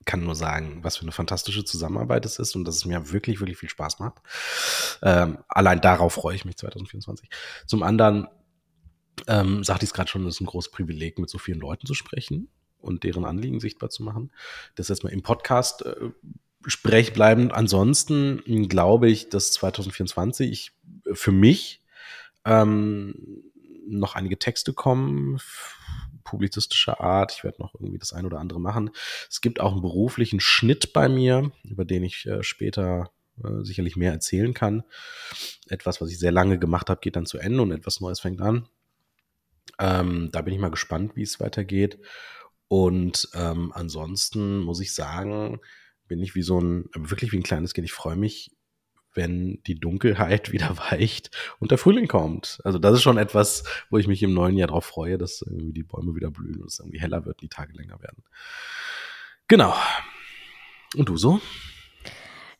kann 0.03 0.25
nur 0.25 0.35
sagen, 0.35 0.83
was 0.83 0.97
für 0.97 1.03
eine 1.03 1.13
fantastische 1.13 1.63
Zusammenarbeit 1.63 2.25
es 2.25 2.37
ist 2.37 2.53
und 2.57 2.65
dass 2.65 2.75
es 2.75 2.83
mir 2.83 3.13
wirklich, 3.13 3.39
wirklich 3.39 3.57
viel 3.57 3.69
Spaß 3.69 3.99
macht. 3.99 4.17
Ähm, 5.01 5.37
allein 5.47 5.79
darauf 5.79 6.11
freue 6.11 6.35
ich 6.35 6.43
mich 6.43 6.57
2024. 6.57 7.29
Zum 7.67 7.83
anderen 7.83 8.27
ähm, 9.27 9.63
sagte 9.63 9.85
ich 9.85 9.91
es 9.91 9.93
gerade 9.93 10.09
schon, 10.09 10.27
es 10.27 10.35
ist 10.35 10.41
ein 10.41 10.47
großes 10.47 10.69
Privileg, 10.69 11.17
mit 11.17 11.29
so 11.29 11.37
vielen 11.37 11.61
Leuten 11.61 11.87
zu 11.87 11.93
sprechen 11.93 12.49
und 12.81 13.05
deren 13.05 13.23
Anliegen 13.23 13.61
sichtbar 13.61 13.89
zu 13.89 14.03
machen. 14.03 14.33
Das 14.75 14.89
jetzt 14.89 15.05
mal 15.05 15.13
im 15.13 15.23
Podcast 15.23 15.85
äh, 15.85 16.09
sprechbleibend. 16.65 17.53
Ansonsten 17.53 18.41
mh, 18.45 18.67
glaube 18.67 19.09
ich, 19.09 19.29
dass 19.29 19.51
2024 19.53 20.71
für 21.13 21.31
mich 21.31 21.81
ähm, 22.45 23.15
noch 23.87 24.15
einige 24.15 24.39
Texte 24.39 24.73
kommen, 24.73 25.39
publizistischer 26.23 27.01
Art. 27.01 27.33
Ich 27.35 27.43
werde 27.43 27.61
noch 27.61 27.73
irgendwie 27.75 27.99
das 27.99 28.13
ein 28.13 28.25
oder 28.25 28.39
andere 28.39 28.59
machen. 28.59 28.91
Es 29.29 29.41
gibt 29.41 29.59
auch 29.59 29.73
einen 29.73 29.81
beruflichen 29.81 30.39
Schnitt 30.39 30.93
bei 30.93 31.09
mir, 31.09 31.51
über 31.63 31.85
den 31.85 32.03
ich 32.03 32.25
äh, 32.25 32.43
später 32.43 33.11
äh, 33.43 33.63
sicherlich 33.63 33.95
mehr 33.95 34.11
erzählen 34.11 34.53
kann. 34.53 34.83
Etwas, 35.67 36.01
was 36.01 36.09
ich 36.09 36.19
sehr 36.19 36.31
lange 36.31 36.59
gemacht 36.59 36.89
habe, 36.89 37.01
geht 37.01 37.15
dann 37.15 37.25
zu 37.25 37.37
Ende 37.37 37.61
und 37.61 37.71
etwas 37.71 38.01
Neues 38.01 38.19
fängt 38.19 38.41
an. 38.41 38.67
Ähm, 39.79 40.29
da 40.31 40.41
bin 40.41 40.53
ich 40.53 40.59
mal 40.59 40.71
gespannt, 40.71 41.15
wie 41.15 41.23
es 41.23 41.39
weitergeht. 41.39 41.99
Und 42.67 43.29
ähm, 43.33 43.71
ansonsten 43.75 44.59
muss 44.59 44.79
ich 44.79 44.93
sagen, 44.93 45.59
bin 46.11 46.19
ich 46.21 46.35
wie 46.35 46.41
so 46.41 46.59
ein, 46.59 46.89
wirklich 46.93 47.31
wie 47.31 47.37
ein 47.37 47.43
kleines 47.43 47.73
Kind. 47.73 47.85
Ich 47.85 47.93
freue 47.93 48.17
mich, 48.17 48.51
wenn 49.13 49.63
die 49.65 49.79
Dunkelheit 49.79 50.51
wieder 50.51 50.77
weicht 50.77 51.31
und 51.59 51.71
der 51.71 51.77
Frühling 51.77 52.09
kommt. 52.09 52.59
Also 52.65 52.79
das 52.79 52.95
ist 52.95 53.01
schon 53.01 53.17
etwas, 53.17 53.63
wo 53.89 53.97
ich 53.97 54.07
mich 54.07 54.21
im 54.21 54.33
neuen 54.33 54.57
Jahr 54.57 54.67
drauf 54.67 54.83
freue, 54.83 55.17
dass 55.17 55.41
irgendwie 55.41 55.71
die 55.71 55.83
Bäume 55.83 56.13
wieder 56.13 56.29
blühen 56.29 56.59
und 56.59 56.67
es 56.67 56.79
irgendwie 56.79 56.99
heller 56.99 57.23
wird, 57.23 57.41
die 57.41 57.47
Tage 57.47 57.71
länger 57.71 58.01
werden. 58.01 58.25
Genau. 59.47 59.73
Und 60.97 61.07
du 61.07 61.15
so? 61.15 61.39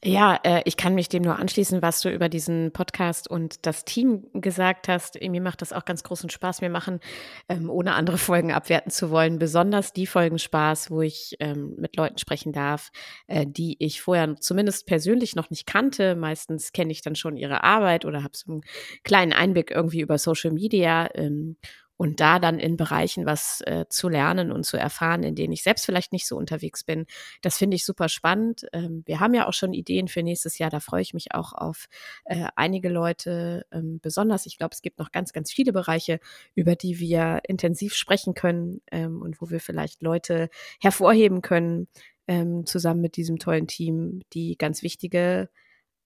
Ja, 0.04 0.40
äh, 0.42 0.64
ich 0.66 0.78
kann 0.78 0.96
mich 0.96 1.10
dem 1.10 1.22
nur 1.22 1.38
anschließen, 1.38 1.84
was 1.84 2.02
du 2.02 2.10
über 2.10 2.28
diesen 2.28 2.72
Podcast 2.72 3.30
und 3.30 3.68
das 3.68 3.86
Team 3.86 4.26
gesagt 4.34 4.88
hast. 4.88 5.22
Mir 5.22 5.42
macht 5.42 5.62
das 5.62 5.74
auch 5.74 5.86
ganz 5.86 6.02
großen 6.02 6.32
Spaß. 6.32 6.62
Mir 6.62 6.72
machen, 6.72 7.00
ähm, 7.48 7.70
ohne 7.70 7.94
andere 7.94 8.18
Folgen 8.18 8.52
abwerten 8.52 8.92
zu 8.92 9.12
wollen, 9.12 9.38
besonders 9.38 9.94
die 9.94 10.08
Folgen 10.08 10.40
Spaß, 10.40 10.90
wo 10.90 11.02
ich 11.02 11.36
ähm, 11.40 11.76
mit 11.78 11.98
Leuten 11.98 12.18
sprechen 12.18 12.52
darf, 12.52 12.90
äh, 13.28 13.46
die 13.48 13.76
ich 13.78 14.02
vorher 14.02 14.36
zumindest 14.38 14.88
persönlich 14.88 15.36
noch 15.36 15.52
nicht 15.52 15.68
kannte. 15.68 16.16
Meistens 16.16 16.72
kenne 16.72 16.92
ich 16.92 17.04
dann 17.04 17.16
schon 17.16 17.38
ihre 17.38 17.64
Arbeit 17.64 18.04
oder 18.04 18.24
habe 18.24 18.36
so 18.36 18.52
einen 18.52 18.62
kleinen 19.04 19.34
Einblick 19.34 19.70
irgendwie 19.70 20.02
über 20.02 20.18
Social 20.18 20.52
Media. 20.52 21.10
Ähm, 21.14 21.58
und 22.02 22.20
da 22.20 22.40
dann 22.40 22.58
in 22.58 22.78
Bereichen 22.78 23.28
was 23.28 23.62
äh, 23.68 23.86
zu 23.88 24.10
lernen 24.10 24.52
und 24.52 24.66
zu 24.66 24.76
erfahren, 24.76 25.22
in 25.22 25.36
denen 25.36 25.54
ich 25.54 25.62
selbst 25.62 25.86
vielleicht 25.86 26.14
nicht 26.14 26.26
so 26.26 26.36
unterwegs 26.36 26.84
bin, 26.84 27.06
das 27.44 27.60
finde 27.60 27.76
ich 27.76 27.86
super 27.86 28.10
spannend. 28.10 28.66
Ähm, 28.74 29.04
wir 29.06 29.20
haben 29.20 29.36
ja 29.36 29.48
auch 29.48 29.54
schon 29.54 29.72
Ideen 29.72 30.08
für 30.08 30.24
nächstes 30.24 30.58
Jahr, 30.58 30.72
da 30.72 30.80
freue 30.80 31.04
ich 31.04 31.14
mich 31.14 31.36
auch 31.36 31.54
auf 31.54 31.90
äh, 32.26 32.48
einige 32.56 32.90
Leute 32.90 33.68
ähm, 33.72 34.00
besonders. 34.02 34.48
Ich 34.48 34.58
glaube, 34.58 34.74
es 34.74 34.82
gibt 34.82 34.98
noch 34.98 35.12
ganz, 35.12 35.32
ganz 35.32 35.52
viele 35.52 35.74
Bereiche, 35.74 36.20
über 36.56 36.76
die 36.76 36.98
wir 36.98 37.42
intensiv 37.48 37.94
sprechen 37.94 38.34
können 38.34 38.82
ähm, 38.92 39.22
und 39.22 39.40
wo 39.40 39.52
wir 39.52 39.60
vielleicht 39.60 40.02
Leute 40.02 40.50
hervorheben 40.80 41.44
können, 41.44 41.88
ähm, 42.28 42.66
zusammen 42.66 43.02
mit 43.02 43.16
diesem 43.16 43.38
tollen 43.38 43.68
Team, 43.68 44.24
die 44.34 44.58
ganz 44.58 44.82
wichtige 44.82 45.50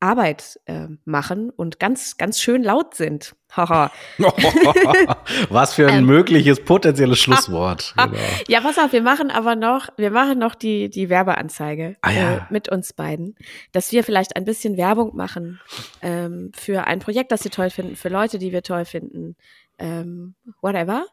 Arbeit 0.06 0.60
äh, 0.66 0.88
machen 1.04 1.50
und 1.50 1.80
ganz, 1.80 2.18
ganz 2.18 2.40
schön 2.40 2.64
laut 2.64 2.94
sind. 2.96 3.36
Haha. 3.56 3.92
Was 5.50 5.74
für 5.74 5.88
ein 5.88 6.00
Ähm. 6.00 6.06
mögliches 6.06 6.64
potenzielles 6.64 7.20
Schlusswort. 7.20 7.94
Genau. 7.98 8.18
Ja, 8.48 8.62
pass 8.62 8.78
auf, 8.78 8.92
wir 8.94 9.02
machen 9.02 9.32
aber 9.32 9.56
noch, 9.56 9.90
wir 9.98 10.12
machen 10.12 10.38
noch 10.40 10.54
die, 10.56 10.90
die 10.90 11.10
Werbeanzeige 11.10 11.96
Ah, 12.02 12.12
ja. 12.12 12.34
äh, 12.38 12.42
mit 12.50 12.70
uns 12.70 12.94
beiden, 12.94 13.36
dass 13.72 13.92
wir 13.92 14.04
vielleicht 14.04 14.36
ein 14.36 14.46
bisschen 14.46 14.78
Werbung 14.78 15.16
machen 15.16 15.60
ähm, 16.02 16.52
für 16.56 16.86
ein 16.86 17.00
Projekt, 17.00 17.32
das 17.32 17.44
wir 17.44 17.52
toll 17.52 17.70
finden, 17.70 17.96
für 17.96 18.10
Leute, 18.10 18.38
die 18.38 18.52
wir 18.52 18.62
toll 18.64 18.86
finden, 18.86 19.36
ähm, 19.80 20.36
whatever. 20.62 21.06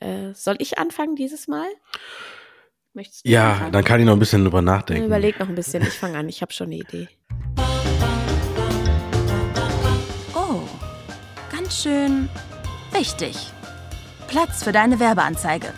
Äh, 0.00 0.32
soll 0.34 0.56
ich 0.58 0.78
anfangen 0.78 1.14
dieses 1.16 1.46
Mal? 1.48 1.66
Möchtest 2.94 3.26
du 3.26 3.30
Ja, 3.30 3.52
anfangen? 3.52 3.72
dann 3.72 3.84
kann 3.84 4.00
ich 4.00 4.06
noch 4.06 4.12
ein 4.14 4.18
bisschen 4.20 4.44
drüber 4.44 4.62
nachdenken. 4.62 5.04
Überleg 5.06 5.38
noch 5.40 5.48
ein 5.48 5.54
bisschen, 5.56 5.82
ich 5.82 5.88
fange 5.94 6.16
an, 6.18 6.28
ich 6.28 6.42
habe 6.42 6.52
schon 6.52 6.66
eine 6.68 6.76
Idee. 6.76 7.08
Ganz 11.64 11.82
schön 11.82 12.28
wichtig. 12.92 13.34
Platz 14.28 14.62
für 14.62 14.72
deine 14.72 15.00
Werbeanzeige. 15.00 15.68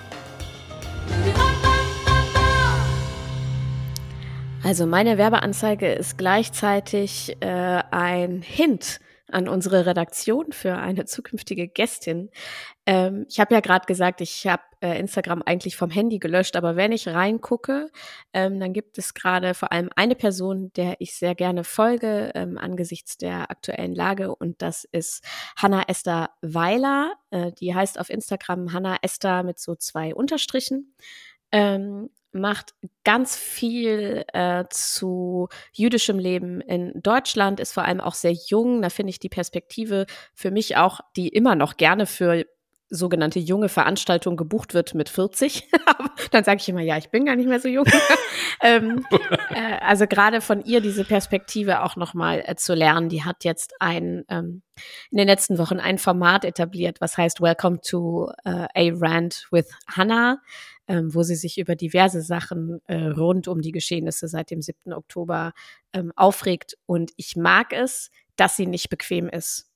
Also 4.64 4.84
meine 4.84 5.16
Werbeanzeige 5.16 5.92
ist 5.92 6.18
gleichzeitig 6.18 7.36
äh, 7.38 7.46
ein 7.46 8.42
Hint 8.42 8.98
an 9.30 9.48
unsere 9.48 9.86
Redaktion 9.86 10.52
für 10.52 10.76
eine 10.76 11.04
zukünftige 11.04 11.68
Gästin. 11.68 12.30
Ähm, 12.86 13.26
ich 13.28 13.40
habe 13.40 13.54
ja 13.54 13.60
gerade 13.60 13.86
gesagt, 13.86 14.20
ich 14.20 14.46
habe 14.46 14.62
äh, 14.80 14.98
Instagram 14.98 15.42
eigentlich 15.42 15.76
vom 15.76 15.90
Handy 15.90 16.18
gelöscht, 16.18 16.54
aber 16.56 16.76
wenn 16.76 16.92
ich 16.92 17.08
reingucke, 17.08 17.90
ähm, 18.32 18.60
dann 18.60 18.72
gibt 18.72 18.98
es 18.98 19.14
gerade 19.14 19.54
vor 19.54 19.72
allem 19.72 19.90
eine 19.96 20.14
Person, 20.14 20.72
der 20.76 20.96
ich 21.00 21.14
sehr 21.14 21.34
gerne 21.34 21.64
folge 21.64 22.30
ähm, 22.34 22.58
angesichts 22.58 23.16
der 23.16 23.50
aktuellen 23.50 23.94
Lage 23.94 24.34
und 24.34 24.62
das 24.62 24.84
ist 24.84 25.24
Hannah 25.56 25.82
Esther 25.88 26.30
Weiler. 26.42 27.14
Äh, 27.30 27.52
die 27.52 27.74
heißt 27.74 27.98
auf 27.98 28.10
Instagram 28.10 28.72
Hannah 28.72 28.98
Esther 29.02 29.42
mit 29.42 29.58
so 29.58 29.74
zwei 29.74 30.14
Unterstrichen. 30.14 30.94
Ähm, 31.50 32.10
macht 32.36 32.74
ganz 33.04 33.36
viel 33.36 34.24
äh, 34.32 34.64
zu 34.70 35.48
jüdischem 35.72 36.18
Leben 36.18 36.60
in 36.60 36.92
Deutschland, 37.02 37.60
ist 37.60 37.72
vor 37.72 37.84
allem 37.84 38.00
auch 38.00 38.14
sehr 38.14 38.32
jung. 38.32 38.82
Da 38.82 38.90
finde 38.90 39.10
ich 39.10 39.18
die 39.18 39.28
Perspektive 39.28 40.06
für 40.34 40.50
mich 40.50 40.76
auch, 40.76 41.00
die 41.16 41.28
immer 41.28 41.54
noch 41.54 41.76
gerne 41.76 42.06
für 42.06 42.44
sogenannte 42.88 43.38
junge 43.38 43.68
Veranstaltung 43.68 44.36
gebucht 44.36 44.74
wird 44.74 44.94
mit 44.94 45.08
40. 45.08 45.68
dann 46.30 46.44
sage 46.44 46.60
ich 46.60 46.68
immer, 46.68 46.80
ja, 46.80 46.96
ich 46.96 47.10
bin 47.10 47.24
gar 47.24 47.36
nicht 47.36 47.48
mehr 47.48 47.60
so 47.60 47.68
jung. 47.68 47.84
ähm, 48.62 49.04
äh, 49.50 49.78
also 49.80 50.06
gerade 50.06 50.40
von 50.40 50.64
ihr 50.64 50.80
diese 50.80 51.04
Perspektive 51.04 51.82
auch 51.82 51.96
nochmal 51.96 52.44
äh, 52.46 52.54
zu 52.54 52.74
lernen. 52.74 53.08
Die 53.08 53.24
hat 53.24 53.44
jetzt 53.44 53.74
ein 53.80 54.24
ähm, 54.28 54.62
in 55.10 55.18
den 55.18 55.26
letzten 55.26 55.58
Wochen 55.58 55.80
ein 55.80 55.98
Format 55.98 56.44
etabliert, 56.44 57.00
was 57.00 57.16
heißt 57.16 57.40
Welcome 57.40 57.80
to 57.80 58.30
uh, 58.46 58.66
a 58.74 58.90
Rant 58.92 59.48
with 59.50 59.70
Hannah, 59.88 60.40
ähm, 60.88 61.14
wo 61.14 61.22
sie 61.22 61.34
sich 61.34 61.58
über 61.58 61.76
diverse 61.76 62.22
Sachen 62.22 62.80
äh, 62.86 63.06
rund 63.06 63.48
um 63.48 63.60
die 63.60 63.72
Geschehnisse 63.72 64.28
seit 64.28 64.50
dem 64.50 64.62
7. 64.62 64.92
Oktober 64.92 65.52
ähm, 65.92 66.12
aufregt. 66.16 66.76
Und 66.86 67.12
ich 67.16 67.36
mag 67.36 67.72
es, 67.72 68.10
dass 68.36 68.56
sie 68.56 68.66
nicht 68.66 68.88
bequem 68.88 69.28
ist 69.28 69.70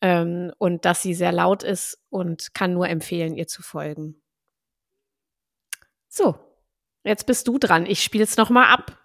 ähm, 0.00 0.52
und 0.58 0.84
dass 0.84 1.02
sie 1.02 1.14
sehr 1.14 1.32
laut 1.32 1.62
ist 1.62 1.98
und 2.10 2.54
kann 2.54 2.74
nur 2.74 2.88
empfehlen, 2.88 3.36
ihr 3.36 3.46
zu 3.46 3.62
folgen. 3.62 4.20
So, 6.08 6.36
jetzt 7.04 7.26
bist 7.26 7.46
du 7.48 7.58
dran. 7.58 7.86
Ich 7.86 8.02
spiele 8.02 8.24
es 8.24 8.36
nochmal 8.36 8.66
ab. 8.72 8.98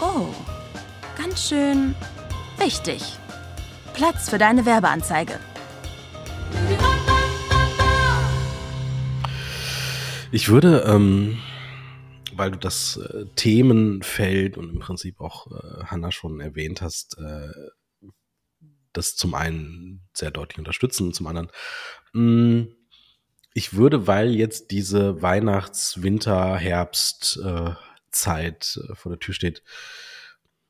Oh, 0.00 0.26
ganz 1.16 1.48
schön 1.48 1.94
wichtig. 2.58 3.18
Platz 3.94 4.28
für 4.28 4.38
deine 4.38 4.66
Werbeanzeige. 4.66 5.38
Ich 10.34 10.48
würde 10.48 10.82
ähm, 10.88 11.38
weil 12.32 12.50
du 12.50 12.58
das 12.58 12.96
äh, 12.96 13.26
Themenfeld 13.36 14.56
und 14.56 14.68
im 14.68 14.80
Prinzip 14.80 15.20
auch 15.20 15.46
äh, 15.46 15.84
Hanna 15.84 16.10
schon 16.10 16.40
erwähnt 16.40 16.82
hast, 16.82 17.16
äh, 17.18 17.52
das 18.92 19.14
zum 19.14 19.36
einen 19.36 20.02
sehr 20.12 20.32
deutlich 20.32 20.58
unterstützen, 20.58 21.12
zum 21.12 21.28
anderen 21.28 21.52
mh, 22.14 22.22
mm, 22.22 22.76
ich 23.56 23.74
würde, 23.74 24.08
weil 24.08 24.34
jetzt 24.34 24.72
diese 24.72 25.22
Weihnachts-, 25.22 26.02
Winter-, 26.02 26.56
Herbst 26.56 27.38
äh, 27.40 27.70
äh, 28.76 28.94
vor 28.96 29.12
der 29.12 29.20
Tür 29.20 29.34
steht, 29.34 29.62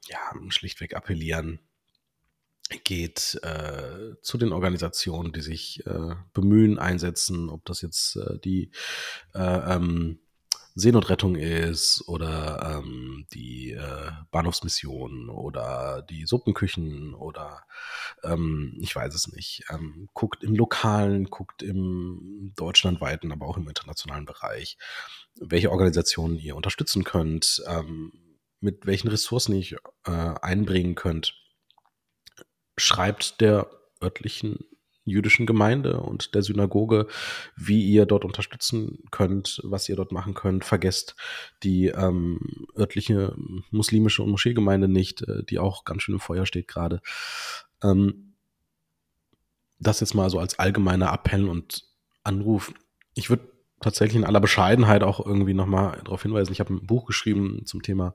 ja, 0.08 0.18
schlichtweg 0.50 0.94
appellieren, 0.94 1.60
geht 2.84 3.38
äh, 3.42 4.16
zu 4.22 4.38
den 4.38 4.52
Organisationen, 4.52 5.32
die 5.32 5.42
sich 5.42 5.86
äh, 5.86 6.14
bemühen, 6.32 6.78
einsetzen, 6.78 7.50
ob 7.50 7.64
das 7.66 7.82
jetzt 7.82 8.16
äh, 8.16 8.38
die 8.38 8.70
äh, 9.34 9.74
ähm, 9.74 10.18
Seenotrettung 10.76 11.36
ist 11.36 12.02
oder 12.08 12.80
ähm, 12.82 13.26
die 13.32 13.72
äh, 13.72 14.10
Bahnhofsmission 14.32 15.28
oder 15.28 16.02
die 16.02 16.26
Suppenküchen 16.26 17.14
oder 17.14 17.62
ähm, 18.24 18.76
ich 18.80 18.94
weiß 18.94 19.14
es 19.14 19.32
nicht. 19.32 19.64
Ähm, 19.70 20.08
guckt 20.14 20.42
im 20.42 20.56
lokalen, 20.56 21.26
guckt 21.26 21.62
im 21.62 22.52
deutschlandweiten, 22.56 23.30
aber 23.30 23.46
auch 23.46 23.56
im 23.56 23.68
internationalen 23.68 24.24
Bereich, 24.24 24.76
welche 25.36 25.70
Organisationen 25.70 26.38
ihr 26.38 26.56
unterstützen 26.56 27.04
könnt, 27.04 27.62
ähm, 27.68 28.12
mit 28.58 28.84
welchen 28.84 29.08
Ressourcen 29.08 29.54
ihr 29.54 29.78
äh, 30.06 30.10
einbringen 30.10 30.96
könnt. 30.96 31.43
Schreibt 32.76 33.40
der 33.40 33.70
örtlichen 34.02 34.64
jüdischen 35.04 35.46
Gemeinde 35.46 36.00
und 36.00 36.34
der 36.34 36.42
Synagoge, 36.42 37.06
wie 37.56 37.82
ihr 37.82 38.06
dort 38.06 38.24
unterstützen 38.24 39.04
könnt, 39.10 39.60
was 39.62 39.88
ihr 39.88 39.96
dort 39.96 40.12
machen 40.12 40.34
könnt. 40.34 40.64
Vergesst 40.64 41.14
die 41.62 41.88
ähm, 41.88 42.66
örtliche 42.76 43.34
muslimische 43.70 44.22
und 44.22 44.30
Moscheegemeinde 44.30 44.88
nicht, 44.88 45.22
äh, 45.22 45.44
die 45.44 45.58
auch 45.58 45.84
ganz 45.84 46.02
schön 46.02 46.14
im 46.14 46.20
Feuer 46.20 46.46
steht 46.46 46.68
gerade. 46.68 47.02
Ähm, 47.82 48.34
das 49.78 50.00
jetzt 50.00 50.14
mal 50.14 50.30
so 50.30 50.38
als 50.38 50.58
allgemeiner 50.58 51.12
Appell 51.12 51.48
und 51.48 51.84
Anruf. 52.22 52.72
Ich 53.14 53.28
würde 53.28 53.46
tatsächlich 53.80 54.16
in 54.16 54.24
aller 54.24 54.40
Bescheidenheit 54.40 55.02
auch 55.02 55.24
irgendwie 55.24 55.52
nochmal 55.52 56.00
darauf 56.04 56.22
hinweisen. 56.22 56.52
Ich 56.52 56.60
habe 56.60 56.72
ein 56.72 56.86
Buch 56.86 57.04
geschrieben 57.04 57.66
zum 57.66 57.82
Thema 57.82 58.14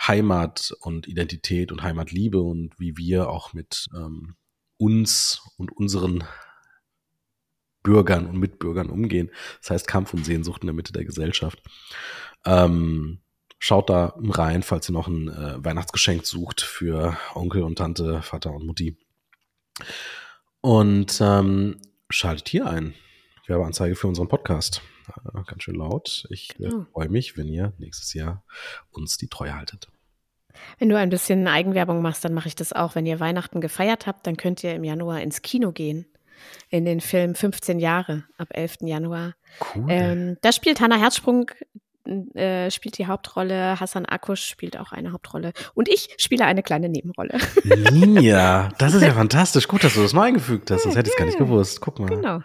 Heimat 0.00 0.74
und 0.80 1.06
Identität 1.06 1.72
und 1.72 1.82
Heimatliebe 1.82 2.40
und 2.40 2.78
wie 2.78 2.96
wir 2.96 3.28
auch 3.28 3.52
mit 3.52 3.86
ähm, 3.94 4.36
uns 4.76 5.40
und 5.56 5.72
unseren 5.72 6.24
Bürgern 7.82 8.26
und 8.26 8.38
Mitbürgern 8.38 8.90
umgehen. 8.90 9.30
Das 9.60 9.70
heißt 9.70 9.86
Kampf 9.86 10.14
und 10.14 10.24
Sehnsucht 10.24 10.62
in 10.62 10.66
der 10.66 10.74
Mitte 10.74 10.92
der 10.92 11.04
Gesellschaft. 11.04 11.60
Ähm, 12.44 13.20
schaut 13.58 13.90
da 13.90 14.14
rein, 14.16 14.62
falls 14.62 14.88
ihr 14.88 14.92
noch 14.94 15.06
ein 15.06 15.28
äh, 15.28 15.64
Weihnachtsgeschenk 15.64 16.26
sucht 16.26 16.60
für 16.60 17.16
Onkel 17.34 17.62
und 17.62 17.76
Tante, 17.76 18.22
Vater 18.22 18.52
und 18.52 18.66
Mutti. 18.66 18.96
Und 20.60 21.18
ähm, 21.20 21.80
schaltet 22.10 22.48
hier 22.48 22.66
ein. 22.66 22.94
Werbeanzeige 23.46 23.94
für 23.94 24.08
unseren 24.08 24.28
Podcast. 24.28 24.82
Äh, 25.08 25.42
ganz 25.46 25.62
schön 25.62 25.76
laut. 25.76 26.26
Ich 26.30 26.50
äh, 26.58 26.68
genau. 26.68 26.86
freue 26.92 27.08
mich, 27.08 27.36
wenn 27.36 27.48
ihr 27.48 27.72
nächstes 27.78 28.14
Jahr 28.14 28.44
uns 28.90 29.16
die 29.16 29.28
Treue 29.28 29.54
haltet. 29.54 29.88
Wenn 30.78 30.88
du 30.88 30.96
ein 30.96 31.10
bisschen 31.10 31.48
Eigenwerbung 31.48 32.00
machst, 32.00 32.24
dann 32.24 32.32
mache 32.34 32.48
ich 32.48 32.54
das 32.54 32.72
auch. 32.72 32.94
Wenn 32.94 33.06
ihr 33.06 33.20
Weihnachten 33.20 33.60
gefeiert 33.60 34.06
habt, 34.06 34.26
dann 34.26 34.36
könnt 34.36 34.62
ihr 34.62 34.74
im 34.74 34.84
Januar 34.84 35.20
ins 35.20 35.42
Kino 35.42 35.72
gehen. 35.72 36.06
In 36.68 36.84
den 36.84 37.00
Film 37.00 37.34
15 37.34 37.78
Jahre 37.78 38.24
ab 38.38 38.48
11. 38.50 38.78
Januar. 38.82 39.34
Cool. 39.74 39.86
Ähm, 39.88 40.36
da 40.42 40.52
spielt 40.52 40.80
Hannah 40.80 40.98
Herzsprung 40.98 41.50
äh, 42.34 42.70
spielt 42.70 42.98
die 42.98 43.06
Hauptrolle, 43.06 43.80
Hassan 43.80 44.04
Akush 44.04 44.44
spielt 44.44 44.76
auch 44.78 44.92
eine 44.92 45.12
Hauptrolle 45.12 45.52
und 45.72 45.88
ich 45.88 46.14
spiele 46.18 46.44
eine 46.44 46.62
kleine 46.62 46.88
Nebenrolle. 46.88 47.38
Ninja, 47.64 48.68
das 48.78 48.94
ist 48.94 49.02
ja 49.02 49.12
fantastisch. 49.14 49.68
Gut, 49.68 49.84
dass 49.84 49.94
du 49.94 50.02
das 50.02 50.12
mal 50.12 50.24
eingefügt 50.24 50.70
hast. 50.70 50.84
Das 50.84 50.96
hätte 50.96 51.10
ich 51.10 51.16
gar 51.16 51.24
nicht 51.24 51.38
gewusst. 51.38 51.80
Guck 51.80 52.00
mal. 52.00 52.08
Genau. 52.08 52.40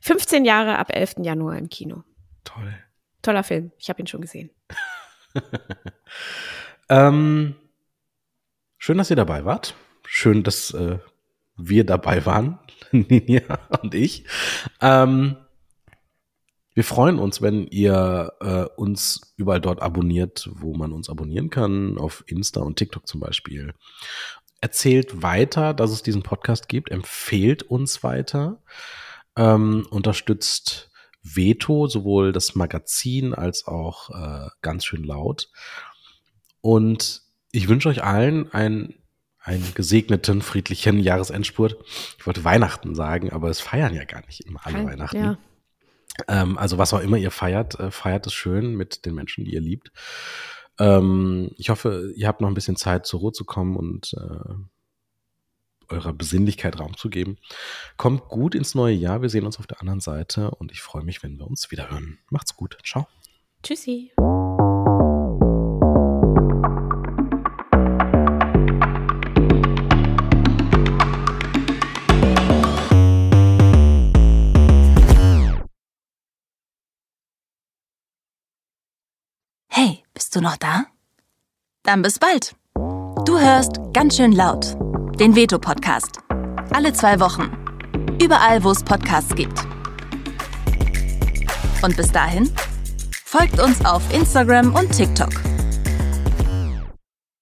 15 0.00 0.44
Jahre 0.44 0.78
ab 0.78 0.94
11. 0.94 1.16
Januar 1.22 1.58
im 1.58 1.68
Kino. 1.68 2.04
Toll. 2.44 2.74
Toller 3.22 3.44
Film. 3.44 3.72
Ich 3.78 3.88
habe 3.88 4.00
ihn 4.00 4.06
schon 4.06 4.20
gesehen. 4.20 4.50
Ähm, 6.88 7.54
schön, 8.78 8.98
dass 8.98 9.10
ihr 9.10 9.16
dabei 9.16 9.44
wart. 9.44 9.74
Schön, 10.06 10.42
dass 10.42 10.72
äh, 10.72 10.98
wir 11.56 11.84
dabei 11.84 12.26
waren, 12.26 12.58
Ninja 12.92 13.58
und 13.82 13.94
ich. 13.94 14.24
Ähm, 14.80 15.36
wir 16.74 16.84
freuen 16.84 17.18
uns, 17.18 17.40
wenn 17.40 17.66
ihr 17.68 18.32
äh, 18.40 18.66
uns 18.76 19.32
überall 19.36 19.60
dort 19.60 19.80
abonniert, 19.80 20.48
wo 20.52 20.74
man 20.74 20.92
uns 20.92 21.08
abonnieren 21.08 21.48
kann, 21.48 21.96
auf 21.96 22.22
Insta 22.26 22.60
und 22.60 22.76
TikTok 22.76 23.06
zum 23.06 23.20
Beispiel. 23.20 23.72
Erzählt 24.60 25.22
weiter, 25.22 25.74
dass 25.74 25.90
es 25.90 26.02
diesen 26.02 26.22
Podcast 26.22 26.68
gibt, 26.68 26.90
empfehlt 26.90 27.62
uns 27.62 28.02
weiter, 28.02 28.62
ähm, 29.36 29.86
unterstützt 29.90 30.90
Veto, 31.22 31.86
sowohl 31.88 32.32
das 32.32 32.54
Magazin 32.54 33.34
als 33.34 33.66
auch 33.66 34.10
äh, 34.10 34.48
ganz 34.62 34.84
schön 34.84 35.04
laut. 35.04 35.50
Und 36.60 37.22
ich 37.52 37.68
wünsche 37.68 37.88
euch 37.88 38.02
allen 38.04 38.52
einen, 38.52 38.94
einen 39.38 39.74
gesegneten, 39.74 40.42
friedlichen 40.42 40.98
Jahresendspurt. 40.98 41.76
Ich 42.18 42.26
wollte 42.26 42.44
Weihnachten 42.44 42.94
sagen, 42.94 43.32
aber 43.32 43.50
es 43.50 43.60
feiern 43.60 43.94
ja 43.94 44.04
gar 44.04 44.24
nicht 44.26 44.40
immer 44.46 44.60
alle 44.64 44.76
Kein, 44.76 44.86
Weihnachten. 44.86 45.16
Ja. 45.16 45.38
Ähm, 46.28 46.58
also 46.58 46.78
was 46.78 46.94
auch 46.94 47.00
immer 47.00 47.18
ihr 47.18 47.30
feiert, 47.30 47.78
äh, 47.78 47.90
feiert 47.90 48.26
es 48.26 48.34
schön 48.34 48.74
mit 48.74 49.04
den 49.04 49.14
Menschen, 49.14 49.44
die 49.44 49.54
ihr 49.54 49.60
liebt. 49.60 49.92
Ähm, 50.78 51.50
ich 51.56 51.70
hoffe, 51.70 52.12
ihr 52.16 52.28
habt 52.28 52.40
noch 52.40 52.48
ein 52.48 52.54
bisschen 52.54 52.76
Zeit, 52.76 53.06
zur 53.06 53.20
Ruhe 53.20 53.32
zu 53.32 53.44
kommen 53.44 53.76
und 53.76 54.14
äh, 54.14 54.54
eurer 55.88 56.12
Besinnlichkeit 56.12 56.78
Raum 56.78 56.96
zu 56.96 57.10
geben. 57.10 57.38
Kommt 57.96 58.28
gut 58.28 58.54
ins 58.54 58.74
neue 58.74 58.94
Jahr. 58.94 59.22
Wir 59.22 59.28
sehen 59.28 59.46
uns 59.46 59.58
auf 59.58 59.66
der 59.66 59.80
anderen 59.80 60.00
Seite 60.00 60.50
und 60.50 60.72
ich 60.72 60.80
freue 60.80 61.04
mich, 61.04 61.22
wenn 61.22 61.38
wir 61.38 61.46
uns 61.46 61.70
wieder 61.70 61.90
hören. 61.90 62.18
Macht's 62.30 62.56
gut. 62.56 62.78
Ciao. 62.84 63.06
Tschüssi. 63.62 64.12
Bist 80.16 80.34
du 80.34 80.40
noch 80.40 80.56
da? 80.56 80.86
Dann 81.82 82.00
bis 82.00 82.18
bald. 82.18 82.56
Du 83.26 83.38
hörst 83.38 83.76
ganz 83.92 84.16
schön 84.16 84.32
laut. 84.32 84.74
Den 85.18 85.34
Veto-Podcast. 85.34 86.18
Alle 86.74 86.92
zwei 86.92 87.18
Wochen. 87.20 87.50
Überall, 88.22 88.62
wo 88.62 88.70
es 88.70 88.82
Podcasts 88.82 89.34
gibt. 89.34 89.66
Und 91.80 91.96
bis 91.96 92.12
dahin, 92.12 92.50
folgt 93.24 93.58
uns 93.58 93.82
auf 93.86 94.02
Instagram 94.12 94.74
und 94.74 94.92
TikTok. 94.92 95.45